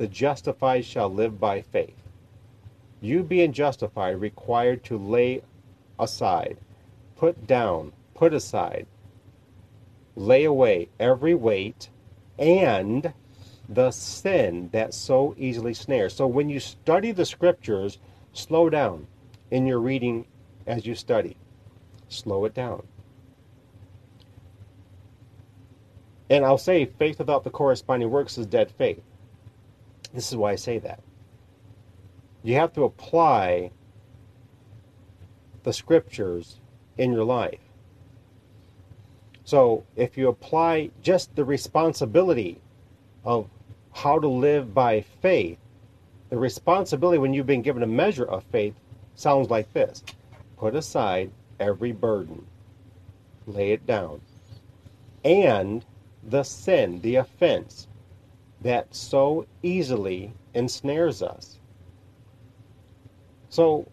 the 0.00 0.08
justified 0.08 0.82
shall 0.82 1.10
live 1.10 1.38
by 1.38 1.60
faith. 1.60 2.08
You 3.02 3.22
being 3.22 3.52
justified 3.52 4.18
required 4.18 4.82
to 4.84 4.96
lay 4.96 5.42
aside, 5.98 6.56
put 7.16 7.46
down, 7.46 7.92
put 8.14 8.32
aside, 8.32 8.86
lay 10.16 10.44
away 10.44 10.88
every 10.98 11.34
weight 11.34 11.90
and 12.38 13.12
the 13.68 13.90
sin 13.90 14.70
that 14.72 14.94
so 14.94 15.34
easily 15.36 15.74
snares. 15.74 16.14
So 16.14 16.26
when 16.26 16.48
you 16.48 16.60
study 16.60 17.12
the 17.12 17.26
scriptures, 17.26 17.98
slow 18.32 18.70
down 18.70 19.06
in 19.50 19.66
your 19.66 19.80
reading 19.80 20.24
as 20.66 20.86
you 20.86 20.94
study. 20.94 21.36
Slow 22.08 22.46
it 22.46 22.54
down. 22.54 22.86
And 26.30 26.42
I'll 26.42 26.56
say 26.56 26.86
faith 26.86 27.18
without 27.18 27.44
the 27.44 27.50
corresponding 27.50 28.10
works 28.10 28.38
is 28.38 28.46
dead 28.46 28.70
faith. 28.70 29.02
This 30.12 30.30
is 30.30 30.36
why 30.36 30.52
I 30.52 30.56
say 30.56 30.78
that. 30.78 31.00
You 32.42 32.54
have 32.54 32.72
to 32.74 32.84
apply 32.84 33.70
the 35.62 35.72
scriptures 35.72 36.58
in 36.96 37.12
your 37.12 37.24
life. 37.24 37.60
So 39.44 39.84
if 39.96 40.16
you 40.16 40.28
apply 40.28 40.90
just 41.02 41.34
the 41.34 41.44
responsibility 41.44 42.60
of 43.24 43.48
how 43.92 44.18
to 44.18 44.28
live 44.28 44.72
by 44.72 45.00
faith, 45.00 45.58
the 46.30 46.38
responsibility 46.38 47.18
when 47.18 47.34
you've 47.34 47.46
been 47.46 47.62
given 47.62 47.82
a 47.82 47.86
measure 47.86 48.24
of 48.24 48.44
faith 48.44 48.74
sounds 49.16 49.50
like 49.50 49.72
this 49.72 50.02
put 50.56 50.74
aside 50.74 51.30
every 51.58 51.92
burden, 51.92 52.46
lay 53.46 53.72
it 53.72 53.86
down, 53.86 54.20
and 55.24 55.84
the 56.22 56.42
sin, 56.42 57.00
the 57.00 57.16
offense 57.16 57.88
that 58.62 58.94
so 58.94 59.46
easily 59.62 60.32
ensnares 60.54 61.22
us. 61.22 61.58
So 63.48 63.88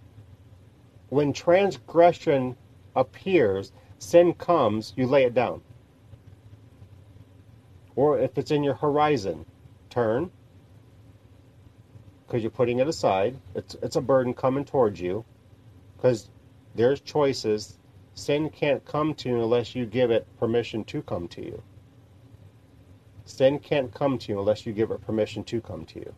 when 1.10 1.34
transgression 1.34 2.56
appears, 2.96 3.72
sin 4.00 4.34
comes, 4.34 4.94
you 4.96 5.08
lay 5.08 5.24
it 5.24 5.34
down. 5.34 5.62
Or 7.96 8.20
if 8.20 8.38
it's 8.38 8.52
in 8.52 8.64
your 8.64 8.76
horizon, 8.76 9.46
turn 9.90 10.32
because 12.28 12.44
you're 12.44 12.52
putting 12.52 12.80
it 12.80 12.88
aside. 12.88 13.38
It's, 13.56 13.76
it's 13.82 13.96
a 13.96 14.02
burden 14.02 14.34
coming 14.34 14.66
towards 14.66 15.00
you 15.00 15.24
because 15.96 16.30
there's 16.76 17.00
choices. 17.00 17.78
Sin 18.14 18.50
can't 18.50 18.84
come 18.84 19.14
to 19.16 19.30
you 19.30 19.42
unless 19.42 19.76
you 19.76 19.86
give 19.86 20.12
it 20.12 20.28
permission 20.40 20.84
to 20.86 21.02
come 21.02 21.28
to 21.30 21.42
you. 21.44 21.64
Sin 23.28 23.60
can't 23.60 23.94
come 23.94 24.18
to 24.18 24.32
you 24.32 24.40
unless 24.40 24.66
you 24.66 24.74
give 24.74 24.90
it 24.90 25.06
permission 25.06 25.44
to 25.44 25.62
come 25.62 25.86
to 25.86 26.00
you. 26.00 26.16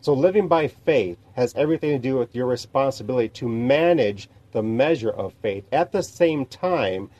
So 0.00 0.12
living 0.12 0.48
by 0.48 0.68
faith 0.68 1.18
has 1.34 1.54
everything 1.54 1.90
to 1.90 1.98
do 1.98 2.16
with 2.16 2.34
your 2.34 2.46
responsibility 2.46 3.28
to 3.30 3.48
manage 3.48 4.28
the 4.52 4.62
measure 4.62 5.10
of 5.10 5.32
faith 5.42 5.64
at 5.72 5.92
the 5.92 6.02
same 6.02 6.46
time 6.46 7.10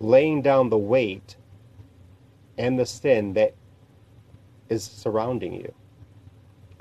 laying 0.00 0.42
down 0.42 0.68
the 0.68 0.78
weight 0.78 1.36
and 2.58 2.78
the 2.78 2.86
sin 2.86 3.32
that 3.34 3.54
is 4.68 4.84
surrounding 4.84 5.54
you. 5.54 5.72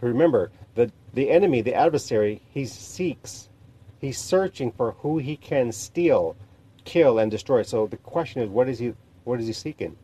Remember, 0.01 0.51
the, 0.75 0.91
the 1.13 1.29
enemy, 1.29 1.61
the 1.61 1.73
adversary, 1.73 2.41
he 2.49 2.65
seeks, 2.65 3.49
he's 3.99 4.17
searching 4.17 4.71
for 4.71 4.91
who 4.99 5.17
he 5.17 5.37
can 5.37 5.71
steal, 5.71 6.35
kill, 6.85 7.19
and 7.19 7.31
destroy. 7.31 7.63
So 7.63 7.87
the 7.87 7.97
question 7.97 8.41
is, 8.41 8.49
what 8.49 8.69
is 8.69 8.79
he, 8.79 8.93
what 9.23 9.39
is 9.39 9.47
he 9.47 9.53
seeking? 9.53 9.97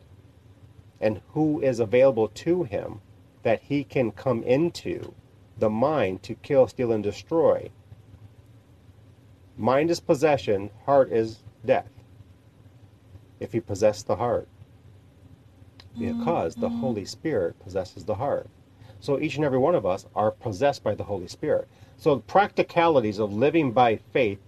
And 1.00 1.20
who 1.28 1.60
is 1.60 1.80
available 1.80 2.28
to 2.28 2.64
him 2.64 3.00
that 3.42 3.62
he 3.62 3.84
can 3.84 4.12
come 4.12 4.42
into 4.42 5.14
the 5.58 5.70
mind 5.70 6.22
to 6.24 6.34
kill, 6.34 6.66
steal, 6.68 6.92
and 6.92 7.02
destroy? 7.02 7.70
Mind 9.56 9.90
is 9.90 10.00
possession, 10.00 10.70
heart 10.84 11.12
is 11.12 11.42
death. 11.64 11.90
If 13.38 13.52
he 13.52 13.60
possessed 13.60 14.06
the 14.06 14.16
heart, 14.16 14.48
because 15.98 16.54
the 16.54 16.68
mm-hmm. 16.68 16.80
Holy 16.80 17.04
Spirit 17.04 17.58
possesses 17.60 18.04
the 18.04 18.14
heart. 18.14 18.48
So 19.00 19.18
each 19.18 19.36
and 19.36 19.44
every 19.44 19.58
one 19.58 19.74
of 19.74 19.86
us 19.86 20.06
are 20.14 20.30
possessed 20.30 20.84
by 20.84 20.94
the 20.94 21.04
Holy 21.04 21.26
Spirit. 21.26 21.68
So 21.96 22.16
the 22.16 22.22
practicalities 22.22 23.18
of 23.18 23.32
living 23.32 23.72
by 23.72 23.96
faith 23.96 24.38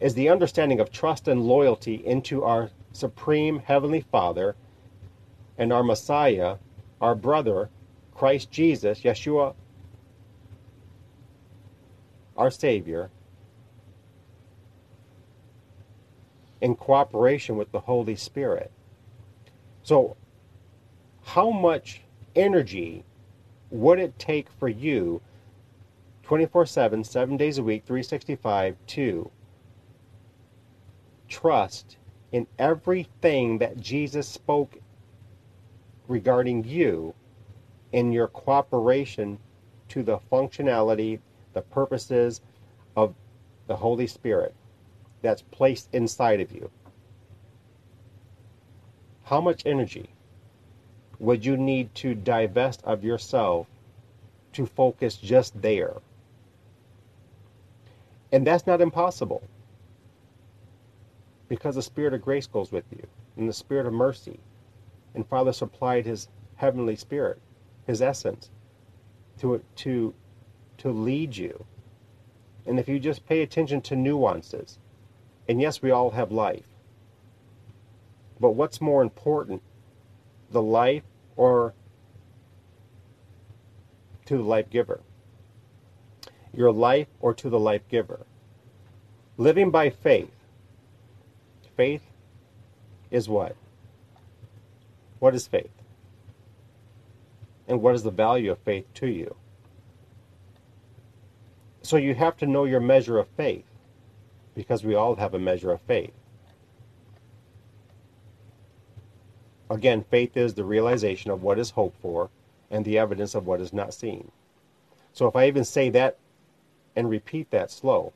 is 0.00 0.14
the 0.14 0.30
understanding 0.30 0.80
of 0.80 0.90
trust 0.90 1.28
and 1.28 1.42
loyalty 1.42 1.94
into 2.06 2.42
our 2.42 2.70
supreme 2.92 3.60
heavenly 3.60 4.00
Father 4.00 4.56
and 5.58 5.72
our 5.72 5.82
Messiah, 5.82 6.56
our 7.00 7.14
brother, 7.14 7.68
Christ 8.14 8.50
Jesus, 8.50 9.02
Yeshua, 9.02 9.54
our 12.36 12.50
Savior, 12.50 13.10
in 16.62 16.74
cooperation 16.74 17.56
with 17.56 17.70
the 17.72 17.80
Holy 17.80 18.16
Spirit. 18.16 18.70
So, 19.82 20.16
how 21.22 21.50
much 21.50 22.02
energy 22.34 23.04
would 23.70 23.98
it 23.98 24.18
take 24.18 24.48
for 24.58 24.68
you 24.68 25.20
24 26.22 26.66
7, 26.66 27.04
7 27.04 27.36
days 27.36 27.58
a 27.58 27.62
week, 27.62 27.84
365 27.84 28.76
to 28.86 29.30
trust 31.30 31.96
in 32.32 32.46
everything 32.58 33.58
that 33.58 33.80
Jesus 33.80 34.28
spoke 34.28 34.78
regarding 36.06 36.64
you 36.64 37.14
in 37.92 38.12
your 38.12 38.28
cooperation 38.28 39.38
to 39.88 40.02
the 40.02 40.18
functionality, 40.30 41.20
the 41.54 41.62
purposes 41.62 42.40
of 42.96 43.14
the 43.66 43.76
Holy 43.76 44.06
Spirit 44.06 44.54
that's 45.22 45.42
placed 45.42 45.88
inside 45.92 46.40
of 46.40 46.52
you? 46.52 46.70
How 49.24 49.40
much 49.40 49.62
energy 49.64 50.10
would 51.18 51.44
you 51.44 51.56
need 51.56 51.94
to 51.96 52.14
divest 52.14 52.82
of 52.84 53.04
yourself 53.04 53.66
to 54.52 54.66
focus 54.66 55.16
just 55.16 55.60
there? 55.62 55.94
And 58.32 58.46
that's 58.46 58.66
not 58.66 58.80
impossible 58.80 59.42
because 61.50 61.74
the 61.74 61.82
Spirit 61.82 62.14
of 62.14 62.22
grace 62.22 62.46
goes 62.46 62.70
with 62.70 62.84
you 62.92 63.06
and 63.36 63.48
the 63.48 63.52
Spirit 63.52 63.84
of 63.84 63.92
mercy. 63.92 64.38
And 65.14 65.26
Father 65.26 65.52
supplied 65.52 66.06
His 66.06 66.28
heavenly 66.54 66.94
Spirit, 66.94 67.40
His 67.86 68.00
essence, 68.00 68.50
to, 69.40 69.60
to, 69.76 70.14
to 70.78 70.90
lead 70.90 71.36
you. 71.36 71.66
And 72.64 72.78
if 72.78 72.88
you 72.88 73.00
just 73.00 73.26
pay 73.26 73.42
attention 73.42 73.80
to 73.82 73.96
nuances, 73.96 74.78
and 75.48 75.60
yes, 75.60 75.82
we 75.82 75.90
all 75.90 76.10
have 76.12 76.30
life, 76.30 76.68
but 78.38 78.52
what's 78.52 78.80
more 78.80 79.02
important, 79.02 79.60
the 80.52 80.62
life 80.62 81.02
or 81.36 81.74
to 84.26 84.36
the 84.36 84.44
life 84.44 84.70
giver? 84.70 85.00
Your 86.54 86.70
life 86.70 87.08
or 87.20 87.34
to 87.34 87.50
the 87.50 87.58
life 87.58 87.82
giver? 87.88 88.24
Living 89.36 89.72
by 89.72 89.90
faith. 89.90 90.30
Faith 91.80 92.02
is 93.10 93.26
what? 93.26 93.56
What 95.18 95.34
is 95.34 95.46
faith? 95.46 95.72
And 97.66 97.80
what 97.80 97.94
is 97.94 98.02
the 98.02 98.10
value 98.10 98.52
of 98.52 98.58
faith 98.58 98.84
to 98.96 99.06
you? 99.06 99.34
So 101.80 101.96
you 101.96 102.14
have 102.14 102.36
to 102.36 102.46
know 102.46 102.64
your 102.64 102.80
measure 102.80 103.18
of 103.18 103.28
faith 103.28 103.64
because 104.54 104.84
we 104.84 104.94
all 104.94 105.16
have 105.16 105.32
a 105.32 105.38
measure 105.38 105.72
of 105.72 105.80
faith. 105.80 106.12
Again, 109.70 110.04
faith 110.10 110.36
is 110.36 110.52
the 110.52 110.64
realization 110.64 111.30
of 111.30 111.42
what 111.42 111.58
is 111.58 111.70
hoped 111.70 111.98
for 112.02 112.28
and 112.70 112.84
the 112.84 112.98
evidence 112.98 113.34
of 113.34 113.46
what 113.46 113.62
is 113.62 113.72
not 113.72 113.94
seen. 113.94 114.30
So 115.14 115.26
if 115.26 115.34
I 115.34 115.46
even 115.46 115.64
say 115.64 115.88
that 115.88 116.18
and 116.94 117.08
repeat 117.08 117.50
that 117.52 117.70
slow, 117.70 118.12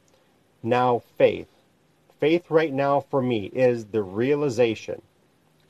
now 0.62 0.98
faith. 1.16 1.48
Faith 2.20 2.50
right 2.50 2.72
now 2.72 3.00
for 3.00 3.20
me 3.20 3.46
is 3.46 3.86
the 3.86 4.02
realization 4.02 5.02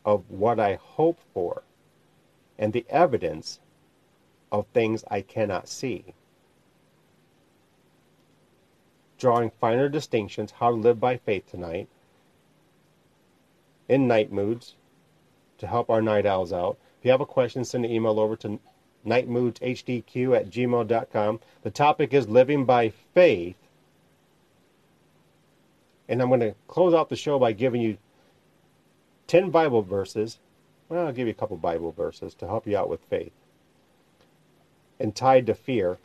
of 0.05 0.31
what 0.31 0.61
I 0.61 0.75
hope 0.75 1.19
for 1.33 1.63
and 2.59 2.73
the 2.73 2.85
evidence 2.89 3.61
of 4.53 4.67
things 4.69 5.05
I 5.11 5.21
cannot 5.21 5.69
see. 5.69 6.15
Drawing 9.19 9.51
finer 9.51 9.89
distinctions, 9.89 10.53
how 10.53 10.71
to 10.71 10.77
live 10.77 11.01
by 11.01 11.17
faith 11.17 11.51
tonight 11.51 11.89
in 13.89 14.07
night 14.07 14.33
moods 14.33 14.75
to 15.59 15.67
help 15.67 15.91
our 15.91 16.03
night 16.03 16.27
owls 16.27 16.53
out. 16.53 16.77
If 16.99 17.05
you 17.05 17.11
have 17.11 17.21
a 17.21 17.27
question, 17.27 17.65
send 17.65 17.85
an 17.85 17.91
email 17.91 18.21
over 18.21 18.37
to 18.37 18.59
nightmoodshdq 19.07 20.37
at 20.37 20.51
gmail.com. 20.51 21.41
The 21.63 21.71
topic 21.71 22.15
is 22.15 22.29
living 22.29 22.65
by 22.65 22.91
faith. 23.15 23.57
And 26.09 26.21
I'm 26.21 26.29
going 26.29 26.41
to 26.41 26.55
close 26.69 26.95
out 26.95 27.09
the 27.09 27.17
show 27.17 27.39
by 27.39 27.53
giving 27.53 27.81
you 27.81 27.97
10 29.27 29.51
Bible 29.51 29.83
verses. 29.83 30.39
Well, 30.89 31.07
I'll 31.07 31.13
give 31.13 31.27
you 31.27 31.33
a 31.33 31.37
couple 31.37 31.57
Bible 31.57 31.93
verses 31.93 32.35
to 32.35 32.47
help 32.47 32.67
you 32.67 32.77
out 32.77 32.89
with 32.89 33.01
faith. 33.09 33.33
And 35.01 35.15
tied 35.15 35.47
to 35.47 35.55
fear. 35.55 35.99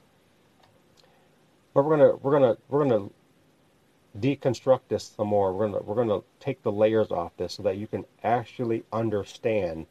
But 1.73 1.85
we're 1.85 1.97
gonna 1.97 2.15
we're 2.17 2.31
gonna 2.31 2.57
we're 2.67 2.85
gonna 2.85 3.09
deconstruct 4.17 4.81
this 4.87 5.13
some 5.15 5.27
more. 5.27 5.53
We're 5.53 5.67
gonna 5.67 5.83
we're 5.83 5.95
gonna 5.95 6.21
take 6.39 6.63
the 6.63 6.71
layers 6.71 7.11
off 7.11 7.37
this 7.37 7.53
so 7.53 7.63
that 7.63 7.77
you 7.77 7.87
can 7.87 8.05
actually 8.23 8.83
understand 8.91 9.85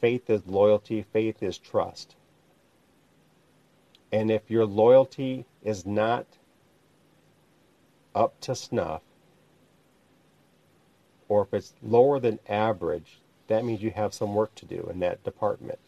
faith 0.00 0.30
is 0.30 0.46
loyalty, 0.46 1.02
faith 1.12 1.42
is 1.42 1.58
trust. 1.58 2.16
And 4.10 4.30
if 4.30 4.50
your 4.50 4.64
loyalty 4.64 5.44
is 5.62 5.84
not 5.84 6.26
up 8.14 8.40
to 8.40 8.54
snuff, 8.54 9.02
or 11.28 11.42
if 11.42 11.54
it's 11.54 11.74
lower 11.82 12.18
than 12.18 12.38
average, 12.48 13.20
that 13.46 13.64
means 13.64 13.82
you 13.82 13.90
have 13.90 14.14
some 14.14 14.34
work 14.34 14.54
to 14.56 14.66
do 14.66 14.88
in 14.90 15.00
that 15.00 15.22
department. 15.24 15.78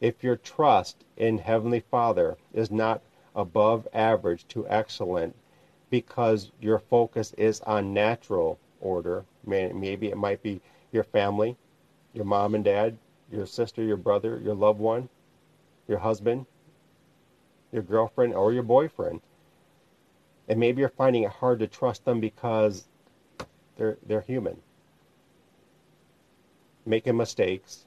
If 0.00 0.24
your 0.24 0.36
trust 0.36 1.04
in 1.16 1.38
Heavenly 1.38 1.80
Father 1.80 2.36
is 2.52 2.70
not 2.70 3.02
above 3.34 3.88
average 3.92 4.46
to 4.48 4.68
excellent, 4.68 5.34
because 5.90 6.50
your 6.58 6.78
focus 6.78 7.34
is 7.36 7.60
on 7.60 7.92
natural 7.92 8.58
order. 8.80 9.24
Maybe 9.44 10.08
it 10.08 10.16
might 10.16 10.42
be 10.42 10.62
your 10.90 11.04
family, 11.04 11.54
your 12.14 12.24
mom 12.24 12.54
and 12.54 12.64
dad, 12.64 12.96
your 13.30 13.44
sister, 13.44 13.82
your 13.82 13.98
brother, 13.98 14.40
your 14.42 14.54
loved 14.54 14.80
one, 14.80 15.10
your 15.86 15.98
husband, 15.98 16.46
your 17.72 17.82
girlfriend, 17.82 18.34
or 18.34 18.54
your 18.54 18.62
boyfriend. 18.62 19.20
And 20.48 20.58
maybe 20.58 20.80
you're 20.80 20.88
finding 20.88 21.24
it 21.24 21.30
hard 21.30 21.58
to 21.58 21.66
trust 21.66 22.06
them 22.06 22.20
because 22.20 22.86
they're, 23.76 23.98
they're 24.04 24.20
human. 24.22 24.58
Making 26.84 27.16
mistakes, 27.16 27.84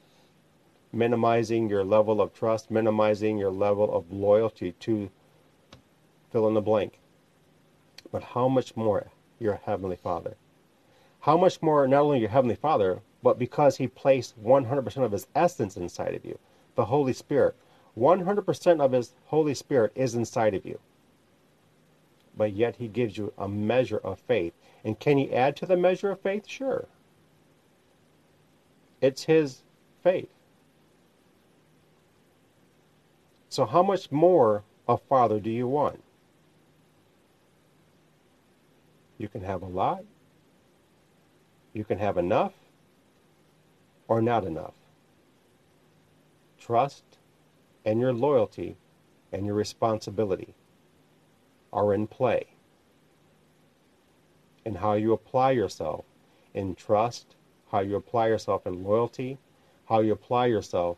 minimizing 0.92 1.68
your 1.68 1.84
level 1.84 2.20
of 2.20 2.32
trust, 2.32 2.70
minimizing 2.70 3.38
your 3.38 3.50
level 3.50 3.94
of 3.94 4.10
loyalty 4.10 4.72
to 4.80 5.10
fill 6.30 6.48
in 6.48 6.54
the 6.54 6.60
blank 6.60 6.98
but 8.12 8.22
how 8.22 8.48
much 8.48 8.76
more 8.76 9.08
your 9.38 9.60
Heavenly 9.64 9.96
Father? 9.96 10.36
How 11.20 11.36
much 11.36 11.60
more 11.60 11.86
not 11.86 12.02
only 12.02 12.20
your 12.20 12.30
Heavenly 12.30 12.54
Father, 12.54 13.00
but 13.22 13.38
because 13.38 13.76
He 13.76 13.88
placed 13.88 14.42
100% 14.42 15.04
of 15.04 15.12
His 15.12 15.26
essence 15.34 15.76
inside 15.76 16.14
of 16.14 16.24
you, 16.24 16.38
the 16.76 16.86
Holy 16.86 17.12
Spirit. 17.12 17.56
100% 17.98 18.80
of 18.80 18.92
His 18.92 19.12
Holy 19.26 19.54
Spirit 19.54 19.92
is 19.94 20.14
inside 20.14 20.54
of 20.54 20.64
you. 20.64 20.78
But 22.36 22.52
yet 22.52 22.76
He 22.76 22.88
gives 22.88 23.16
you 23.16 23.32
a 23.38 23.48
measure 23.48 23.98
of 23.98 24.18
faith. 24.20 24.52
And 24.84 24.98
can 24.98 25.18
He 25.18 25.32
add 25.32 25.56
to 25.56 25.66
the 25.66 25.76
measure 25.76 26.10
of 26.10 26.20
faith? 26.20 26.46
Sure. 26.46 26.86
It's 29.00 29.24
His 29.24 29.62
faith. 30.02 30.28
So, 33.48 33.64
how 33.64 33.82
much 33.82 34.12
more 34.12 34.64
of 34.86 35.00
father 35.02 35.40
do 35.40 35.50
you 35.50 35.66
want? 35.66 36.02
You 39.18 39.28
can 39.28 39.42
have 39.42 39.62
a 39.62 39.66
lot, 39.66 40.04
you 41.72 41.84
can 41.84 41.98
have 41.98 42.18
enough, 42.18 42.52
or 44.08 44.20
not 44.20 44.44
enough. 44.44 44.74
Trust 46.58 47.04
and 47.84 48.00
your 48.00 48.12
loyalty 48.12 48.76
and 49.32 49.46
your 49.46 49.54
responsibility 49.54 50.54
are 51.76 51.94
in 51.94 52.06
play. 52.06 52.46
And 54.64 54.78
how 54.78 54.94
you 54.94 55.12
apply 55.12 55.52
yourself 55.52 56.04
in 56.54 56.74
trust, 56.74 57.36
how 57.70 57.80
you 57.80 57.94
apply 57.94 58.28
yourself 58.28 58.66
in 58.66 58.82
loyalty, 58.82 59.38
how 59.84 60.00
you 60.00 60.12
apply 60.12 60.46
yourself 60.46 60.96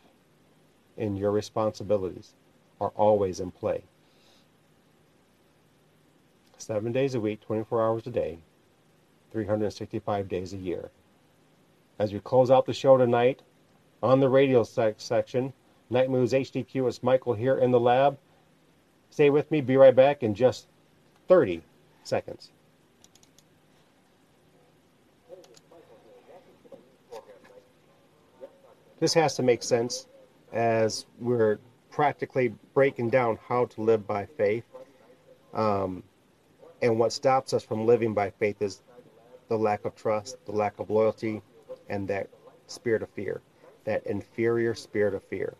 in 0.96 1.16
your 1.16 1.32
responsibilities 1.32 2.32
are 2.80 2.92
always 2.96 3.40
in 3.40 3.50
play. 3.50 3.82
Seven 6.56 6.92
days 6.92 7.14
a 7.14 7.20
week, 7.20 7.40
24 7.40 7.82
hours 7.82 8.06
a 8.06 8.10
day, 8.10 8.38
365 9.32 10.28
days 10.28 10.52
a 10.52 10.56
year. 10.56 10.90
As 11.98 12.12
we 12.12 12.20
close 12.20 12.50
out 12.50 12.66
the 12.66 12.72
show 12.72 12.96
tonight, 12.96 13.42
on 14.02 14.20
the 14.20 14.28
radio 14.28 14.62
sec- 14.62 15.00
section, 15.00 15.52
Night 15.90 16.10
Moods 16.10 16.32
HDQ, 16.32 16.86
it's 16.86 17.02
Michael 17.02 17.34
here 17.34 17.58
in 17.58 17.72
the 17.72 17.80
lab. 17.80 18.18
Stay 19.10 19.30
with 19.30 19.50
me, 19.50 19.60
be 19.60 19.76
right 19.76 19.94
back 19.94 20.22
in 20.22 20.34
just 20.34 20.66
30 21.28 21.62
seconds. 22.04 22.50
This 29.00 29.14
has 29.14 29.36
to 29.36 29.42
make 29.42 29.62
sense 29.62 30.06
as 30.52 31.06
we're 31.20 31.58
practically 31.90 32.54
breaking 32.74 33.10
down 33.10 33.38
how 33.48 33.66
to 33.66 33.82
live 33.82 34.06
by 34.06 34.26
faith. 34.26 34.64
Um, 35.54 36.02
and 36.82 36.98
what 36.98 37.12
stops 37.12 37.52
us 37.52 37.64
from 37.64 37.86
living 37.86 38.14
by 38.14 38.30
faith 38.30 38.60
is 38.60 38.82
the 39.48 39.56
lack 39.56 39.84
of 39.84 39.94
trust, 39.94 40.36
the 40.46 40.52
lack 40.52 40.78
of 40.78 40.90
loyalty, 40.90 41.42
and 41.88 42.06
that 42.08 42.28
spirit 42.66 43.02
of 43.02 43.08
fear, 43.10 43.40
that 43.84 44.06
inferior 44.06 44.74
spirit 44.74 45.14
of 45.14 45.22
fear. 45.24 45.54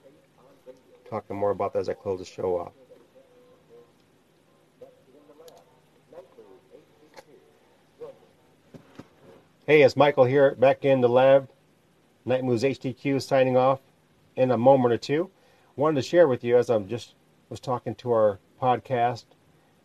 Talking 1.09 1.37
more 1.37 1.51
about 1.51 1.73
that 1.73 1.81
as 1.81 1.89
I 1.89 1.95
close 1.95 2.19
the 2.19 2.25
show 2.25 2.59
off. 2.59 2.73
Hey, 9.69 9.83
it's 9.83 9.99
Michael 9.99 10.25
here, 10.25 10.55
back 10.55 10.87
in 10.87 11.03
the 11.03 11.11
lab. 11.11 11.51
Night 12.25 12.43
Moods 12.43 12.63
HDQ 12.63 13.21
signing 13.21 13.59
off 13.59 13.81
in 14.35 14.51
a 14.51 14.57
moment 14.57 14.95
or 14.95 14.97
two. 14.97 15.31
Wanted 15.77 15.97
to 15.97 16.09
share 16.09 16.27
with 16.27 16.43
you 16.43 16.57
as 16.57 16.71
I'm 16.71 16.89
just 16.89 17.13
was 17.51 17.61
talking 17.61 17.95
to 17.97 18.11
our 18.13 18.39
podcast 18.63 19.27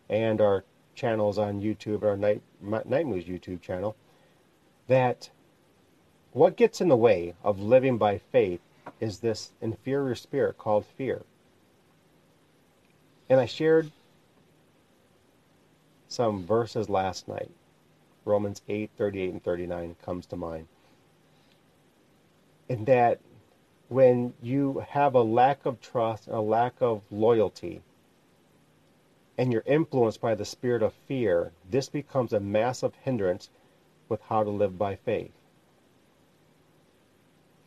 and 0.08 0.40
our 0.40 0.64
channels 0.94 1.36
on 1.36 1.60
YouTube, 1.60 2.02
our 2.02 2.16
Night 2.16 2.40
Night 2.62 3.06
Moods 3.06 3.26
YouTube 3.26 3.60
channel, 3.60 3.94
that 4.86 5.28
what 6.32 6.56
gets 6.56 6.80
in 6.80 6.88
the 6.88 6.96
way 6.96 7.34
of 7.44 7.60
living 7.60 7.98
by 7.98 8.16
faith 8.16 8.62
is 9.00 9.18
this 9.18 9.52
inferior 9.60 10.14
spirit 10.14 10.56
called 10.56 10.86
fear. 10.96 11.24
And 13.28 13.38
I 13.38 13.44
shared 13.44 13.92
some 16.08 16.46
verses 16.46 16.88
last 16.88 17.28
night. 17.28 17.50
Romans 18.24 18.62
8, 18.68 18.90
38 18.96 19.30
and 19.30 19.44
39 19.44 19.96
comes 20.02 20.26
to 20.26 20.36
mind. 20.36 20.68
In 22.68 22.84
that 22.86 23.20
when 23.88 24.32
you 24.42 24.84
have 24.88 25.14
a 25.14 25.22
lack 25.22 25.66
of 25.66 25.80
trust, 25.80 26.28
a 26.28 26.40
lack 26.40 26.74
of 26.80 27.02
loyalty, 27.10 27.82
and 29.36 29.52
you're 29.52 29.62
influenced 29.66 30.20
by 30.20 30.34
the 30.34 30.44
spirit 30.44 30.82
of 30.82 30.92
fear, 30.92 31.52
this 31.68 31.88
becomes 31.88 32.32
a 32.32 32.40
massive 32.40 32.94
hindrance 33.02 33.50
with 34.08 34.20
how 34.22 34.42
to 34.42 34.50
live 34.50 34.78
by 34.78 34.96
faith. 34.96 35.32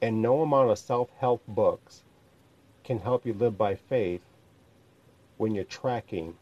And 0.02 0.22
no 0.22 0.42
amount 0.42 0.72
of 0.72 0.80
self 0.80 1.10
help 1.20 1.42
books 1.48 2.04
can 2.84 3.00
help 3.00 3.26
you 3.26 3.34
live 3.34 3.58
by 3.58 3.76
faith 3.76 4.22
when 5.38 5.54
you're 5.54 5.64
tracking 5.64 6.36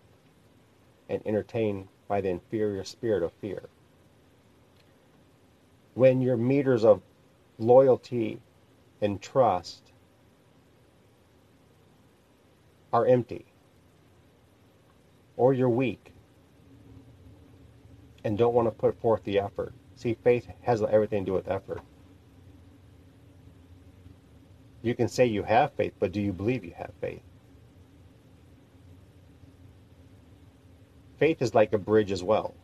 and 1.10 1.22
entertained 1.26 1.88
by 2.08 2.22
the 2.22 2.30
inferior 2.30 2.84
spirit 2.84 3.24
of 3.24 3.32
fear. 3.34 3.64
When 5.96 6.22
your 6.22 6.38
meters 6.38 6.86
of 6.86 7.02
loyalty 7.58 8.40
and 9.02 9.22
trust 9.22 9.92
are 12.94 13.06
empty, 13.08 13.46
or 15.38 15.54
you're 15.54 15.70
weak 15.70 16.14
and 18.24 18.38
don't 18.38 18.54
want 18.54 18.68
to 18.68 18.72
put 18.72 19.00
forth 19.00 19.24
the 19.24 19.40
effort. 19.40 19.74
See, 19.96 20.18
faith 20.24 20.48
has 20.64 20.82
everything 20.82 21.24
to 21.26 21.32
do 21.32 21.34
with 21.34 21.48
effort. 21.48 21.82
You 24.82 24.96
can 24.96 25.08
say 25.08 25.26
you 25.26 25.44
have 25.44 25.74
faith, 25.74 25.94
but 26.00 26.12
do 26.12 26.22
you 26.22 26.34
believe 26.34 26.66
you 26.66 26.74
have 26.78 26.92
faith? 27.00 27.22
Faith 31.18 31.42
is 31.42 31.56
like 31.56 31.74
a 31.74 31.78
bridge 31.78 32.12
as 32.12 32.24
well. 32.24 32.56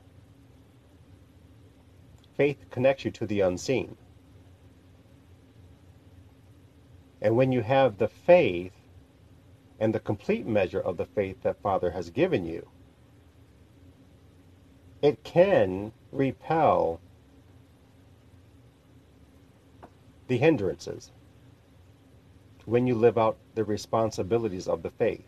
Faith 2.36 2.65
connects 2.70 3.06
you 3.06 3.12
to 3.12 3.26
the 3.26 3.41
unseen. 3.41 3.98
And 7.22 7.36
when 7.36 7.52
you 7.52 7.62
have 7.62 7.98
the 7.98 8.08
faith 8.08 8.74
and 9.80 9.94
the 9.94 10.00
complete 10.00 10.48
measure 10.48 10.80
of 10.80 10.98
the 10.98 11.06
faith 11.06 11.44
that 11.44 11.62
Father 11.62 11.91
has 11.91 12.10
given 12.10 12.46
you, 12.46 12.67
it 15.02 15.24
can 15.24 15.91
repel 16.12 17.00
the 20.28 20.38
hindrances 20.38 21.12
when 22.65 22.88
you 22.88 22.96
live 22.96 23.17
out 23.17 23.38
the 23.56 23.63
responsibilities 23.63 24.67
of 24.67 24.84
the 24.84 24.91
faith. 24.91 25.26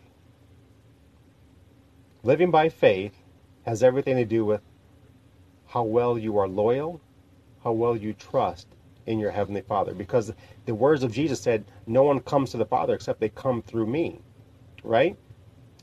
Living 2.22 2.52
by 2.52 2.70
faith 2.70 3.18
has 3.66 3.84
everything 3.84 4.16
to 4.16 4.26
do 4.26 4.46
with 4.46 4.62
how 5.74 5.82
well 5.82 6.20
you 6.20 6.38
are 6.38 6.48
loyal, 6.48 7.02
how 7.64 7.72
well 7.72 7.98
you 7.98 8.14
trust 8.14 8.68
in 9.08 9.18
your 9.18 9.32
Heavenly 9.32 9.62
Father. 9.62 9.96
Because 9.96 10.32
the 10.66 10.76
words 10.76 11.02
of 11.02 11.12
Jesus 11.12 11.42
said, 11.42 11.66
No 11.88 12.04
one 12.04 12.20
comes 12.20 12.52
to 12.52 12.58
the 12.58 12.66
Father 12.66 12.94
except 12.94 13.20
they 13.20 13.30
come 13.30 13.64
through 13.64 13.88
me. 13.88 14.20
Right? 14.84 15.18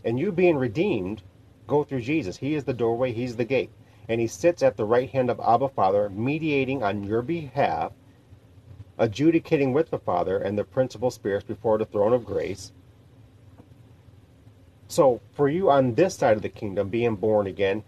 And 0.05 0.17
you 0.17 0.31
being 0.31 0.57
redeemed, 0.57 1.23
go 1.67 1.83
through 1.83 2.03
Jesus. 2.03 2.37
He 2.37 2.55
is 2.55 2.63
the 2.63 2.73
doorway, 2.73 3.13
He's 3.13 3.35
the 3.35 3.45
gate. 3.45 3.71
And 4.09 4.21
He 4.21 4.29
sits 4.29 4.63
at 4.63 4.77
the 4.77 4.85
right 4.85 5.11
hand 5.11 5.29
of 5.29 5.41
Abba 5.41 5.71
Father, 5.71 6.09
mediating 6.09 6.85
on 6.85 7.03
your 7.03 7.23
behalf, 7.23 7.91
adjudicating 8.97 9.73
with 9.73 9.91
the 9.91 9.99
Father 9.99 10.39
and 10.39 10.57
the 10.57 10.63
principal 10.63 11.11
spirits 11.11 11.45
before 11.45 11.79
the 11.79 11.85
throne 11.85 12.13
of 12.13 12.25
grace. 12.25 12.71
So, 14.87 15.21
for 15.33 15.49
you 15.49 15.69
on 15.69 15.95
this 15.95 16.15
side 16.15 16.37
of 16.37 16.43
the 16.43 16.49
kingdom, 16.49 16.91
being 16.91 17.17
born 17.17 17.49
again, 17.49 17.83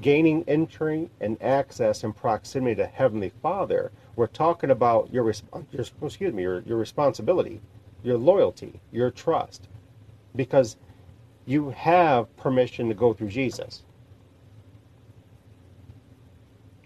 gaining 0.00 0.44
entry 0.46 1.10
and 1.20 1.40
access 1.42 2.04
and 2.04 2.14
proximity 2.14 2.76
to 2.76 2.86
Heavenly 2.86 3.32
Father, 3.42 3.90
we're 4.14 4.26
talking 4.26 4.70
about 4.70 5.12
your, 5.12 5.32
your 5.70 5.84
excuse 6.02 6.32
me, 6.34 6.42
your, 6.42 6.60
your 6.60 6.78
responsibility, 6.78 7.60
your 8.02 8.18
loyalty, 8.18 8.80
your 8.92 9.10
trust, 9.10 9.68
because 10.34 10.76
you 11.46 11.70
have 11.70 12.34
permission 12.36 12.88
to 12.88 12.94
go 12.94 13.12
through 13.12 13.28
Jesus. 13.28 13.82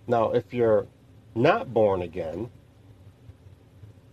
Now, 0.07 0.31
if 0.33 0.53
you're 0.53 0.87
not 1.35 1.73
born 1.73 2.03
again, 2.03 2.51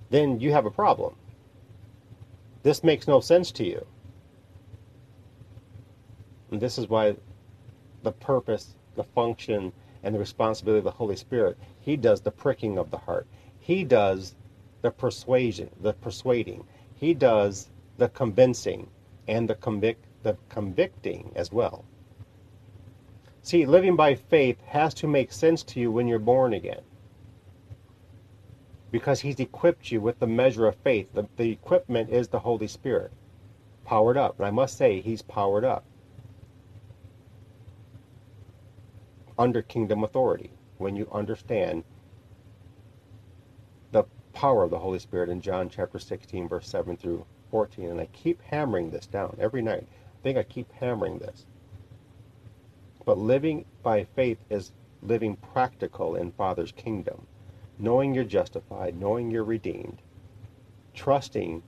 then 0.09 0.39
you 0.39 0.51
have 0.51 0.65
a 0.65 0.71
problem. 0.71 1.15
This 2.63 2.83
makes 2.83 3.07
no 3.07 3.19
sense 3.19 3.51
to 3.53 3.65
you. 3.65 3.85
And 6.51 6.61
this 6.61 6.77
is 6.77 6.87
why 6.87 7.15
the 8.03 8.11
purpose 8.11 8.75
the 8.97 9.03
function 9.03 9.71
and 10.03 10.13
the 10.13 10.19
responsibility 10.19 10.79
of 10.79 10.83
the 10.83 10.91
Holy 10.91 11.15
Spirit. 11.15 11.57
He 11.79 11.95
does 11.95 12.21
the 12.21 12.31
pricking 12.31 12.77
of 12.77 12.91
the 12.91 12.97
heart. 12.97 13.27
He 13.59 13.83
does 13.83 14.35
the 14.81 14.91
persuasion, 14.91 15.69
the 15.81 15.93
persuading. 15.93 16.65
He 16.95 17.13
does 17.13 17.69
the 17.97 18.09
convincing 18.09 18.89
and 19.27 19.49
the 19.49 19.55
convict 19.55 20.03
the 20.23 20.37
convicting 20.49 21.31
as 21.35 21.51
well. 21.51 21.85
See, 23.41 23.65
living 23.65 23.95
by 23.95 24.15
faith 24.15 24.59
has 24.65 24.93
to 24.95 25.07
make 25.07 25.31
sense 25.31 25.63
to 25.63 25.79
you 25.79 25.91
when 25.91 26.07
you're 26.07 26.19
born 26.19 26.53
again. 26.53 26.81
Because 28.91 29.21
he's 29.21 29.39
equipped 29.39 29.91
you 29.91 30.01
with 30.01 30.19
the 30.19 30.27
measure 30.27 30.65
of 30.65 30.75
faith. 30.75 31.07
The, 31.13 31.27
the 31.37 31.51
equipment 31.51 32.09
is 32.09 32.27
the 32.27 32.39
Holy 32.39 32.67
Spirit. 32.67 33.11
Powered 33.85 34.17
up. 34.17 34.37
And 34.37 34.47
I 34.47 34.51
must 34.51 34.77
say, 34.77 34.99
he's 35.01 35.21
powered 35.21 35.63
up. 35.63 35.85
Under 39.37 39.61
kingdom 39.61 40.03
authority 40.03 40.51
when 40.77 40.95
you 40.95 41.07
understand 41.11 41.83
the 43.91 44.03
power 44.33 44.63
of 44.63 44.69
the 44.69 44.79
Holy 44.79 44.99
Spirit 44.99 45.29
in 45.29 45.41
John 45.41 45.69
chapter 45.69 45.99
16, 45.99 46.47
verse 46.47 46.67
7 46.67 46.97
through 46.97 47.25
14. 47.51 47.89
And 47.89 48.01
I 48.01 48.07
keep 48.07 48.41
hammering 48.41 48.91
this 48.91 49.07
down 49.07 49.37
every 49.39 49.61
night. 49.61 49.87
I 49.89 50.23
think 50.23 50.37
I 50.37 50.43
keep 50.43 50.71
hammering 50.73 51.19
this. 51.19 51.45
But 53.05 53.17
living 53.17 53.65
by 53.83 54.03
faith 54.03 54.39
is 54.49 54.73
living 55.01 55.37
practical 55.37 56.15
in 56.15 56.31
Father's 56.31 56.71
kingdom, 56.71 57.25
knowing 57.79 58.13
you're 58.13 58.23
justified, 58.23 58.99
knowing 58.99 59.31
you're 59.31 59.43
redeemed, 59.43 60.01
trusting 60.93 61.63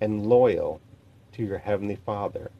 and 0.00 0.26
loyal 0.26 0.80
to 1.32 1.44
your 1.44 1.58
Heavenly 1.58 1.96
Father, 1.96 2.50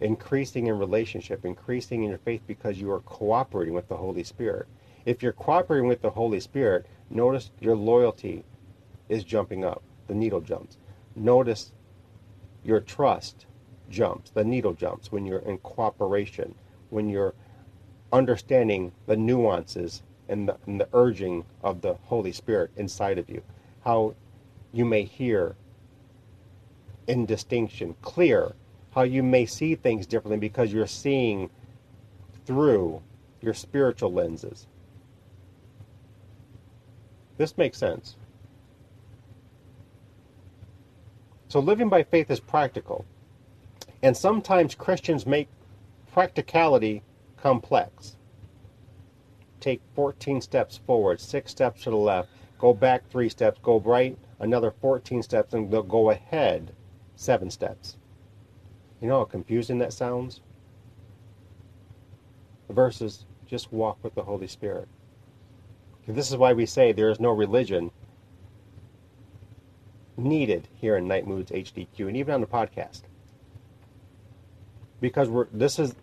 increasing 0.00 0.66
in 0.66 0.78
relationship, 0.78 1.44
increasing 1.44 2.02
in 2.02 2.10
your 2.10 2.18
faith 2.18 2.42
because 2.46 2.80
you 2.80 2.90
are 2.90 3.00
cooperating 3.00 3.74
with 3.74 3.88
the 3.88 3.96
Holy 3.96 4.24
Spirit. 4.24 4.66
If 5.04 5.22
you're 5.22 5.32
cooperating 5.32 5.88
with 5.88 6.02
the 6.02 6.10
Holy 6.10 6.40
Spirit, 6.40 6.86
notice 7.10 7.50
your 7.60 7.76
loyalty 7.76 8.44
is 9.08 9.24
jumping 9.24 9.64
up. 9.64 9.82
The 10.06 10.14
needle 10.14 10.40
jumps. 10.40 10.78
Notice 11.14 11.72
your 12.64 12.80
trust 12.80 13.46
jumps. 13.88 14.30
The 14.30 14.44
needle 14.44 14.72
jumps 14.72 15.12
when 15.12 15.26
you're 15.26 15.38
in 15.40 15.58
cooperation, 15.58 16.54
when 16.90 17.08
you're 17.08 17.34
understanding 18.12 18.92
the 19.06 19.16
nuances 19.16 20.02
and 20.28 20.48
the, 20.48 20.56
and 20.66 20.80
the 20.80 20.88
urging 20.92 21.44
of 21.62 21.82
the 21.82 21.94
Holy 22.04 22.32
Spirit 22.32 22.70
inside 22.76 23.18
of 23.18 23.28
you. 23.28 23.42
How 23.84 24.14
you 24.72 24.84
may 24.84 25.04
hear 25.04 25.56
in 27.06 27.26
distinction, 27.26 27.94
clear, 28.00 28.54
how 28.94 29.02
you 29.02 29.22
may 29.22 29.44
see 29.44 29.74
things 29.74 30.06
differently 30.06 30.38
because 30.38 30.72
you're 30.72 30.86
seeing 30.86 31.50
through 32.46 33.02
your 33.40 33.54
spiritual 33.54 34.12
lenses. 34.12 34.66
This 37.36 37.58
makes 37.58 37.76
sense. 37.78 38.16
So 41.48 41.58
living 41.58 41.88
by 41.88 42.04
faith 42.04 42.30
is 42.30 42.40
practical. 42.40 43.04
And 44.02 44.16
sometimes 44.16 44.74
Christians 44.74 45.26
make 45.26 45.48
practicality 46.12 47.02
complex. 47.36 48.16
Take 49.60 49.80
14 49.94 50.40
steps 50.40 50.78
forward, 50.86 51.20
6 51.20 51.50
steps 51.50 51.84
to 51.84 51.90
the 51.90 51.96
left, 51.96 52.28
go 52.58 52.74
back 52.74 53.08
3 53.10 53.28
steps, 53.28 53.58
go 53.62 53.80
right 53.80 54.16
another 54.38 54.70
14 54.70 55.22
steps, 55.22 55.54
and 55.54 55.70
they'll 55.70 55.82
go 55.82 56.10
ahead 56.10 56.72
7 57.16 57.50
steps. 57.50 57.96
You 59.04 59.10
know 59.10 59.18
how 59.18 59.24
confusing 59.26 59.80
that 59.80 59.92
sounds? 59.92 60.40
Versus 62.70 63.26
just 63.46 63.70
walk 63.70 63.98
with 64.02 64.14
the 64.14 64.22
Holy 64.22 64.46
Spirit. 64.46 64.88
This 66.08 66.30
is 66.30 66.38
why 66.38 66.54
we 66.54 66.64
say 66.64 66.90
there 66.90 67.10
is 67.10 67.20
no 67.20 67.30
religion 67.30 67.90
needed 70.16 70.68
here 70.74 70.96
in 70.96 71.06
Night 71.06 71.26
Moods 71.26 71.50
HDQ 71.50 72.08
and 72.08 72.16
even 72.16 72.32
on 72.32 72.40
the 72.40 72.46
podcast. 72.46 73.02
Because 75.02 75.28
we're 75.28 75.48
this 75.52 75.78
is 75.78 75.94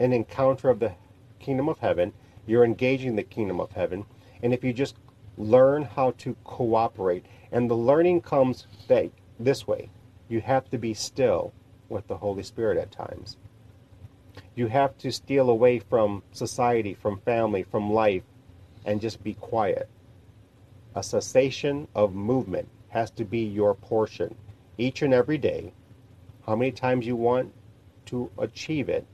an 0.00 0.12
encounter 0.12 0.68
of 0.68 0.80
the 0.80 0.94
kingdom 1.38 1.68
of 1.68 1.78
heaven. 1.78 2.12
You're 2.44 2.64
engaging 2.64 3.14
the 3.14 3.22
kingdom 3.22 3.60
of 3.60 3.70
heaven. 3.70 4.04
And 4.42 4.52
if 4.52 4.64
you 4.64 4.72
just 4.72 4.96
learn 5.38 5.84
how 5.84 6.10
to 6.18 6.34
cooperate, 6.42 7.24
and 7.52 7.70
the 7.70 7.76
learning 7.76 8.22
comes 8.22 8.66
that 8.88 9.12
this 9.38 9.68
way. 9.68 9.90
You 10.28 10.40
have 10.40 10.68
to 10.70 10.76
be 10.76 10.92
still 10.92 11.52
with 11.88 12.06
the 12.06 12.16
Holy 12.18 12.42
Spirit 12.42 12.78
at 12.78 12.90
times. 12.90 13.36
You 14.54 14.68
have 14.68 14.96
to 14.98 15.12
steal 15.12 15.50
away 15.50 15.78
from 15.78 16.22
society, 16.32 16.94
from 16.94 17.20
family, 17.20 17.62
from 17.62 17.92
life, 17.92 18.22
and 18.84 19.00
just 19.00 19.22
be 19.22 19.34
quiet. 19.34 19.88
A 20.94 21.02
cessation 21.02 21.88
of 21.94 22.14
movement 22.14 22.68
has 22.88 23.10
to 23.12 23.24
be 23.24 23.40
your 23.40 23.74
portion 23.74 24.34
each 24.78 25.02
and 25.02 25.12
every 25.12 25.38
day. 25.38 25.72
How 26.46 26.56
many 26.56 26.72
times 26.72 27.06
you 27.06 27.16
want 27.16 27.52
to 28.06 28.30
achieve 28.38 28.88
it 28.88 29.06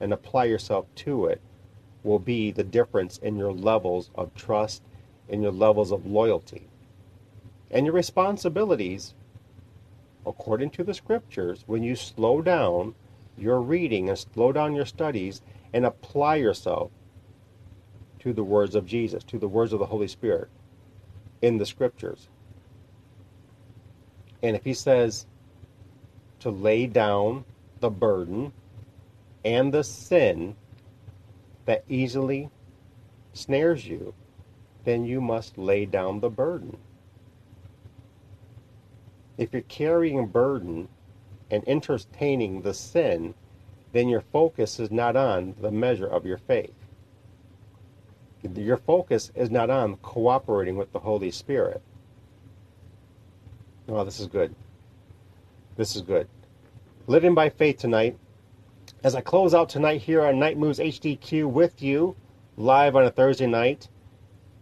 and 0.00 0.12
apply 0.12 0.44
yourself 0.44 0.86
to 0.96 1.26
it 1.26 1.40
will 2.02 2.18
be 2.18 2.50
the 2.50 2.64
difference 2.64 3.18
in 3.18 3.36
your 3.36 3.52
levels 3.52 4.10
of 4.14 4.34
trust, 4.34 4.82
in 5.28 5.42
your 5.42 5.52
levels 5.52 5.92
of 5.92 6.06
loyalty. 6.06 6.68
And 7.70 7.84
your 7.84 7.94
responsibilities, 7.94 9.14
according 10.26 10.70
to 10.70 10.84
the 10.84 10.94
scriptures, 10.94 11.64
when 11.66 11.82
you 11.82 11.96
slow 11.96 12.42
down 12.42 12.94
your 13.36 13.60
reading 13.60 14.08
and 14.08 14.18
slow 14.18 14.52
down 14.52 14.74
your 14.74 14.86
studies 14.86 15.42
and 15.72 15.86
apply 15.86 16.36
yourself 16.36 16.90
to 18.20 18.32
the 18.32 18.44
words 18.44 18.74
of 18.74 18.86
Jesus, 18.86 19.22
to 19.24 19.38
the 19.38 19.48
words 19.48 19.72
of 19.72 19.78
the 19.78 19.86
Holy 19.86 20.08
Spirit 20.08 20.48
in 21.40 21.58
the 21.58 21.66
scriptures. 21.66 22.28
And 24.42 24.56
if 24.56 24.64
he 24.64 24.74
says 24.74 25.26
to 26.40 26.50
lay 26.50 26.86
down 26.86 27.44
the 27.80 27.90
burden 27.90 28.52
and 29.44 29.72
the 29.72 29.84
sin 29.84 30.56
that 31.64 31.84
easily 31.88 32.50
snares 33.32 33.86
you, 33.86 34.14
then 34.84 35.04
you 35.04 35.20
must 35.20 35.58
lay 35.58 35.84
down 35.84 36.20
the 36.20 36.30
burden. 36.30 36.76
If 39.38 39.52
you're 39.52 39.62
carrying 39.62 40.18
a 40.18 40.26
burden 40.26 40.88
and 41.50 41.66
entertaining 41.66 42.62
the 42.62 42.74
sin, 42.74 43.34
then 43.92 44.08
your 44.08 44.20
focus 44.20 44.78
is 44.80 44.90
not 44.90 45.16
on 45.16 45.54
the 45.60 45.70
measure 45.70 46.06
of 46.06 46.26
your 46.26 46.38
faith. 46.38 46.74
Your 48.54 48.76
focus 48.76 49.32
is 49.34 49.50
not 49.50 49.70
on 49.70 49.96
cooperating 49.96 50.76
with 50.76 50.92
the 50.92 50.98
Holy 50.98 51.30
Spirit. 51.30 51.80
Oh, 53.88 54.04
this 54.04 54.20
is 54.20 54.26
good. 54.26 54.54
This 55.76 55.96
is 55.96 56.02
good. 56.02 56.28
Living 57.06 57.34
by 57.34 57.48
faith 57.48 57.78
tonight. 57.78 58.18
As 59.02 59.14
I 59.14 59.20
close 59.20 59.54
out 59.54 59.68
tonight 59.68 60.02
here 60.02 60.24
on 60.24 60.38
Night 60.38 60.58
Moods 60.58 60.78
HDQ 60.78 61.50
with 61.50 61.80
you, 61.80 62.16
live 62.56 62.96
on 62.96 63.04
a 63.04 63.10
Thursday 63.10 63.46
night. 63.46 63.88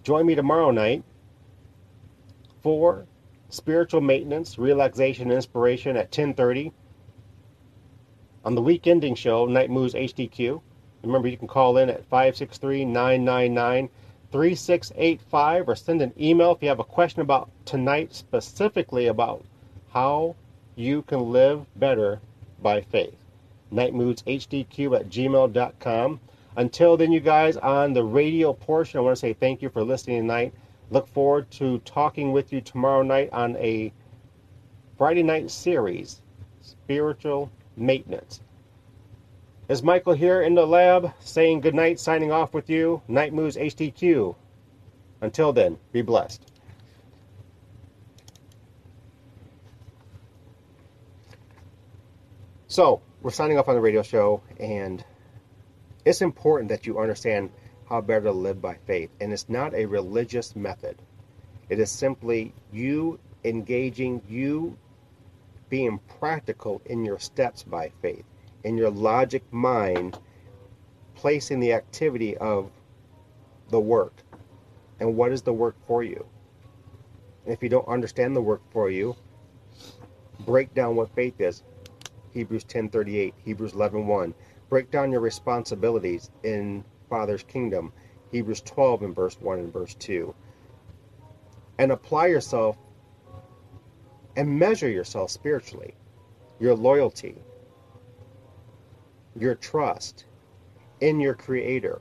Join 0.04 0.26
me 0.26 0.34
tomorrow 0.34 0.70
night 0.70 1.02
for 2.62 3.06
spiritual 3.48 4.00
maintenance, 4.00 4.58
relaxation, 4.58 5.30
inspiration 5.30 5.96
at 5.96 6.10
10:30 6.10 6.72
on 8.44 8.54
the 8.54 8.62
week 8.62 8.86
ending 8.86 9.14
show, 9.14 9.46
Night 9.46 9.70
Moods 9.70 9.94
HDQ. 9.94 10.60
Remember, 11.02 11.28
you 11.28 11.36
can 11.36 11.48
call 11.48 11.78
in 11.78 11.90
at 11.90 12.04
563 12.04 12.84
999 12.84 13.88
3685 14.32 15.68
or 15.68 15.74
send 15.74 16.02
an 16.02 16.12
email 16.20 16.52
if 16.52 16.62
you 16.62 16.68
have 16.68 16.78
a 16.78 16.84
question 16.84 17.22
about 17.22 17.50
tonight, 17.64 18.14
specifically 18.14 19.06
about 19.06 19.44
how 19.92 20.34
you 20.74 21.02
can 21.02 21.32
live 21.32 21.64
better 21.76 22.20
by 22.62 22.80
faith. 22.80 23.16
NightMoodsHDQ 23.72 25.00
at 25.00 25.08
gmail.com. 25.08 26.20
Until 26.56 26.96
then, 26.96 27.12
you 27.12 27.20
guys, 27.20 27.56
on 27.56 27.92
the 27.92 28.02
radio 28.02 28.52
portion, 28.52 28.98
I 28.98 29.02
want 29.02 29.16
to 29.16 29.20
say 29.20 29.32
thank 29.32 29.62
you 29.62 29.68
for 29.68 29.82
listening 29.82 30.22
tonight. 30.22 30.54
Look 30.90 31.08
forward 31.08 31.50
to 31.52 31.78
talking 31.80 32.32
with 32.32 32.52
you 32.52 32.60
tomorrow 32.60 33.02
night 33.02 33.30
on 33.32 33.56
a 33.56 33.92
Friday 34.96 35.22
night 35.22 35.50
series, 35.50 36.20
Spiritual 36.62 37.50
Maintenance. 37.76 38.40
Is 39.68 39.82
Michael 39.82 40.12
here 40.12 40.40
in 40.42 40.54
the 40.54 40.64
lab 40.64 41.12
saying 41.20 41.60
good 41.60 41.74
night, 41.74 41.98
signing 41.98 42.30
off 42.30 42.54
with 42.54 42.70
you? 42.70 43.02
Night 43.08 43.34
Moods 43.34 43.56
HDQ. 43.56 44.36
Until 45.20 45.52
then, 45.52 45.78
be 45.92 46.02
blessed. 46.02 46.40
So, 52.68 53.00
we're 53.22 53.30
signing 53.30 53.58
off 53.58 53.68
on 53.68 53.74
the 53.74 53.80
radio 53.80 54.02
show, 54.02 54.42
and 54.60 55.04
it's 56.04 56.22
important 56.22 56.68
that 56.68 56.86
you 56.86 57.00
understand 57.00 57.50
how 57.88 58.00
better 58.00 58.24
to 58.24 58.32
live 58.32 58.60
by 58.60 58.74
faith. 58.86 59.10
And 59.20 59.32
it's 59.32 59.48
not 59.48 59.74
a 59.74 59.86
religious 59.86 60.56
method, 60.56 60.96
it 61.68 61.78
is 61.78 61.90
simply 61.90 62.54
you 62.72 63.18
engaging, 63.44 64.22
you 64.28 64.76
being 65.68 65.98
practical 66.20 66.80
in 66.86 67.04
your 67.04 67.18
steps 67.18 67.62
by 67.62 67.90
faith 68.00 68.24
in 68.66 68.76
your 68.76 68.90
logic 68.90 69.44
mind 69.52 70.18
placing 71.14 71.60
the 71.60 71.72
activity 71.72 72.36
of 72.38 72.68
the 73.70 73.78
work. 73.78 74.12
And 74.98 75.16
what 75.16 75.30
is 75.30 75.42
the 75.42 75.52
work 75.52 75.76
for 75.86 76.02
you? 76.02 76.26
And 77.44 77.54
if 77.54 77.62
you 77.62 77.68
don't 77.68 77.86
understand 77.86 78.34
the 78.34 78.40
work 78.40 78.62
for 78.72 78.90
you 78.90 79.14
break 80.40 80.74
down 80.74 80.96
what 80.96 81.14
faith 81.14 81.40
is. 81.40 81.62
Hebrews 82.32 82.64
10.38 82.64 83.32
hebrews 83.44 83.72
11.1 83.72 84.34
break 84.68 84.90
down 84.90 85.12
your 85.12 85.20
responsibilities 85.20 86.30
in 86.42 86.84
father's 87.08 87.42
kingdom 87.42 87.92
hebrews 88.30 88.60
12 88.62 89.02
in 89.02 89.14
verse 89.14 89.40
1 89.40 89.58
and 89.58 89.72
verse 89.72 89.94
2 89.94 90.34
and 91.78 91.92
apply 91.92 92.26
yourself 92.26 92.76
and 94.36 94.58
measure 94.58 94.88
yourself 94.88 95.30
spiritually 95.30 95.94
your 96.58 96.74
loyalty 96.74 97.36
your 99.38 99.54
trust 99.54 100.24
in 101.00 101.20
your 101.20 101.34
Creator, 101.34 102.00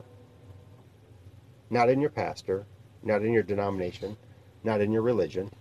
not 1.69 1.89
in 1.89 1.99
your 1.99 2.09
pastor, 2.09 2.65
not 3.03 3.23
in 3.23 3.33
your 3.33 3.43
denomination, 3.43 4.15
not 4.63 4.81
in 4.81 4.91
your 4.91 5.01
religion. 5.01 5.51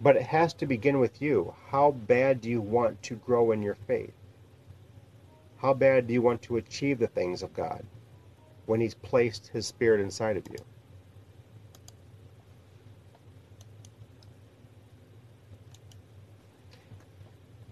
But 0.00 0.16
it 0.16 0.22
has 0.22 0.54
to 0.54 0.66
begin 0.66 0.98
with 0.98 1.20
you. 1.20 1.54
How 1.70 1.90
bad 1.90 2.40
do 2.40 2.48
you 2.48 2.60
want 2.60 3.02
to 3.04 3.16
grow 3.16 3.50
in 3.50 3.62
your 3.62 3.74
faith? 3.74 4.14
How 5.58 5.74
bad 5.74 6.06
do 6.06 6.14
you 6.14 6.22
want 6.22 6.40
to 6.42 6.56
achieve 6.56 6.98
the 6.98 7.08
things 7.08 7.42
of 7.42 7.52
God 7.52 7.84
when 8.66 8.80
He's 8.80 8.94
placed 8.94 9.48
His 9.48 9.66
Spirit 9.66 10.00
inside 10.00 10.36
of 10.36 10.46
you? 10.50 10.58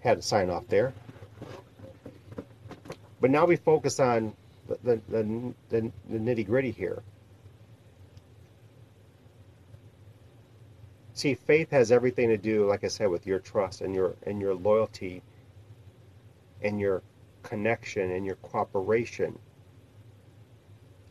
Had 0.01 0.17
to 0.17 0.23
sign 0.23 0.51
off 0.51 0.67
there. 0.69 0.93
But 3.21 3.31
now 3.31 3.45
we 3.45 3.57
focus 3.57 3.99
on 3.99 4.35
the, 4.69 4.79
the, 4.83 5.01
the, 5.09 5.55
the, 5.69 5.93
the 6.11 6.19
nitty 6.19 6.47
gritty 6.47 6.71
here. 6.71 7.03
See, 11.15 11.35
faith 11.35 11.71
has 11.71 11.91
everything 11.91 12.29
to 12.29 12.37
do, 12.37 12.67
like 12.67 12.85
I 12.85 12.89
said, 12.89 13.09
with 13.09 13.27
your 13.27 13.39
trust 13.39 13.81
and 13.81 13.95
your 13.95 14.17
and 14.25 14.39
your 14.39 14.55
loyalty 14.55 15.23
and 16.61 16.79
your 16.79 17.03
connection 17.47 18.11
and 18.11 18.27
your 18.27 18.37
cooperation. 18.37 19.39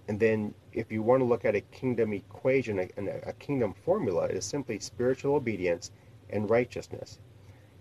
And 0.08 0.20
then 0.20 0.54
if 0.74 0.92
you 0.92 1.02
want 1.02 1.22
to 1.22 1.26
look 1.26 1.46
at 1.46 1.56
a 1.56 1.62
kingdom 1.62 2.14
equation, 2.14 2.80
a, 2.80 2.90
a 3.26 3.34
kingdom 3.34 3.74
formula, 3.74 4.26
it 4.26 4.36
is 4.36 4.46
simply 4.46 4.80
spiritual 4.80 5.36
obedience 5.36 5.92
and 6.30 6.50
righteousness. 6.50 7.20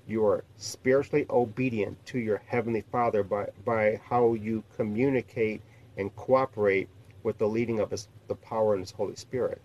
You 0.07 0.25
are 0.27 0.45
spiritually 0.57 1.27
obedient 1.31 2.05
to 2.07 2.19
your 2.19 2.43
Heavenly 2.47 2.85
Father 2.93 3.23
by, 3.23 3.49
by 3.65 4.01
how 4.05 4.35
you 4.35 4.63
communicate 4.77 5.63
and 5.97 6.15
cooperate 6.17 6.89
with 7.23 7.39
the 7.39 7.49
leading 7.49 7.81
of 7.81 7.91
his, 7.91 8.09
the 8.29 8.35
power 8.35 8.75
in 8.75 8.81
His 8.81 8.91
Holy 8.91 9.17
Spirit. 9.17 9.61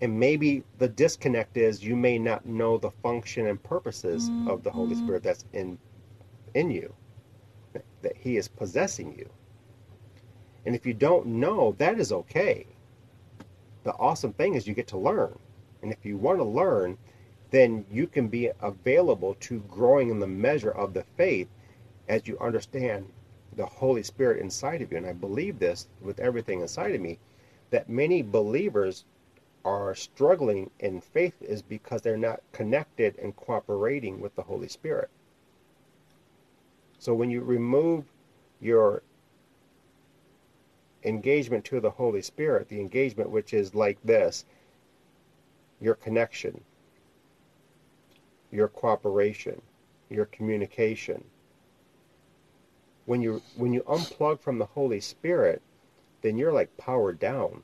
And 0.00 0.18
maybe 0.18 0.64
the 0.78 0.88
disconnect 0.88 1.56
is 1.56 1.84
you 1.84 1.96
may 1.96 2.18
not 2.18 2.46
know 2.46 2.78
the 2.78 2.90
function 2.90 3.46
and 3.46 3.62
purposes 3.62 4.30
of 4.46 4.62
the 4.62 4.70
Holy 4.70 4.94
mm-hmm. 4.94 5.04
Spirit 5.04 5.22
that's 5.22 5.44
in 5.52 5.78
in 6.54 6.70
you, 6.70 6.94
that 8.04 8.16
He 8.16 8.36
is 8.36 8.46
possessing 8.46 9.14
you. 9.18 9.28
And 10.64 10.74
if 10.74 10.86
you 10.86 10.94
don't 10.94 11.26
know, 11.26 11.74
that 11.78 11.98
is 11.98 12.12
okay. 12.12 12.66
The 13.82 13.92
awesome 13.94 14.32
thing 14.32 14.54
is 14.54 14.66
you 14.66 14.74
get 14.74 14.86
to 14.88 14.96
learn. 14.96 15.38
And 15.82 15.92
if 15.92 16.06
you 16.06 16.16
want 16.16 16.38
to 16.38 16.44
learn, 16.44 16.96
then 17.50 17.84
you 17.90 18.06
can 18.06 18.28
be 18.28 18.50
available 18.60 19.34
to 19.40 19.60
growing 19.68 20.10
in 20.10 20.20
the 20.20 20.26
measure 20.26 20.70
of 20.70 20.94
the 20.94 21.04
faith 21.16 21.48
as 22.08 22.26
you 22.26 22.38
understand 22.38 23.06
the 23.56 23.66
Holy 23.66 24.02
Spirit 24.02 24.40
inside 24.40 24.80
of 24.80 24.90
you. 24.90 24.98
And 24.98 25.06
I 25.06 25.12
believe 25.12 25.58
this 25.58 25.86
with 26.00 26.20
everything 26.20 26.60
inside 26.60 26.94
of 26.94 27.00
me 27.00 27.18
that 27.70 27.88
many 27.88 28.22
believers 28.22 29.04
are 29.64 29.94
struggling 29.94 30.70
in 30.80 31.00
faith 31.00 31.34
is 31.40 31.62
because 31.62 32.02
they're 32.02 32.16
not 32.16 32.42
connected 32.52 33.18
and 33.18 33.34
cooperating 33.36 34.20
with 34.20 34.34
the 34.34 34.42
Holy 34.42 34.68
Spirit. 34.68 35.10
So 36.98 37.14
when 37.14 37.30
you 37.30 37.42
remove 37.42 38.04
your 38.60 39.02
engagement 41.04 41.64
to 41.66 41.80
the 41.80 41.90
Holy 41.90 42.22
Spirit, 42.22 42.68
the 42.68 42.80
engagement 42.80 43.30
which 43.30 43.52
is 43.52 43.74
like 43.74 43.98
this, 44.02 44.44
your 45.80 45.94
connection, 45.94 46.62
your 48.50 48.68
cooperation, 48.68 49.60
your 50.08 50.26
communication. 50.26 51.24
When 53.06 53.20
you 53.20 53.42
when 53.56 53.72
you 53.74 53.82
unplug 53.82 54.40
from 54.40 54.58
the 54.58 54.64
Holy 54.64 55.00
Spirit, 55.00 55.60
then 56.22 56.38
you're 56.38 56.52
like 56.52 56.74
powered 56.78 57.18
down. 57.18 57.62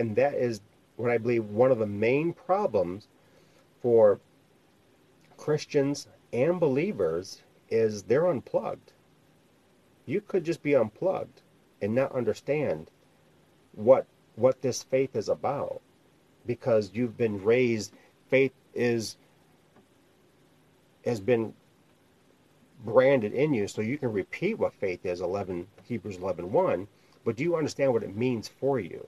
And 0.00 0.16
that 0.16 0.34
is 0.34 0.60
what 0.96 1.10
I 1.10 1.18
believe 1.18 1.44
one 1.44 1.70
of 1.70 1.78
the 1.78 1.86
main 1.86 2.32
problems 2.32 3.06
for 3.80 4.18
Christians 5.46 6.08
and 6.32 6.58
believers 6.58 7.44
is 7.68 8.02
they're 8.02 8.26
unplugged. 8.26 8.90
You 10.04 10.20
could 10.20 10.42
just 10.42 10.60
be 10.60 10.74
unplugged 10.74 11.40
and 11.80 11.94
not 11.94 12.10
understand 12.10 12.90
what 13.70 14.06
what 14.34 14.60
this 14.60 14.82
faith 14.82 15.14
is 15.14 15.28
about 15.28 15.82
because 16.46 16.90
you've 16.94 17.16
been 17.16 17.44
raised 17.44 17.92
faith 18.28 18.54
is 18.74 19.18
has 21.04 21.20
been 21.20 21.54
branded 22.84 23.32
in 23.32 23.54
you 23.54 23.68
so 23.68 23.80
you 23.80 23.98
can 23.98 24.12
repeat 24.12 24.58
what 24.58 24.74
faith 24.74 25.06
is 25.06 25.20
11 25.20 25.68
Hebrews 25.84 26.18
11:1 26.18 26.88
but 27.22 27.36
do 27.36 27.44
you 27.44 27.54
understand 27.54 27.92
what 27.92 28.02
it 28.02 28.16
means 28.16 28.48
for 28.48 28.80
you 28.80 29.06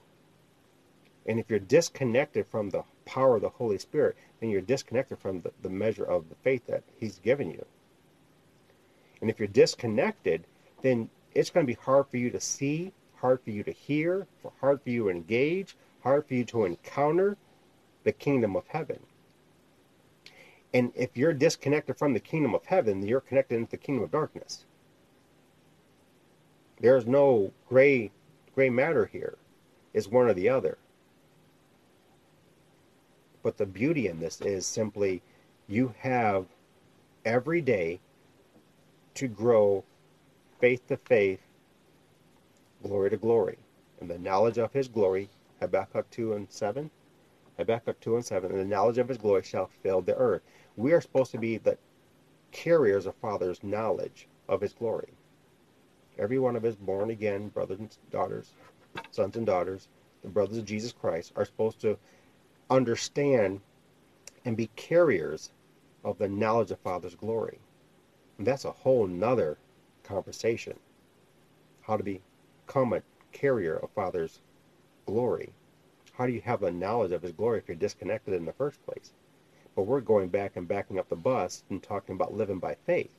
and 1.25 1.37
if 1.37 1.49
you're 1.49 1.59
disconnected 1.59 2.47
from 2.47 2.69
the 2.69 2.85
power 3.11 3.35
of 3.35 3.41
the 3.41 3.49
Holy 3.49 3.77
Spirit 3.77 4.15
then 4.39 4.49
you're 4.49 4.61
disconnected 4.61 5.17
from 5.17 5.41
the, 5.41 5.51
the 5.61 5.69
measure 5.69 6.05
of 6.05 6.29
the 6.29 6.35
faith 6.35 6.65
that 6.67 6.83
he's 6.99 7.19
given 7.19 7.49
you 7.49 7.65
and 9.21 9.29
if 9.29 9.39
you're 9.39 9.47
disconnected 9.47 10.45
then 10.81 11.09
it's 11.33 11.49
going 11.49 11.65
to 11.65 11.73
be 11.73 11.79
hard 11.81 12.07
for 12.09 12.17
you 12.17 12.29
to 12.29 12.39
see 12.39 12.91
hard 13.15 13.41
for 13.43 13.51
you 13.51 13.63
to 13.63 13.71
hear 13.71 14.27
hard 14.61 14.81
for 14.81 14.89
you 14.89 15.03
to 15.03 15.09
engage 15.09 15.75
hard 16.01 16.25
for 16.25 16.33
you 16.33 16.45
to 16.45 16.65
encounter 16.65 17.37
the 18.03 18.11
kingdom 18.11 18.55
of 18.55 18.67
heaven. 18.67 18.99
And 20.73 20.91
if 20.95 21.17
you're 21.17 21.33
disconnected 21.33 21.97
from 21.97 22.13
the 22.13 22.19
kingdom 22.19 22.53
of 22.53 22.65
heaven, 22.65 22.99
then 22.99 23.09
you're 23.09 23.21
connected 23.21 23.55
into 23.55 23.71
the 23.71 23.77
kingdom 23.77 24.03
of 24.03 24.11
darkness. 24.11 24.65
There's 26.79 27.05
no 27.05 27.51
gray 27.67 28.11
gray 28.55 28.69
matter 28.69 29.05
here. 29.05 29.37
It's 29.93 30.07
one 30.07 30.27
or 30.27 30.33
the 30.33 30.49
other. 30.49 30.77
But 33.49 33.57
the 33.57 33.65
beauty 33.65 34.07
in 34.07 34.19
this 34.19 34.41
is 34.41 34.67
simply 34.67 35.23
you 35.67 35.95
have 36.01 36.45
every 37.25 37.61
day 37.61 37.99
to 39.15 39.27
grow 39.27 39.83
faith 40.59 40.85
to 40.89 40.97
faith, 40.97 41.41
glory 42.83 43.09
to 43.09 43.17
glory. 43.17 43.57
And 43.99 44.07
the 44.07 44.19
knowledge 44.19 44.59
of 44.59 44.71
his 44.71 44.87
glory, 44.87 45.29
Habakkuk 45.61 46.11
2 46.11 46.33
and 46.33 46.51
7, 46.51 46.91
Habakkuk 47.57 47.99
2 47.99 48.17
and 48.17 48.23
7, 48.23 48.51
and 48.51 48.59
the 48.59 48.65
knowledge 48.65 48.99
of 48.99 49.07
his 49.07 49.17
glory 49.17 49.41
shall 49.41 49.71
fill 49.81 50.01
the 50.03 50.15
earth. 50.15 50.43
We 50.77 50.93
are 50.93 51.01
supposed 51.01 51.31
to 51.31 51.39
be 51.39 51.57
the 51.57 51.79
carriers 52.51 53.07
of 53.07 53.15
Father's 53.15 53.63
knowledge 53.63 54.27
of 54.47 54.61
his 54.61 54.73
glory. 54.73 55.13
Every 56.19 56.37
one 56.37 56.55
of 56.55 56.61
his 56.61 56.75
born 56.75 57.09
again 57.09 57.47
brothers 57.47 57.79
and 57.79 57.97
daughters, 58.11 58.53
sons 59.09 59.37
and 59.37 59.47
daughters, 59.47 59.87
the 60.21 60.29
brothers 60.29 60.59
of 60.59 60.65
Jesus 60.65 60.91
Christ, 60.91 61.33
are 61.35 61.45
supposed 61.45 61.81
to 61.81 61.97
understand 62.69 63.61
and 64.45 64.55
be 64.55 64.69
carriers 64.75 65.51
of 66.03 66.17
the 66.17 66.27
knowledge 66.27 66.71
of 66.71 66.79
Father's 66.79 67.15
glory. 67.15 67.59
And 68.37 68.47
that's 68.47 68.65
a 68.65 68.71
whole 68.71 69.07
nother 69.07 69.57
conversation. 70.03 70.79
How 71.81 71.97
to 71.97 72.03
become 72.03 72.93
a 72.93 73.03
carrier 73.31 73.77
of 73.77 73.89
Father's 73.91 74.39
glory. 75.05 75.51
How 76.13 76.25
do 76.25 76.31
you 76.33 76.41
have 76.41 76.61
the 76.61 76.71
knowledge 76.71 77.11
of 77.11 77.21
His 77.21 77.31
glory 77.31 77.59
if 77.59 77.67
you're 77.67 77.75
disconnected 77.75 78.33
in 78.33 78.45
the 78.45 78.53
first 78.53 78.83
place? 78.85 79.13
But 79.75 79.83
we're 79.83 80.01
going 80.01 80.29
back 80.29 80.55
and 80.55 80.67
backing 80.67 80.99
up 80.99 81.09
the 81.09 81.15
bus 81.15 81.63
and 81.69 81.81
talking 81.81 82.15
about 82.15 82.33
living 82.33 82.59
by 82.59 82.75
faith. 82.85 83.13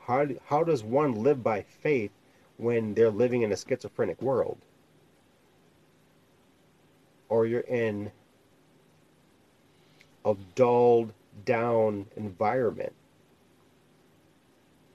How, 0.00 0.26
how 0.46 0.62
does 0.62 0.82
one 0.82 1.22
live 1.22 1.42
by 1.42 1.62
faith 1.62 2.12
when 2.56 2.94
they're 2.94 3.10
living 3.10 3.42
in 3.42 3.52
a 3.52 3.56
schizophrenic 3.56 4.22
world? 4.22 4.58
Or 7.28 7.44
you're 7.44 7.60
in 7.60 8.12
a 10.26 10.34
dulled 10.56 11.12
down 11.44 12.06
environment 12.16 12.92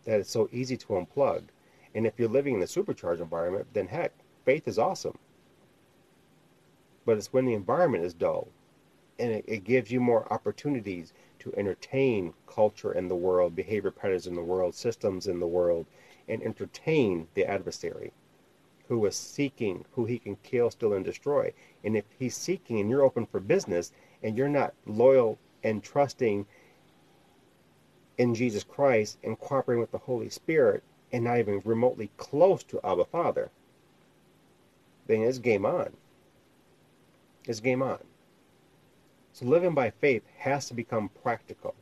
that 0.03 0.19
it's 0.19 0.29
so 0.29 0.49
easy 0.51 0.75
to 0.75 0.87
unplug. 0.87 1.43
And 1.95 2.05
if 2.05 2.13
you're 2.17 2.29
living 2.29 2.55
in 2.55 2.63
a 2.63 2.67
supercharged 2.67 3.21
environment, 3.21 3.67
then 3.73 3.87
heck, 3.87 4.11
faith 4.45 4.67
is 4.67 4.77
awesome. 4.77 5.17
But 7.05 7.17
it's 7.17 7.33
when 7.33 7.45
the 7.45 7.53
environment 7.53 8.03
is 8.03 8.13
dull 8.13 8.49
and 9.19 9.31
it, 9.31 9.45
it 9.47 9.63
gives 9.63 9.89
you 9.91 9.99
more 9.99 10.31
opportunities 10.33 11.13
to 11.39 11.53
entertain 11.55 12.33
culture 12.47 12.91
in 12.93 13.07
the 13.07 13.15
world, 13.15 13.55
behavior 13.55 13.91
patterns 13.91 14.27
in 14.27 14.35
the 14.35 14.43
world, 14.43 14.75
systems 14.75 15.27
in 15.27 15.39
the 15.39 15.47
world, 15.47 15.85
and 16.27 16.43
entertain 16.43 17.27
the 17.33 17.45
adversary 17.45 18.11
who 18.87 19.05
is 19.05 19.15
seeking 19.15 19.85
who 19.93 20.05
he 20.05 20.19
can 20.19 20.35
kill, 20.43 20.69
steal, 20.69 20.93
and 20.93 21.05
destroy. 21.05 21.53
And 21.83 21.95
if 21.95 22.03
he's 22.19 22.35
seeking 22.35 22.79
and 22.79 22.89
you're 22.89 23.03
open 23.03 23.25
for 23.25 23.39
business 23.39 23.93
and 24.23 24.37
you're 24.37 24.49
not 24.49 24.73
loyal 24.85 25.37
and 25.63 25.83
trusting 25.83 26.45
in 28.17 28.35
Jesus 28.35 28.63
Christ 28.63 29.17
and 29.23 29.39
cooperating 29.39 29.81
with 29.81 29.91
the 29.91 29.97
Holy 29.97 30.29
Spirit 30.29 30.83
and 31.11 31.23
not 31.23 31.39
even 31.39 31.61
remotely 31.65 32.09
close 32.17 32.63
to 32.63 32.79
Abba 32.83 33.05
Father, 33.05 33.49
then 35.07 35.21
it's 35.21 35.39
game 35.39 35.65
on. 35.65 35.91
It's 37.45 37.59
game 37.59 37.81
on. 37.81 37.99
So 39.33 39.45
living 39.45 39.73
by 39.73 39.89
faith 39.89 40.23
has 40.37 40.67
to 40.67 40.73
become 40.73 41.09
practical. 41.23 41.73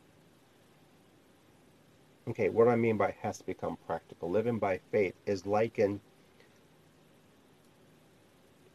Okay, 2.28 2.48
what 2.48 2.68
I 2.68 2.76
mean 2.76 2.96
by 2.96 3.14
has 3.22 3.38
to 3.38 3.44
become 3.44 3.76
practical? 3.86 4.30
Living 4.30 4.58
by 4.58 4.80
faith 4.90 5.14
is 5.26 5.46
likened 5.46 6.00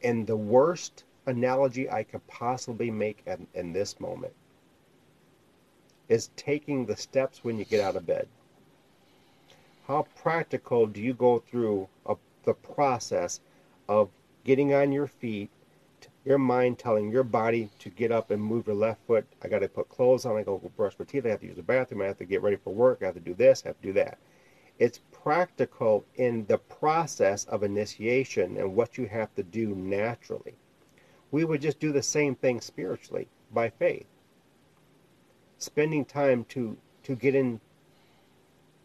in 0.02 0.26
the 0.26 0.36
worst 0.36 1.04
analogy 1.26 1.90
I 1.90 2.04
could 2.04 2.26
possibly 2.28 2.92
make 2.92 3.24
in, 3.26 3.48
in 3.54 3.74
this 3.74 4.00
moment 4.00 4.34
is 6.08 6.30
taking 6.36 6.86
the 6.86 6.96
steps 6.96 7.44
when 7.44 7.58
you 7.58 7.66
get 7.66 7.82
out 7.82 7.96
of 7.96 8.06
bed. 8.06 8.28
How 9.88 10.08
practical 10.16 10.86
do 10.88 11.02
you 11.02 11.14
go 11.14 11.40
through 11.40 11.88
a, 12.06 12.16
the 12.44 12.54
process 12.54 13.40
of 13.88 14.10
getting 14.44 14.74
on 14.74 14.92
your 14.92 15.08
feet, 15.08 15.50
your 16.24 16.38
mind 16.38 16.78
telling 16.80 17.12
your 17.12 17.24
body 17.24 17.70
to 17.80 17.90
get 17.90 18.12
up 18.12 18.32
and 18.32 18.42
move 18.42 18.68
your 18.68 18.76
left 18.76 19.02
foot? 19.06 19.26
I 19.44 19.48
got 19.48 19.60
to 19.60 19.68
put 19.68 19.90
clothes 19.90 20.26
on, 20.26 20.38
I 20.38 20.44
go 20.44 20.60
brush 20.78 20.94
my 21.00 21.06
teeth, 21.06 21.26
I 21.26 21.30
have 21.30 21.42
to 21.42 21.48
use 21.48 21.56
the 21.56 21.64
bathroom, 21.64 22.02
I 22.02 22.06
have 22.06 22.18
to 22.20 22.26
get 22.26 22.42
ready 22.42 22.58
for 22.58 22.74
work, 22.74 23.00
I 23.02 23.06
have 23.06 23.16
to 23.16 23.20
do 23.20 23.34
this, 23.34 23.64
I 23.66 23.70
have 23.70 23.82
to 23.82 23.88
do 23.88 23.94
that. 23.94 24.18
It's 24.78 25.00
practical 25.12 26.06
in 26.16 26.46
the 26.48 26.58
process 26.58 27.46
of 27.46 27.64
initiation 27.64 28.58
and 28.58 28.76
what 28.76 28.98
you 28.98 29.08
have 29.08 29.34
to 29.36 29.44
do 29.44 29.74
naturally. 29.76 30.56
We 31.36 31.44
would 31.44 31.60
just 31.60 31.82
do 31.82 31.92
the 31.92 32.02
same 32.02 32.36
thing 32.36 32.62
spiritually 32.62 33.28
by 33.52 33.70
faith. 33.70 34.08
Spending 35.58 36.06
time 36.06 36.46
to 36.46 36.78
to 37.04 37.14
get 37.14 37.36
in 37.36 37.60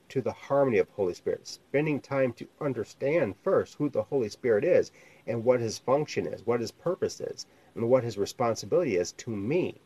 to 0.09 0.20
the 0.20 0.32
harmony 0.32 0.78
of 0.78 0.88
Holy 0.88 1.14
Spirit, 1.14 1.46
spending 1.46 2.01
time 2.01 2.32
to 2.32 2.48
understand 2.61 3.36
first 3.44 3.76
who 3.76 3.88
the 3.88 4.03
Holy 4.03 4.28
Spirit 4.28 4.64
is 4.64 4.90
and 5.28 5.44
what 5.44 5.61
his 5.61 5.78
function 5.78 6.26
is, 6.26 6.44
what 6.44 6.59
his 6.59 6.72
purpose 6.72 7.20
is, 7.20 7.46
and 7.76 7.88
what 7.88 8.03
his 8.03 8.18
responsibility 8.18 8.96
is 8.96 9.12
to 9.12 9.30
me. 9.30 9.80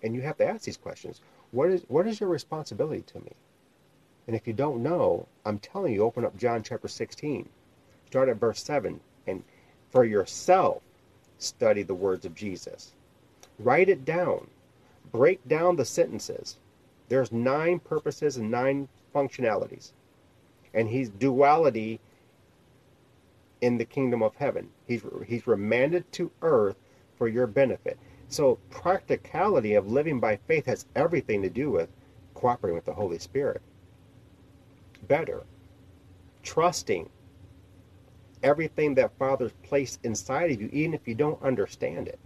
And 0.00 0.14
you 0.14 0.20
have 0.20 0.36
to 0.36 0.46
ask 0.46 0.66
these 0.66 0.76
questions. 0.76 1.20
What 1.50 1.68
is 1.68 1.82
what 1.88 2.06
is 2.06 2.20
your 2.20 2.28
responsibility 2.28 3.02
to 3.02 3.18
me? 3.18 3.32
And 4.28 4.36
if 4.36 4.46
you 4.46 4.52
don't 4.52 4.84
know, 4.84 5.26
I'm 5.44 5.58
telling 5.58 5.94
you, 5.94 6.04
open 6.04 6.24
up 6.24 6.36
John 6.36 6.62
chapter 6.62 6.86
16. 6.86 7.48
Start 8.06 8.28
at 8.28 8.36
verse 8.36 8.62
7 8.62 9.00
and 9.26 9.42
for 9.90 10.04
yourself 10.04 10.84
study 11.38 11.82
the 11.82 11.94
words 11.94 12.24
of 12.24 12.34
Jesus. 12.34 12.92
Write 13.58 13.88
it 13.88 14.04
down. 14.04 14.48
Break 15.12 15.46
down 15.48 15.76
the 15.76 15.84
sentences. 15.84 16.56
There's 17.08 17.32
nine 17.32 17.78
purposes 17.78 18.36
and 18.36 18.50
nine 18.50 18.88
functionalities. 19.14 19.92
And 20.74 20.88
he's 20.88 21.08
duality 21.08 22.00
in 23.60 23.78
the 23.78 23.84
kingdom 23.84 24.22
of 24.22 24.36
heaven. 24.36 24.68
He's 24.86 25.02
he's 25.26 25.46
remanded 25.46 26.10
to 26.12 26.30
earth 26.42 26.76
for 27.16 27.26
your 27.28 27.46
benefit. 27.46 27.98
So 28.28 28.58
practicality 28.70 29.74
of 29.74 29.90
living 29.90 30.20
by 30.20 30.36
faith 30.36 30.66
has 30.66 30.86
everything 30.94 31.42
to 31.42 31.48
do 31.48 31.70
with 31.70 31.88
cooperating 32.34 32.76
with 32.76 32.84
the 32.84 32.92
Holy 32.92 33.18
Spirit 33.18 33.62
better. 35.08 35.44
Trusting 36.42 37.08
everything 38.42 38.94
that 38.94 39.16
Father's 39.18 39.52
placed 39.62 40.00
inside 40.04 40.50
of 40.50 40.60
you, 40.60 40.68
even 40.72 40.94
if 40.94 41.06
you 41.06 41.14
don't 41.14 41.42
understand 41.42 42.08
it. 42.08 42.18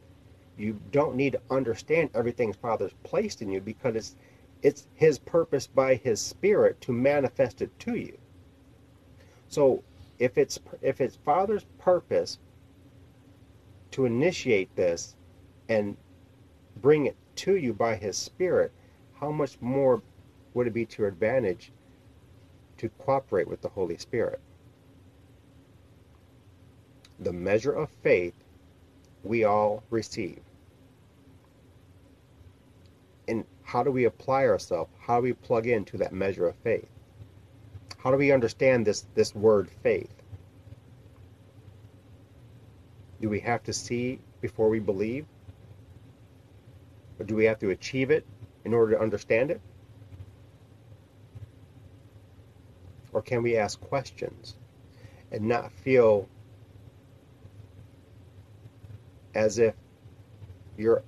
You 0.57 0.81
don't 0.91 1.17
need 1.17 1.33
to 1.33 1.41
understand 1.51 2.11
everything 2.15 2.53
Father's 2.53 2.95
placed 3.03 3.43
in 3.43 3.51
you 3.51 3.61
because 3.61 3.97
it's 3.97 4.17
it's 4.63 4.87
his 4.95 5.19
purpose 5.19 5.67
by 5.67 5.97
his 5.97 6.21
spirit 6.21 6.81
to 6.83 6.93
manifest 6.93 7.63
it 7.63 7.77
to 7.81 7.97
you. 7.97 8.17
So 9.49 9.83
if 10.19 10.39
it's 10.39 10.61
if 10.83 11.01
it's 11.01 11.17
Father's 11.17 11.65
purpose 11.79 12.39
to 13.93 14.05
initiate 14.05 14.75
this 14.77 15.17
and 15.69 15.97
bring 16.81 17.07
it 17.07 17.17
to 17.37 17.57
you 17.57 17.73
by 17.73 17.97
his 17.97 18.17
spirit, 18.17 18.73
how 19.15 19.31
much 19.31 19.61
more 19.61 20.03
would 20.55 20.67
it 20.67 20.75
be 20.75 20.85
to 20.87 21.03
your 21.03 21.09
advantage 21.09 21.73
to 22.83 22.89
cooperate 22.89 23.47
with 23.47 23.61
the 23.63 23.69
Holy 23.69 23.97
Spirit. 23.97 24.41
The 27.23 27.33
measure 27.33 27.73
of 27.73 27.89
faith 28.03 28.35
we 29.23 29.45
all 29.45 29.85
receive. 29.91 30.41
And 33.29 33.45
how 33.62 33.85
do 33.85 33.93
we 33.93 34.05
apply 34.05 34.47
ourselves? 34.47 34.91
How 34.99 35.18
do 35.18 35.23
we 35.23 35.33
plug 35.33 35.68
into 35.68 35.99
that 35.99 36.12
measure 36.12 36.49
of 36.49 36.57
faith? 36.57 36.89
How 37.99 38.11
do 38.11 38.16
we 38.16 38.33
understand 38.33 38.85
this, 38.85 39.07
this 39.14 39.33
word 39.37 39.70
faith? 39.85 40.12
Do 43.20 43.29
we 43.29 43.39
have 43.39 43.62
to 43.64 43.73
see 43.73 44.18
before 44.41 44.68
we 44.68 44.81
believe? 44.81 45.25
Or 47.20 47.25
do 47.25 47.37
we 47.37 47.45
have 47.45 47.61
to 47.61 47.70
achieve 47.70 48.11
it 48.11 48.27
in 48.64 48.75
order 48.75 48.97
to 48.97 49.01
understand 49.01 49.53
it? 49.53 49.61
Or 53.12 53.23
can 53.23 53.45
we 53.45 53.57
ask 53.57 53.81
questions 53.81 54.57
and 55.31 55.43
not 55.43 55.70
feel 55.70 56.29
as 59.35 59.59
if 59.59 59.74
you're 60.76 61.03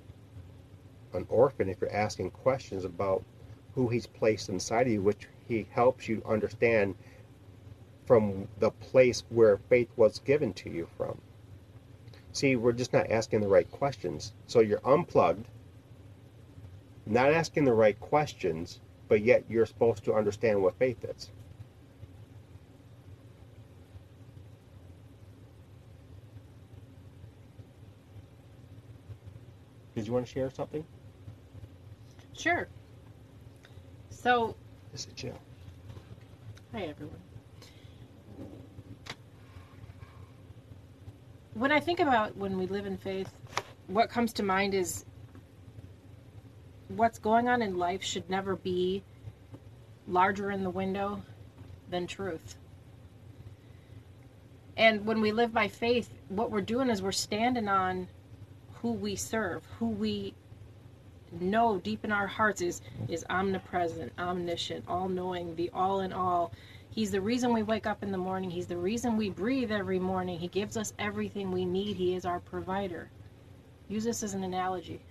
an 1.13 1.25
orphan 1.29 1.69
if 1.69 1.79
you're 1.81 1.93
asking 1.93 2.31
questions 2.31 2.85
about 2.85 3.23
who 3.73 3.87
he's 3.87 4.07
placed 4.07 4.49
inside 4.49 4.87
of 4.87 4.93
you, 4.93 5.01
which 5.01 5.27
he 5.47 5.67
helps 5.71 6.07
you 6.07 6.21
understand 6.25 6.95
from 8.05 8.47
the 8.59 8.71
place 8.71 9.23
where 9.29 9.57
faith 9.57 9.89
was 9.95 10.19
given 10.19 10.53
to 10.53 10.69
you 10.69 10.87
from. 10.97 11.19
See, 12.31 12.55
we're 12.55 12.73
just 12.73 12.93
not 12.93 13.09
asking 13.09 13.41
the 13.41 13.47
right 13.47 13.69
questions. 13.71 14.33
So 14.45 14.59
you're 14.59 14.85
unplugged, 14.85 15.47
not 17.05 17.31
asking 17.31 17.65
the 17.65 17.73
right 17.73 17.99
questions, 17.99 18.81
but 19.07 19.21
yet 19.21 19.45
you're 19.49 19.65
supposed 19.65 20.03
to 20.05 20.13
understand 20.13 20.61
what 20.61 20.77
faith 20.77 21.03
is. 21.05 21.31
Did 30.05 30.09
you 30.09 30.13
want 30.13 30.27
to 30.27 30.31
share 30.31 30.51
something? 30.51 30.85
Sure. 32.37 32.67
So, 34.11 34.55
This 34.91 35.07
is 35.07 35.13
Jill. 35.13 35.33
hi 36.71 36.83
everyone. 36.83 37.17
When 41.55 41.71
I 41.71 41.79
think 41.79 41.99
about 41.99 42.37
when 42.37 42.59
we 42.59 42.67
live 42.67 42.85
in 42.85 42.97
faith, 42.97 43.33
what 43.87 44.11
comes 44.11 44.31
to 44.33 44.43
mind 44.43 44.75
is 44.75 45.05
what's 46.89 47.17
going 47.17 47.49
on 47.49 47.63
in 47.63 47.75
life 47.79 48.03
should 48.03 48.29
never 48.29 48.55
be 48.55 49.01
larger 50.07 50.51
in 50.51 50.61
the 50.61 50.69
window 50.69 51.23
than 51.89 52.05
truth. 52.05 52.57
And 54.77 55.07
when 55.07 55.19
we 55.19 55.31
live 55.31 55.51
by 55.51 55.67
faith, 55.67 56.11
what 56.29 56.51
we're 56.51 56.61
doing 56.61 56.91
is 56.91 57.01
we're 57.01 57.11
standing 57.11 57.67
on 57.67 58.07
who 58.85 58.91
we 58.91 59.15
serve, 59.15 59.65
who 59.79 59.87
we 59.87 60.31
know 61.31 61.79
deep 61.79 62.05
in 62.05 62.11
our 62.11 62.27
hearts 62.27 62.61
is 62.61 62.83
is 63.07 63.25
omnipresent, 63.31 64.11
omniscient, 64.19 64.85
all-knowing, 64.87 65.55
the 65.55 65.71
all 65.73 66.01
in 66.01 66.13
all. 66.13 66.51
He's 66.91 67.09
the 67.09 67.19
reason 67.19 67.51
we 67.51 67.63
wake 67.63 67.87
up 67.87 68.03
in 68.03 68.11
the 68.11 68.19
morning. 68.19 68.51
He's 68.51 68.67
the 68.67 68.77
reason 68.77 69.17
we 69.17 69.31
breathe 69.31 69.71
every 69.71 69.97
morning. 69.97 70.37
He 70.37 70.47
gives 70.47 70.77
us 70.77 70.93
everything 70.99 71.51
we 71.51 71.65
need. 71.65 71.95
He 71.95 72.13
is 72.13 72.25
our 72.25 72.39
provider. 72.39 73.09
Use 73.89 74.03
this 74.03 74.21
as 74.21 74.35
an 74.35 74.43
analogy. 74.43 75.01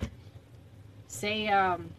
Say 1.09 1.49
um 1.49 1.91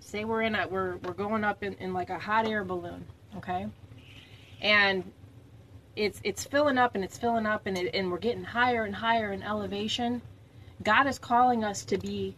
say 0.00 0.24
we're 0.24 0.40
in 0.40 0.54
a 0.54 0.66
we're 0.68 0.96
we're 1.04 1.12
going 1.12 1.44
up 1.44 1.62
in, 1.62 1.74
in 1.74 1.92
like 1.92 2.08
a 2.08 2.18
hot 2.18 2.48
air 2.48 2.64
balloon, 2.64 3.04
okay? 3.36 3.66
And 4.62 5.04
it's 5.96 6.18
it's 6.24 6.44
filling 6.44 6.78
up 6.78 6.94
and 6.94 7.04
it's 7.04 7.18
filling 7.18 7.44
up 7.44 7.66
and 7.66 7.76
it, 7.76 7.94
and 7.94 8.10
we're 8.10 8.16
getting 8.16 8.42
higher 8.42 8.84
and 8.84 8.94
higher 8.94 9.32
in 9.32 9.42
elevation. 9.42 10.22
God 10.82 11.06
is 11.06 11.18
calling 11.18 11.64
us 11.64 11.84
to 11.86 11.98
be 11.98 12.36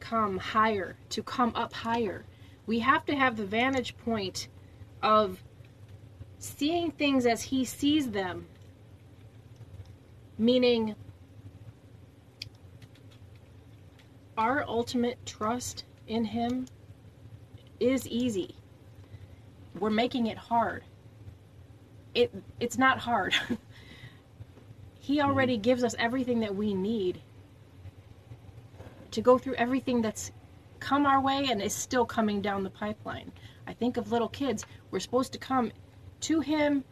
come 0.00 0.38
higher, 0.38 0.96
to 1.10 1.22
come 1.22 1.52
up 1.54 1.72
higher. 1.72 2.24
We 2.66 2.80
have 2.80 3.04
to 3.06 3.14
have 3.14 3.36
the 3.36 3.44
vantage 3.44 3.96
point 3.98 4.48
of 5.02 5.42
seeing 6.38 6.90
things 6.90 7.26
as 7.26 7.42
he 7.42 7.64
sees 7.64 8.10
them. 8.10 8.46
Meaning 10.38 10.94
our 14.36 14.64
ultimate 14.66 15.24
trust 15.26 15.84
in 16.08 16.24
him 16.24 16.66
is 17.78 18.08
easy. 18.08 18.54
We're 19.78 19.90
making 19.90 20.26
it 20.26 20.38
hard. 20.38 20.84
It 22.14 22.32
it's 22.58 22.78
not 22.78 22.98
hard. 22.98 23.34
he 24.98 25.20
already 25.20 25.56
gives 25.56 25.84
us 25.84 25.94
everything 25.98 26.40
that 26.40 26.54
we 26.54 26.74
need 26.74 27.20
to 29.10 29.20
go 29.20 29.38
through 29.38 29.54
everything 29.54 30.02
that's 30.02 30.32
come 30.80 31.06
our 31.06 31.20
way 31.20 31.46
and 31.50 31.60
is 31.62 31.74
still 31.74 32.04
coming 32.04 32.40
down 32.40 32.62
the 32.62 32.70
pipeline. 32.70 33.30
I 33.66 33.72
think 33.72 33.96
of 33.96 34.10
little 34.10 34.28
kids. 34.28 34.64
We're 34.90 35.00
supposed 35.00 35.32
to 35.32 35.38
come 35.38 35.72
to 36.20 36.40
Him 36.40 36.84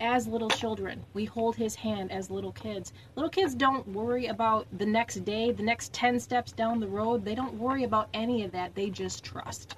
as 0.00 0.26
little 0.26 0.48
children. 0.48 1.04
We 1.12 1.24
hold 1.24 1.56
His 1.56 1.74
hand 1.74 2.12
as 2.12 2.30
little 2.30 2.52
kids. 2.52 2.92
Little 3.16 3.30
kids 3.30 3.54
don't 3.54 3.86
worry 3.88 4.26
about 4.26 4.66
the 4.78 4.86
next 4.86 5.24
day, 5.24 5.50
the 5.50 5.62
next 5.62 5.92
10 5.92 6.20
steps 6.20 6.52
down 6.52 6.80
the 6.80 6.88
road. 6.88 7.24
They 7.24 7.34
don't 7.34 7.54
worry 7.54 7.84
about 7.84 8.08
any 8.14 8.44
of 8.44 8.52
that. 8.52 8.74
They 8.74 8.90
just 8.90 9.24
trust. 9.24 9.76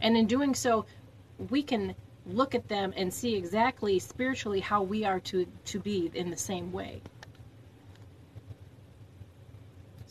And 0.00 0.16
in 0.16 0.26
doing 0.26 0.54
so, 0.54 0.86
we 1.50 1.62
can 1.62 1.94
look 2.26 2.54
at 2.54 2.68
them 2.68 2.92
and 2.96 3.12
see 3.12 3.34
exactly 3.34 3.98
spiritually 3.98 4.60
how 4.60 4.82
we 4.82 5.04
are 5.04 5.20
to, 5.20 5.46
to 5.64 5.78
be 5.78 6.10
in 6.14 6.30
the 6.30 6.36
same 6.36 6.72
way. 6.72 7.02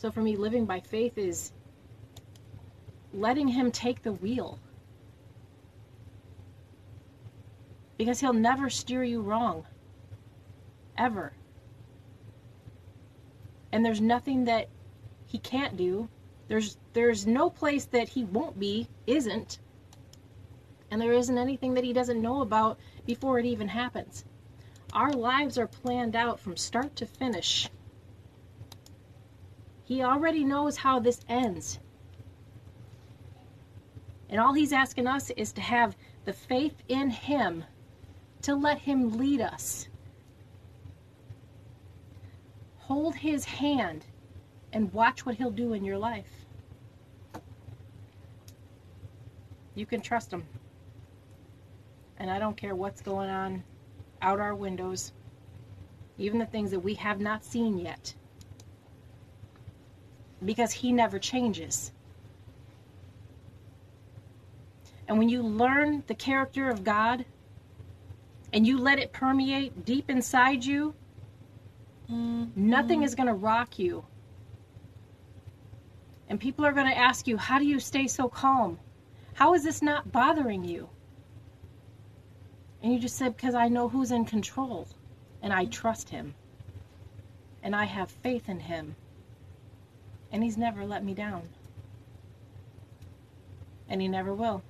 So 0.06 0.12
for 0.12 0.22
me, 0.22 0.36
living 0.36 0.66
by 0.66 0.78
faith 0.78 1.18
is 1.18 1.50
letting 3.12 3.48
Him 3.48 3.72
take 3.72 4.04
the 4.04 4.12
wheel. 4.12 4.60
Because 7.98 8.20
He'll 8.20 8.32
never 8.32 8.70
steer 8.70 9.02
you 9.02 9.20
wrong. 9.20 9.66
Ever. 10.96 11.32
And 13.72 13.84
there's 13.84 14.00
nothing 14.00 14.44
that 14.44 14.68
He 15.26 15.38
can't 15.38 15.76
do. 15.76 16.08
There's 16.46 16.76
there's 16.92 17.26
no 17.26 17.50
place 17.50 17.86
that 17.86 18.10
He 18.10 18.22
won't 18.22 18.60
be, 18.60 18.86
isn't. 19.08 19.58
And 20.88 21.02
there 21.02 21.14
isn't 21.14 21.36
anything 21.36 21.74
that 21.74 21.82
He 21.82 21.92
doesn't 21.92 22.22
know 22.22 22.42
about 22.42 22.78
before 23.06 23.40
it 23.40 23.44
even 23.44 23.66
happens. 23.66 24.24
Our 24.92 25.12
lives 25.12 25.58
are 25.58 25.66
planned 25.66 26.14
out 26.14 26.38
from 26.38 26.56
start 26.56 26.94
to 26.94 27.06
finish. 27.06 27.68
He 29.86 30.02
already 30.02 30.44
knows 30.44 30.76
how 30.76 30.98
this 30.98 31.20
ends. 31.28 31.78
And 34.28 34.40
all 34.40 34.52
he's 34.52 34.72
asking 34.72 35.06
us 35.06 35.30
is 35.30 35.52
to 35.52 35.60
have 35.60 35.96
the 36.24 36.32
faith 36.32 36.82
in 36.88 37.08
him 37.08 37.64
to 38.42 38.56
let 38.56 38.78
him 38.78 39.16
lead 39.16 39.40
us. 39.40 39.86
Hold 42.78 43.14
his 43.14 43.44
hand 43.44 44.04
and 44.72 44.92
watch 44.92 45.24
what 45.24 45.36
he'll 45.36 45.52
do 45.52 45.72
in 45.72 45.84
your 45.84 45.98
life. 45.98 46.46
You 49.76 49.86
can 49.86 50.00
trust 50.00 50.32
him. 50.32 50.44
And 52.18 52.28
I 52.28 52.40
don't 52.40 52.56
care 52.56 52.74
what's 52.74 53.02
going 53.02 53.30
on 53.30 53.62
out 54.20 54.40
our 54.40 54.56
windows, 54.56 55.12
even 56.18 56.40
the 56.40 56.46
things 56.46 56.72
that 56.72 56.80
we 56.80 56.94
have 56.94 57.20
not 57.20 57.44
seen 57.44 57.78
yet 57.78 58.12
because 60.44 60.72
he 60.72 60.92
never 60.92 61.18
changes. 61.18 61.92
And 65.08 65.18
when 65.18 65.28
you 65.28 65.42
learn 65.42 66.02
the 66.06 66.14
character 66.14 66.68
of 66.68 66.84
God 66.84 67.24
and 68.52 68.66
you 68.66 68.78
let 68.78 68.98
it 68.98 69.12
permeate 69.12 69.84
deep 69.84 70.10
inside 70.10 70.64
you, 70.64 70.94
mm-hmm. 72.10 72.46
nothing 72.56 73.02
is 73.02 73.14
going 73.14 73.28
to 73.28 73.34
rock 73.34 73.78
you. 73.78 74.04
And 76.28 76.40
people 76.40 76.64
are 76.66 76.72
going 76.72 76.88
to 76.88 76.98
ask 76.98 77.28
you, 77.28 77.36
How 77.36 77.58
do 77.58 77.64
you 77.64 77.78
stay 77.78 78.08
so 78.08 78.28
calm? 78.28 78.78
How 79.34 79.54
is 79.54 79.62
this 79.62 79.80
not 79.80 80.10
bothering 80.10 80.64
you? 80.64 80.88
And 82.82 82.92
you 82.92 82.98
just 82.98 83.16
said, 83.16 83.36
Because 83.36 83.54
I 83.54 83.68
know 83.68 83.88
who's 83.88 84.10
in 84.10 84.24
control 84.24 84.88
and 85.40 85.52
I 85.52 85.62
mm-hmm. 85.62 85.70
trust 85.70 86.08
him 86.08 86.34
and 87.62 87.76
I 87.76 87.84
have 87.84 88.10
faith 88.10 88.48
in 88.48 88.60
him 88.60 88.96
and 90.32 90.42
he's 90.42 90.56
never 90.56 90.84
let 90.84 91.04
me 91.04 91.14
down. 91.14 91.42
And 93.88 94.00
he 94.00 94.08
never 94.08 94.34
will. 94.34 94.62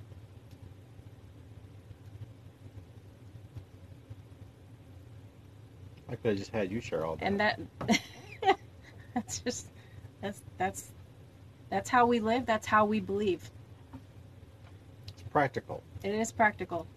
I 6.09 6.15
could 6.15 6.29
have 6.29 6.37
just 6.37 6.51
had 6.51 6.71
you 6.71 6.79
share 6.79 7.05
all 7.05 7.15
that. 7.17 7.25
And 7.25 7.39
that 7.39 7.59
that's 9.13 9.39
just 9.39 9.67
that's 10.21 10.41
that's 10.57 10.91
that's 11.69 11.89
how 11.89 12.05
we 12.05 12.19
live, 12.19 12.45
that's 12.45 12.67
how 12.67 12.85
we 12.85 12.99
believe. 12.99 13.49
it's 15.09 15.23
practical. 15.23 15.83
It 16.03 16.13
is 16.13 16.31
practical. 16.31 16.87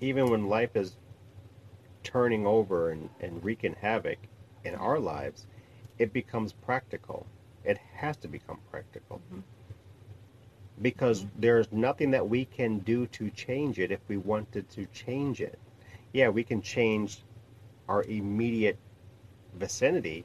Even 0.00 0.26
when 0.26 0.48
life 0.48 0.74
is 0.74 0.96
turning 2.02 2.46
over 2.46 2.90
and, 2.90 3.08
and 3.20 3.42
wreaking 3.44 3.76
havoc 3.80 4.18
in 4.64 4.74
our 4.74 4.98
lives, 4.98 5.46
it 5.98 6.12
becomes 6.12 6.52
practical. 6.52 7.26
It 7.64 7.78
has 7.78 8.16
to 8.18 8.28
become 8.28 8.60
practical. 8.70 9.20
Mhm. 9.32 9.42
Because 10.82 11.26
there's 11.36 11.70
nothing 11.72 12.10
that 12.10 12.28
we 12.28 12.44
can 12.44 12.80
do 12.80 13.06
to 13.08 13.30
change 13.30 13.78
it 13.78 13.90
if 13.90 14.00
we 14.08 14.16
wanted 14.16 14.68
to 14.70 14.86
change 14.86 15.40
it. 15.40 15.58
Yeah, 16.12 16.28
we 16.28 16.44
can 16.44 16.60
change 16.60 17.22
our 17.88 18.02
immediate 18.04 18.78
vicinity, 19.54 20.24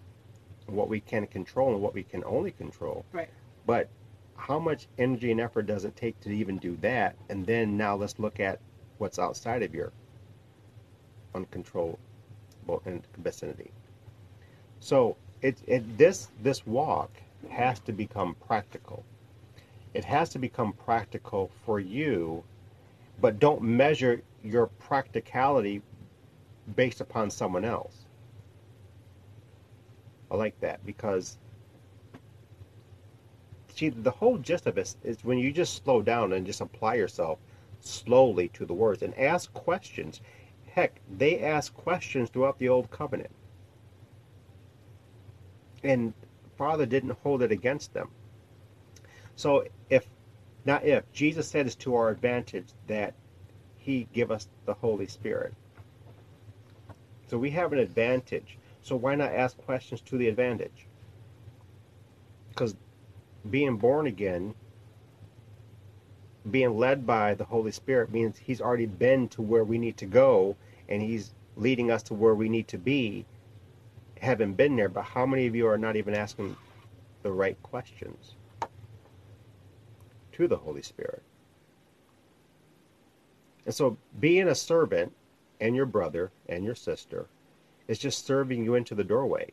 what 0.65 0.89
we 0.89 0.99
can 0.99 1.27
control 1.27 1.73
and 1.73 1.81
what 1.81 1.93
we 1.93 2.03
can 2.03 2.23
only 2.23 2.51
control. 2.51 3.05
Right. 3.11 3.29
But 3.65 3.89
how 4.35 4.59
much 4.59 4.87
energy 4.97 5.31
and 5.31 5.39
effort 5.39 5.65
does 5.67 5.85
it 5.85 5.95
take 5.95 6.19
to 6.21 6.29
even 6.31 6.57
do 6.57 6.77
that? 6.77 7.15
And 7.29 7.45
then 7.45 7.77
now 7.77 7.95
let's 7.95 8.17
look 8.17 8.39
at 8.39 8.59
what's 8.97 9.19
outside 9.19 9.63
of 9.63 9.75
your 9.75 9.93
uncontrollable 11.35 11.99
vicinity. 13.17 13.71
So 14.79 15.17
it, 15.41 15.57
it 15.67 15.97
this 15.97 16.29
this 16.41 16.65
walk 16.65 17.11
has 17.49 17.79
to 17.81 17.93
become 17.93 18.35
practical. 18.47 19.03
It 19.93 20.05
has 20.05 20.29
to 20.29 20.39
become 20.39 20.73
practical 20.73 21.49
for 21.65 21.79
you, 21.79 22.43
but 23.21 23.39
don't 23.39 23.61
measure 23.61 24.21
your 24.43 24.67
practicality 24.67 25.81
based 26.75 27.01
upon 27.01 27.29
someone 27.29 27.65
else. 27.65 28.05
I 30.29 30.35
like 30.35 30.59
that 30.59 30.85
because 30.85 31.37
see 33.73 33.89
the 33.89 34.11
whole 34.11 34.37
gist 34.37 34.67
of 34.67 34.77
it 34.77 34.95
is 35.03 35.23
when 35.23 35.39
you 35.39 35.51
just 35.51 35.83
slow 35.83 36.01
down 36.01 36.33
and 36.33 36.45
just 36.45 36.61
apply 36.61 36.95
yourself 36.95 37.39
slowly 37.79 38.49
to 38.49 38.65
the 38.65 38.73
words 38.73 39.01
and 39.01 39.17
ask 39.17 39.51
questions. 39.53 40.21
Heck, 40.67 40.99
they 41.09 41.39
ask 41.39 41.73
questions 41.73 42.29
throughout 42.29 42.59
the 42.59 42.69
old 42.69 42.91
covenant. 42.91 43.31
And 45.83 46.13
Father 46.57 46.85
didn't 46.85 47.17
hold 47.23 47.41
it 47.41 47.51
against 47.51 47.93
them. 47.93 48.09
So 49.35 49.65
if 49.89 50.05
not 50.65 50.83
if 50.85 51.09
Jesus 51.13 51.47
said 51.47 51.65
it's 51.65 51.75
to 51.75 51.95
our 51.95 52.09
advantage 52.09 52.67
that 52.87 53.13
he 53.77 54.07
give 54.13 54.31
us 54.31 54.47
the 54.65 54.73
Holy 54.73 55.07
Spirit. 55.07 55.53
So 57.27 57.37
we 57.37 57.49
have 57.51 57.73
an 57.73 57.79
advantage. 57.79 58.57
So 58.81 58.95
why 58.95 59.15
not 59.15 59.31
ask 59.31 59.57
questions 59.57 60.01
to 60.01 60.17
the 60.17 60.27
advantage? 60.27 60.87
Because 62.49 62.75
being 63.49 63.77
born 63.77 64.07
again, 64.07 64.53
being 66.49 66.77
led 66.77 67.05
by 67.05 67.35
the 67.35 67.45
Holy 67.45 67.71
Spirit 67.71 68.11
means 68.11 68.37
he's 68.37 68.61
already 68.61 68.85
been 68.85 69.27
to 69.29 69.41
where 69.41 69.63
we 69.63 69.77
need 69.77 69.97
to 69.97 70.05
go 70.05 70.55
and 70.87 71.01
he's 71.01 71.33
leading 71.55 71.91
us 71.91 72.03
to 72.03 72.13
where 72.13 72.35
we 72.35 72.49
need 72.49 72.67
to 72.69 72.77
be, 72.77 73.25
having 74.21 74.53
been 74.53 74.75
there. 74.75 74.89
But 74.89 75.03
how 75.03 75.25
many 75.25 75.47
of 75.47 75.55
you 75.55 75.67
are 75.67 75.77
not 75.77 75.95
even 75.95 76.15
asking 76.15 76.55
the 77.23 77.31
right 77.31 77.61
questions 77.63 78.35
to 80.33 80.47
the 80.47 80.57
Holy 80.57 80.81
Spirit? 80.81 81.23
And 83.65 83.73
so 83.73 83.97
being 84.19 84.47
a 84.47 84.55
servant 84.55 85.13
and 85.59 85.75
your 85.75 85.85
brother 85.85 86.31
and 86.47 86.63
your 86.63 86.75
sister 86.75 87.27
is 87.87 87.99
just 87.99 88.25
serving 88.25 88.63
you 88.63 88.75
into 88.75 88.95
the 88.95 89.03
doorway. 89.03 89.51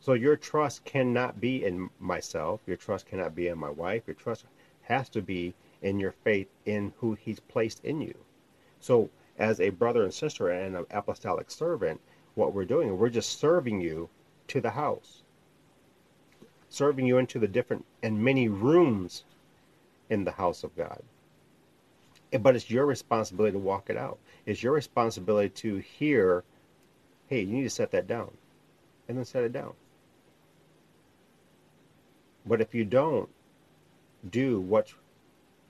So 0.00 0.14
your 0.14 0.36
trust 0.36 0.84
cannot 0.84 1.40
be 1.40 1.64
in 1.64 1.88
myself, 2.00 2.60
your 2.66 2.76
trust 2.76 3.06
cannot 3.06 3.34
be 3.34 3.48
in 3.48 3.58
my 3.58 3.70
wife, 3.70 4.02
your 4.06 4.14
trust 4.14 4.44
has 4.82 5.08
to 5.10 5.22
be 5.22 5.54
in 5.80 5.98
your 5.98 6.12
faith 6.12 6.48
in 6.64 6.92
who 6.98 7.14
he's 7.14 7.40
placed 7.40 7.84
in 7.84 8.00
you. 8.00 8.14
So 8.80 9.10
as 9.38 9.60
a 9.60 9.70
brother 9.70 10.02
and 10.02 10.12
sister 10.12 10.48
and 10.48 10.76
an 10.76 10.86
apostolic 10.90 11.50
servant, 11.50 12.00
what 12.34 12.54
we're 12.54 12.64
doing, 12.64 12.96
we're 12.96 13.08
just 13.08 13.38
serving 13.38 13.80
you 13.80 14.08
to 14.48 14.60
the 14.60 14.70
house. 14.70 15.22
Serving 16.68 17.06
you 17.06 17.18
into 17.18 17.38
the 17.38 17.48
different 17.48 17.84
and 18.02 18.22
many 18.22 18.48
rooms 18.48 19.24
in 20.08 20.24
the 20.24 20.32
house 20.32 20.64
of 20.64 20.74
God. 20.76 21.02
But 22.40 22.56
it's 22.56 22.70
your 22.70 22.86
responsibility 22.86 23.52
to 23.52 23.58
walk 23.58 23.90
it 23.90 23.96
out. 23.96 24.18
It's 24.46 24.62
your 24.62 24.72
responsibility 24.72 25.50
to 25.50 25.76
hear, 25.76 26.44
hey, 27.28 27.40
you 27.40 27.52
need 27.52 27.64
to 27.64 27.70
set 27.70 27.90
that 27.90 28.06
down. 28.06 28.30
And 29.08 29.18
then 29.18 29.24
set 29.24 29.44
it 29.44 29.52
down. 29.52 29.74
But 32.46 32.60
if 32.60 32.74
you 32.74 32.84
don't 32.84 33.28
do 34.30 34.60
what's 34.60 34.94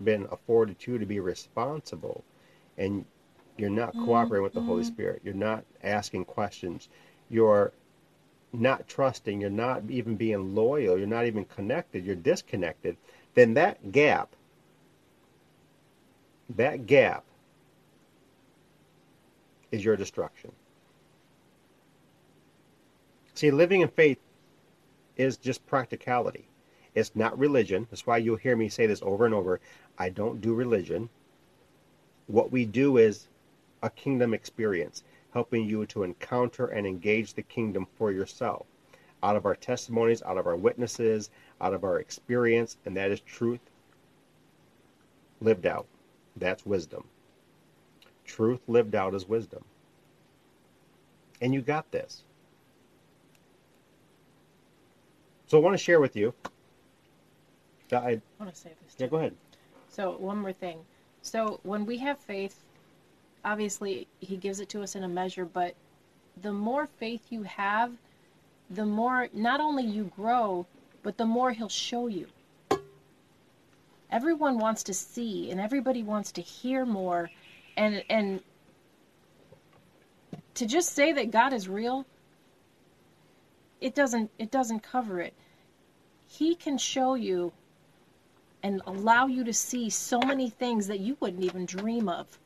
been 0.02 0.26
afforded 0.30 0.78
to 0.80 0.92
you 0.92 0.98
to 0.98 1.06
be 1.06 1.20
responsible, 1.20 2.24
and 2.78 3.04
you're 3.56 3.70
not 3.70 3.90
mm-hmm. 3.90 4.04
cooperating 4.04 4.42
with 4.42 4.54
the 4.54 4.60
Holy 4.60 4.82
mm-hmm. 4.82 4.92
Spirit, 4.92 5.22
you're 5.24 5.34
not 5.34 5.64
asking 5.82 6.24
questions, 6.24 6.88
you're 7.28 7.72
not 8.52 8.86
trusting, 8.88 9.40
you're 9.40 9.50
not 9.50 9.82
even 9.88 10.16
being 10.16 10.54
loyal, 10.54 10.98
you're 10.98 11.06
not 11.06 11.26
even 11.26 11.44
connected, 11.44 12.04
you're 12.04 12.14
disconnected, 12.14 12.96
then 13.34 13.54
that 13.54 13.92
gap, 13.92 14.34
that 16.50 16.86
gap 16.86 17.24
is 19.70 19.84
your 19.84 19.96
destruction. 19.96 20.52
See, 23.34 23.50
living 23.50 23.80
in 23.80 23.88
faith 23.88 24.18
is 25.16 25.36
just 25.36 25.66
practicality. 25.66 26.46
It's 26.94 27.16
not 27.16 27.38
religion. 27.38 27.86
That's 27.90 28.06
why 28.06 28.18
you'll 28.18 28.36
hear 28.36 28.54
me 28.54 28.68
say 28.68 28.86
this 28.86 29.00
over 29.02 29.24
and 29.24 29.34
over. 29.34 29.60
I 29.98 30.10
don't 30.10 30.40
do 30.40 30.54
religion. 30.54 31.08
What 32.26 32.52
we 32.52 32.66
do 32.66 32.98
is 32.98 33.28
a 33.82 33.90
kingdom 33.90 34.34
experience, 34.34 35.02
helping 35.32 35.64
you 35.64 35.86
to 35.86 36.02
encounter 36.04 36.66
and 36.66 36.86
engage 36.86 37.34
the 37.34 37.42
kingdom 37.42 37.86
for 37.96 38.12
yourself. 38.12 38.66
out 39.22 39.36
of 39.36 39.46
our 39.46 39.54
testimonies, 39.56 40.22
out 40.22 40.38
of 40.38 40.46
our 40.46 40.56
witnesses, 40.56 41.30
out 41.60 41.74
of 41.74 41.84
our 41.84 41.98
experience, 42.00 42.76
and 42.84 42.96
that 42.96 43.10
is 43.10 43.20
truth 43.20 43.60
lived 45.40 45.66
out. 45.66 45.86
That's 46.36 46.66
wisdom. 46.66 47.04
Truth 48.24 48.60
lived 48.68 48.94
out 48.94 49.14
is 49.14 49.28
wisdom. 49.28 49.64
And 51.40 51.54
you 51.54 51.62
got 51.62 51.90
this. 51.92 52.24
So 55.46 55.58
I 55.58 55.60
want 55.60 55.74
to 55.74 55.78
share 55.82 56.00
with 56.00 56.16
you 56.16 56.34
that 57.90 58.02
I 58.02 58.10
I 58.10 58.22
want 58.38 58.54
to 58.54 58.60
say 58.60 58.74
this. 58.82 58.96
yeah, 58.98 59.06
go 59.08 59.16
ahead. 59.18 59.36
So 59.88 60.16
one 60.18 60.38
more 60.38 60.52
thing. 60.52 60.86
So 61.22 61.60
when 61.62 61.86
we 61.86 61.98
have 61.98 62.18
faith, 62.18 62.64
obviously 63.44 64.06
he 64.20 64.36
gives 64.36 64.60
it 64.60 64.68
to 64.70 64.82
us 64.82 64.94
in 64.94 65.04
a 65.04 65.08
measure, 65.08 65.44
but 65.44 65.74
the 66.40 66.52
more 66.52 66.86
faith 66.98 67.22
you 67.30 67.42
have, 67.42 67.92
the 68.70 68.86
more 68.86 69.28
not 69.32 69.60
only 69.60 69.84
you 69.84 70.10
grow, 70.16 70.66
but 71.02 71.16
the 71.16 71.26
more 71.26 71.52
he'll 71.52 71.68
show 71.68 72.06
you. 72.06 72.26
Everyone 74.10 74.58
wants 74.58 74.82
to 74.84 74.94
see 74.94 75.50
and 75.50 75.60
everybody 75.60 76.02
wants 76.02 76.32
to 76.32 76.42
hear 76.42 76.84
more 76.84 77.30
and 77.76 78.04
and 78.10 78.40
to 80.54 80.66
just 80.66 80.92
say 80.92 81.12
that 81.12 81.30
God 81.30 81.52
is 81.52 81.68
real 81.68 82.04
it 83.82 83.94
doesn't 83.94 84.30
it 84.38 84.50
doesn't 84.50 84.80
cover 84.80 85.20
it. 85.20 85.34
He 86.28 86.54
can 86.54 86.78
show 86.78 87.14
you 87.14 87.52
and 88.62 88.80
allow 88.86 89.26
you 89.26 89.44
to 89.44 89.52
see 89.52 89.90
so 89.90 90.20
many 90.20 90.48
things 90.48 90.86
that 90.86 91.00
you 91.00 91.16
wouldn't 91.20 91.42
even 91.42 91.66
dream 91.66 92.08
of. 92.08 92.38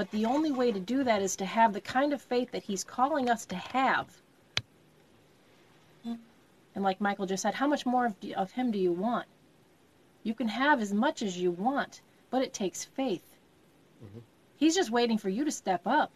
But 0.00 0.10
the 0.12 0.24
only 0.24 0.50
way 0.50 0.72
to 0.72 0.80
do 0.80 1.04
that 1.04 1.20
is 1.20 1.36
to 1.36 1.44
have 1.44 1.74
the 1.74 1.80
kind 1.82 2.14
of 2.14 2.22
faith 2.22 2.52
that 2.52 2.62
He's 2.62 2.82
calling 2.82 3.28
us 3.28 3.44
to 3.44 3.54
have. 3.54 4.08
And 6.06 6.82
like 6.82 7.02
Michael 7.02 7.26
just 7.26 7.42
said, 7.42 7.52
how 7.52 7.66
much 7.66 7.84
more 7.84 8.06
of, 8.06 8.14
of 8.34 8.50
Him 8.50 8.70
do 8.70 8.78
you 8.78 8.92
want? 8.92 9.26
You 10.22 10.32
can 10.32 10.48
have 10.48 10.80
as 10.80 10.94
much 10.94 11.20
as 11.20 11.36
you 11.36 11.50
want, 11.50 12.00
but 12.30 12.40
it 12.40 12.54
takes 12.54 12.82
faith. 12.82 13.36
Mm-hmm. 14.02 14.20
He's 14.56 14.74
just 14.74 14.90
waiting 14.90 15.18
for 15.18 15.28
you 15.28 15.44
to 15.44 15.50
step 15.50 15.82
up. 15.84 16.10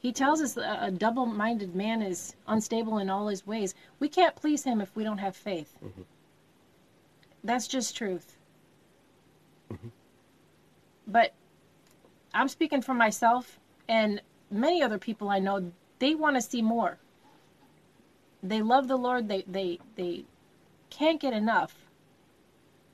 He 0.00 0.12
tells 0.12 0.42
us 0.42 0.58
a 0.58 0.78
a 0.82 0.90
double 0.90 1.24
minded 1.24 1.74
man 1.74 2.02
is 2.02 2.36
unstable 2.46 2.98
in 2.98 3.08
all 3.08 3.28
his 3.28 3.46
ways. 3.46 3.74
We 3.98 4.10
can't 4.10 4.36
please 4.36 4.62
him 4.62 4.82
if 4.82 4.94
we 4.94 5.04
don't 5.04 5.24
have 5.24 5.36
faith. 5.36 5.74
Mm-hmm. 5.82 6.02
That's 7.44 7.66
just 7.66 7.96
truth. 7.96 8.36
Mm-hmm. 9.72 9.88
But 11.06 11.32
I'm 12.32 12.48
speaking 12.48 12.82
for 12.82 12.94
myself 12.94 13.58
and 13.88 14.20
many 14.50 14.82
other 14.82 14.98
people 14.98 15.28
I 15.28 15.38
know, 15.38 15.72
they 15.98 16.14
want 16.14 16.36
to 16.36 16.42
see 16.42 16.62
more. 16.62 16.98
They 18.42 18.62
love 18.62 18.88
the 18.88 18.96
Lord, 18.96 19.28
they, 19.28 19.44
they, 19.46 19.78
they 19.96 20.24
can't 20.88 21.20
get 21.20 21.32
enough. 21.32 21.74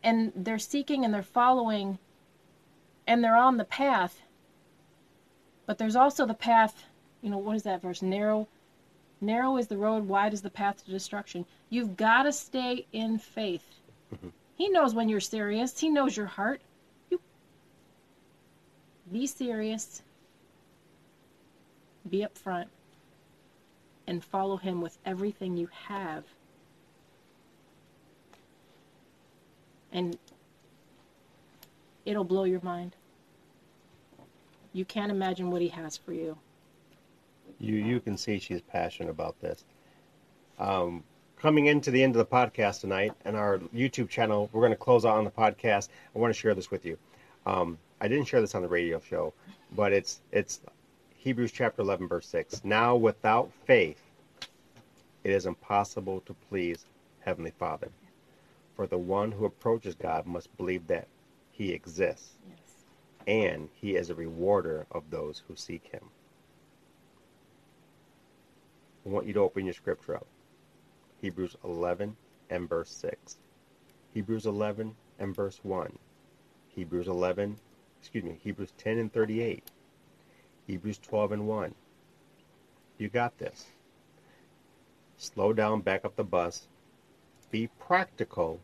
And 0.02 0.32
they're 0.34 0.58
seeking 0.58 1.04
and 1.04 1.12
they're 1.12 1.22
following 1.22 1.98
and 3.06 3.22
they're 3.22 3.36
on 3.36 3.56
the 3.56 3.64
path. 3.64 4.22
But 5.66 5.78
there's 5.78 5.96
also 5.96 6.26
the 6.26 6.34
path, 6.34 6.84
you 7.22 7.30
know, 7.30 7.38
what 7.38 7.56
is 7.56 7.62
that 7.64 7.82
verse? 7.82 8.02
Narrow 8.02 8.48
narrow 9.20 9.56
is 9.56 9.66
the 9.66 9.76
road, 9.76 10.06
wide 10.06 10.34
is 10.34 10.42
the 10.42 10.50
path 10.50 10.84
to 10.84 10.90
destruction. 10.90 11.46
You've 11.70 11.96
got 11.96 12.24
to 12.24 12.32
stay 12.32 12.86
in 12.92 13.18
faith. 13.18 13.64
Mm-hmm. 14.14 14.28
He 14.56 14.68
knows 14.68 14.94
when 14.94 15.08
you're 15.08 15.20
serious. 15.20 15.78
He 15.78 15.88
knows 15.88 16.16
your 16.16 16.26
heart. 16.26 16.60
Be 19.12 19.26
serious. 19.26 20.02
Be 22.08 22.26
upfront 22.26 22.66
and 24.06 24.24
follow 24.24 24.56
him 24.56 24.80
with 24.80 24.98
everything 25.04 25.56
you 25.56 25.68
have. 25.88 26.24
And 29.92 30.18
it'll 32.04 32.24
blow 32.24 32.44
your 32.44 32.60
mind. 32.62 32.94
You 34.72 34.84
can't 34.84 35.10
imagine 35.10 35.50
what 35.50 35.62
he 35.62 35.68
has 35.68 35.96
for 35.96 36.12
you. 36.12 36.36
You 37.58 37.76
you 37.76 38.00
can 38.00 38.18
see 38.18 38.38
she's 38.38 38.60
passionate 38.60 39.10
about 39.10 39.40
this. 39.40 39.64
Um, 40.58 41.02
coming 41.36 41.66
into 41.66 41.90
the 41.90 42.02
end 42.02 42.14
of 42.14 42.18
the 42.18 42.26
podcast 42.26 42.80
tonight 42.80 43.12
and 43.24 43.36
our 43.36 43.58
YouTube 43.74 44.08
channel, 44.08 44.50
we're 44.52 44.60
going 44.60 44.72
to 44.72 44.76
close 44.76 45.04
out 45.04 45.16
on 45.16 45.24
the 45.24 45.30
podcast. 45.30 45.88
I 46.14 46.18
want 46.18 46.34
to 46.34 46.38
share 46.38 46.54
this 46.54 46.70
with 46.70 46.84
you. 46.84 46.98
Um, 47.46 47.78
I 48.00 48.08
didn't 48.08 48.26
share 48.26 48.40
this 48.40 48.54
on 48.54 48.62
the 48.62 48.68
radio 48.68 49.00
show, 49.00 49.32
but 49.72 49.92
it's 49.92 50.20
it's 50.32 50.60
Hebrews 51.16 51.52
chapter 51.52 51.82
11 51.82 52.08
verse 52.08 52.28
6. 52.28 52.62
Now 52.64 52.94
without 52.96 53.50
faith 53.64 54.00
it 55.24 55.30
is 55.30 55.46
impossible 55.46 56.20
to 56.26 56.34
please 56.48 56.84
heavenly 57.20 57.52
Father. 57.58 57.88
For 58.76 58.86
the 58.86 58.98
one 58.98 59.32
who 59.32 59.44
approaches 59.46 59.94
God 59.94 60.26
must 60.26 60.54
believe 60.56 60.86
that 60.88 61.08
he 61.50 61.72
exists 61.72 62.34
Yes. 62.48 62.58
and 63.26 63.68
he 63.74 63.96
is 63.96 64.10
a 64.10 64.14
rewarder 64.14 64.86
of 64.92 65.10
those 65.10 65.42
who 65.48 65.56
seek 65.56 65.86
him. 65.86 66.10
I 69.04 69.08
want 69.08 69.26
you 69.26 69.32
to 69.34 69.40
open 69.40 69.64
your 69.64 69.74
scripture 69.74 70.16
up. 70.16 70.26
Hebrews 71.22 71.56
11 71.64 72.16
and 72.50 72.68
verse 72.68 72.90
6. 72.90 73.36
Hebrews 74.12 74.46
11 74.46 74.94
and 75.18 75.34
verse 75.34 75.60
1. 75.62 75.98
Hebrews 76.68 77.08
11, 77.08 77.56
excuse 78.06 78.22
me, 78.22 78.38
Hebrews 78.44 78.72
10 78.78 78.98
and 78.98 79.12
38. 79.12 79.64
Hebrews 80.68 80.98
12 80.98 81.32
and 81.32 81.48
1. 81.48 81.74
You 82.98 83.08
got 83.08 83.36
this. 83.36 83.66
Slow 85.16 85.52
down, 85.52 85.80
back 85.80 86.04
up 86.04 86.14
the 86.14 86.22
bus. 86.22 86.68
Be 87.50 87.68
practical 87.80 88.60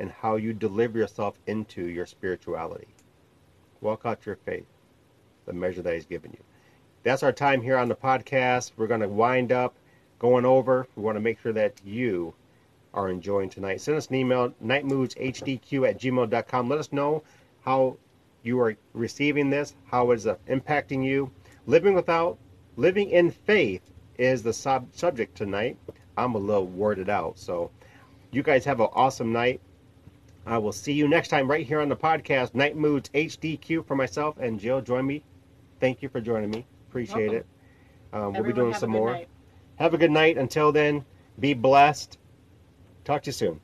in 0.00 0.08
how 0.08 0.34
you 0.34 0.52
deliver 0.52 0.98
yourself 0.98 1.38
into 1.46 1.88
your 1.88 2.04
spirituality. 2.04 2.88
Walk 3.80 4.02
out 4.04 4.26
your 4.26 4.36
faith, 4.44 4.66
the 5.44 5.52
measure 5.52 5.82
that 5.82 5.94
He's 5.94 6.04
given 6.04 6.32
you. 6.32 6.42
That's 7.04 7.22
our 7.22 7.32
time 7.32 7.62
here 7.62 7.78
on 7.78 7.88
the 7.88 7.94
podcast. 7.94 8.72
We're 8.76 8.88
going 8.88 9.02
to 9.02 9.08
wind 9.08 9.52
up 9.52 9.76
going 10.18 10.44
over. 10.44 10.88
We 10.96 11.02
want 11.04 11.14
to 11.14 11.20
make 11.20 11.38
sure 11.38 11.52
that 11.52 11.80
you 11.84 12.34
are 12.92 13.08
enjoying 13.08 13.50
tonight. 13.50 13.80
Send 13.80 13.98
us 13.98 14.08
an 14.08 14.16
email, 14.16 14.50
nightmoodshDQ 14.64 15.88
at 15.88 16.00
gmail.com. 16.00 16.68
Let 16.68 16.80
us 16.80 16.92
know 16.92 17.22
how 17.64 17.98
you 18.46 18.60
are 18.60 18.76
receiving 18.92 19.50
this, 19.50 19.74
how 19.86 20.12
it's 20.12 20.26
uh, 20.26 20.36
impacting 20.48 21.04
you. 21.04 21.30
Living 21.66 21.94
without, 21.94 22.38
living 22.76 23.10
in 23.10 23.30
faith 23.30 23.82
is 24.18 24.42
the 24.42 24.52
sub- 24.52 24.94
subject 24.94 25.36
tonight. 25.36 25.76
I'm 26.16 26.34
a 26.34 26.38
little 26.38 26.66
worded 26.66 27.10
out. 27.10 27.38
So 27.38 27.70
you 28.30 28.42
guys 28.42 28.64
have 28.64 28.80
an 28.80 28.88
awesome 28.92 29.32
night. 29.32 29.60
I 30.46 30.58
will 30.58 30.72
see 30.72 30.92
you 30.92 31.08
next 31.08 31.28
time 31.28 31.50
right 31.50 31.66
here 31.66 31.80
on 31.80 31.88
the 31.88 31.96
podcast, 31.96 32.54
Night 32.54 32.76
Moods 32.76 33.10
HDQ 33.14 33.84
for 33.84 33.96
myself 33.96 34.36
and 34.38 34.60
Jill. 34.60 34.80
Join 34.80 35.06
me. 35.06 35.24
Thank 35.80 36.02
you 36.02 36.08
for 36.08 36.20
joining 36.20 36.50
me. 36.50 36.64
Appreciate 36.88 37.32
Welcome. 37.32 37.36
it. 37.36 37.46
Um, 38.12 38.32
we'll 38.32 38.44
be 38.44 38.52
doing 38.52 38.74
some 38.74 38.90
more. 38.90 39.12
night. 39.12 39.28
Have 39.76 39.92
a 39.92 39.98
good 39.98 40.12
night. 40.12 40.38
Until 40.38 40.70
then, 40.70 41.04
be 41.40 41.52
blessed. 41.52 42.16
Talk 43.04 43.22
to 43.22 43.28
you 43.28 43.32
soon. 43.32 43.60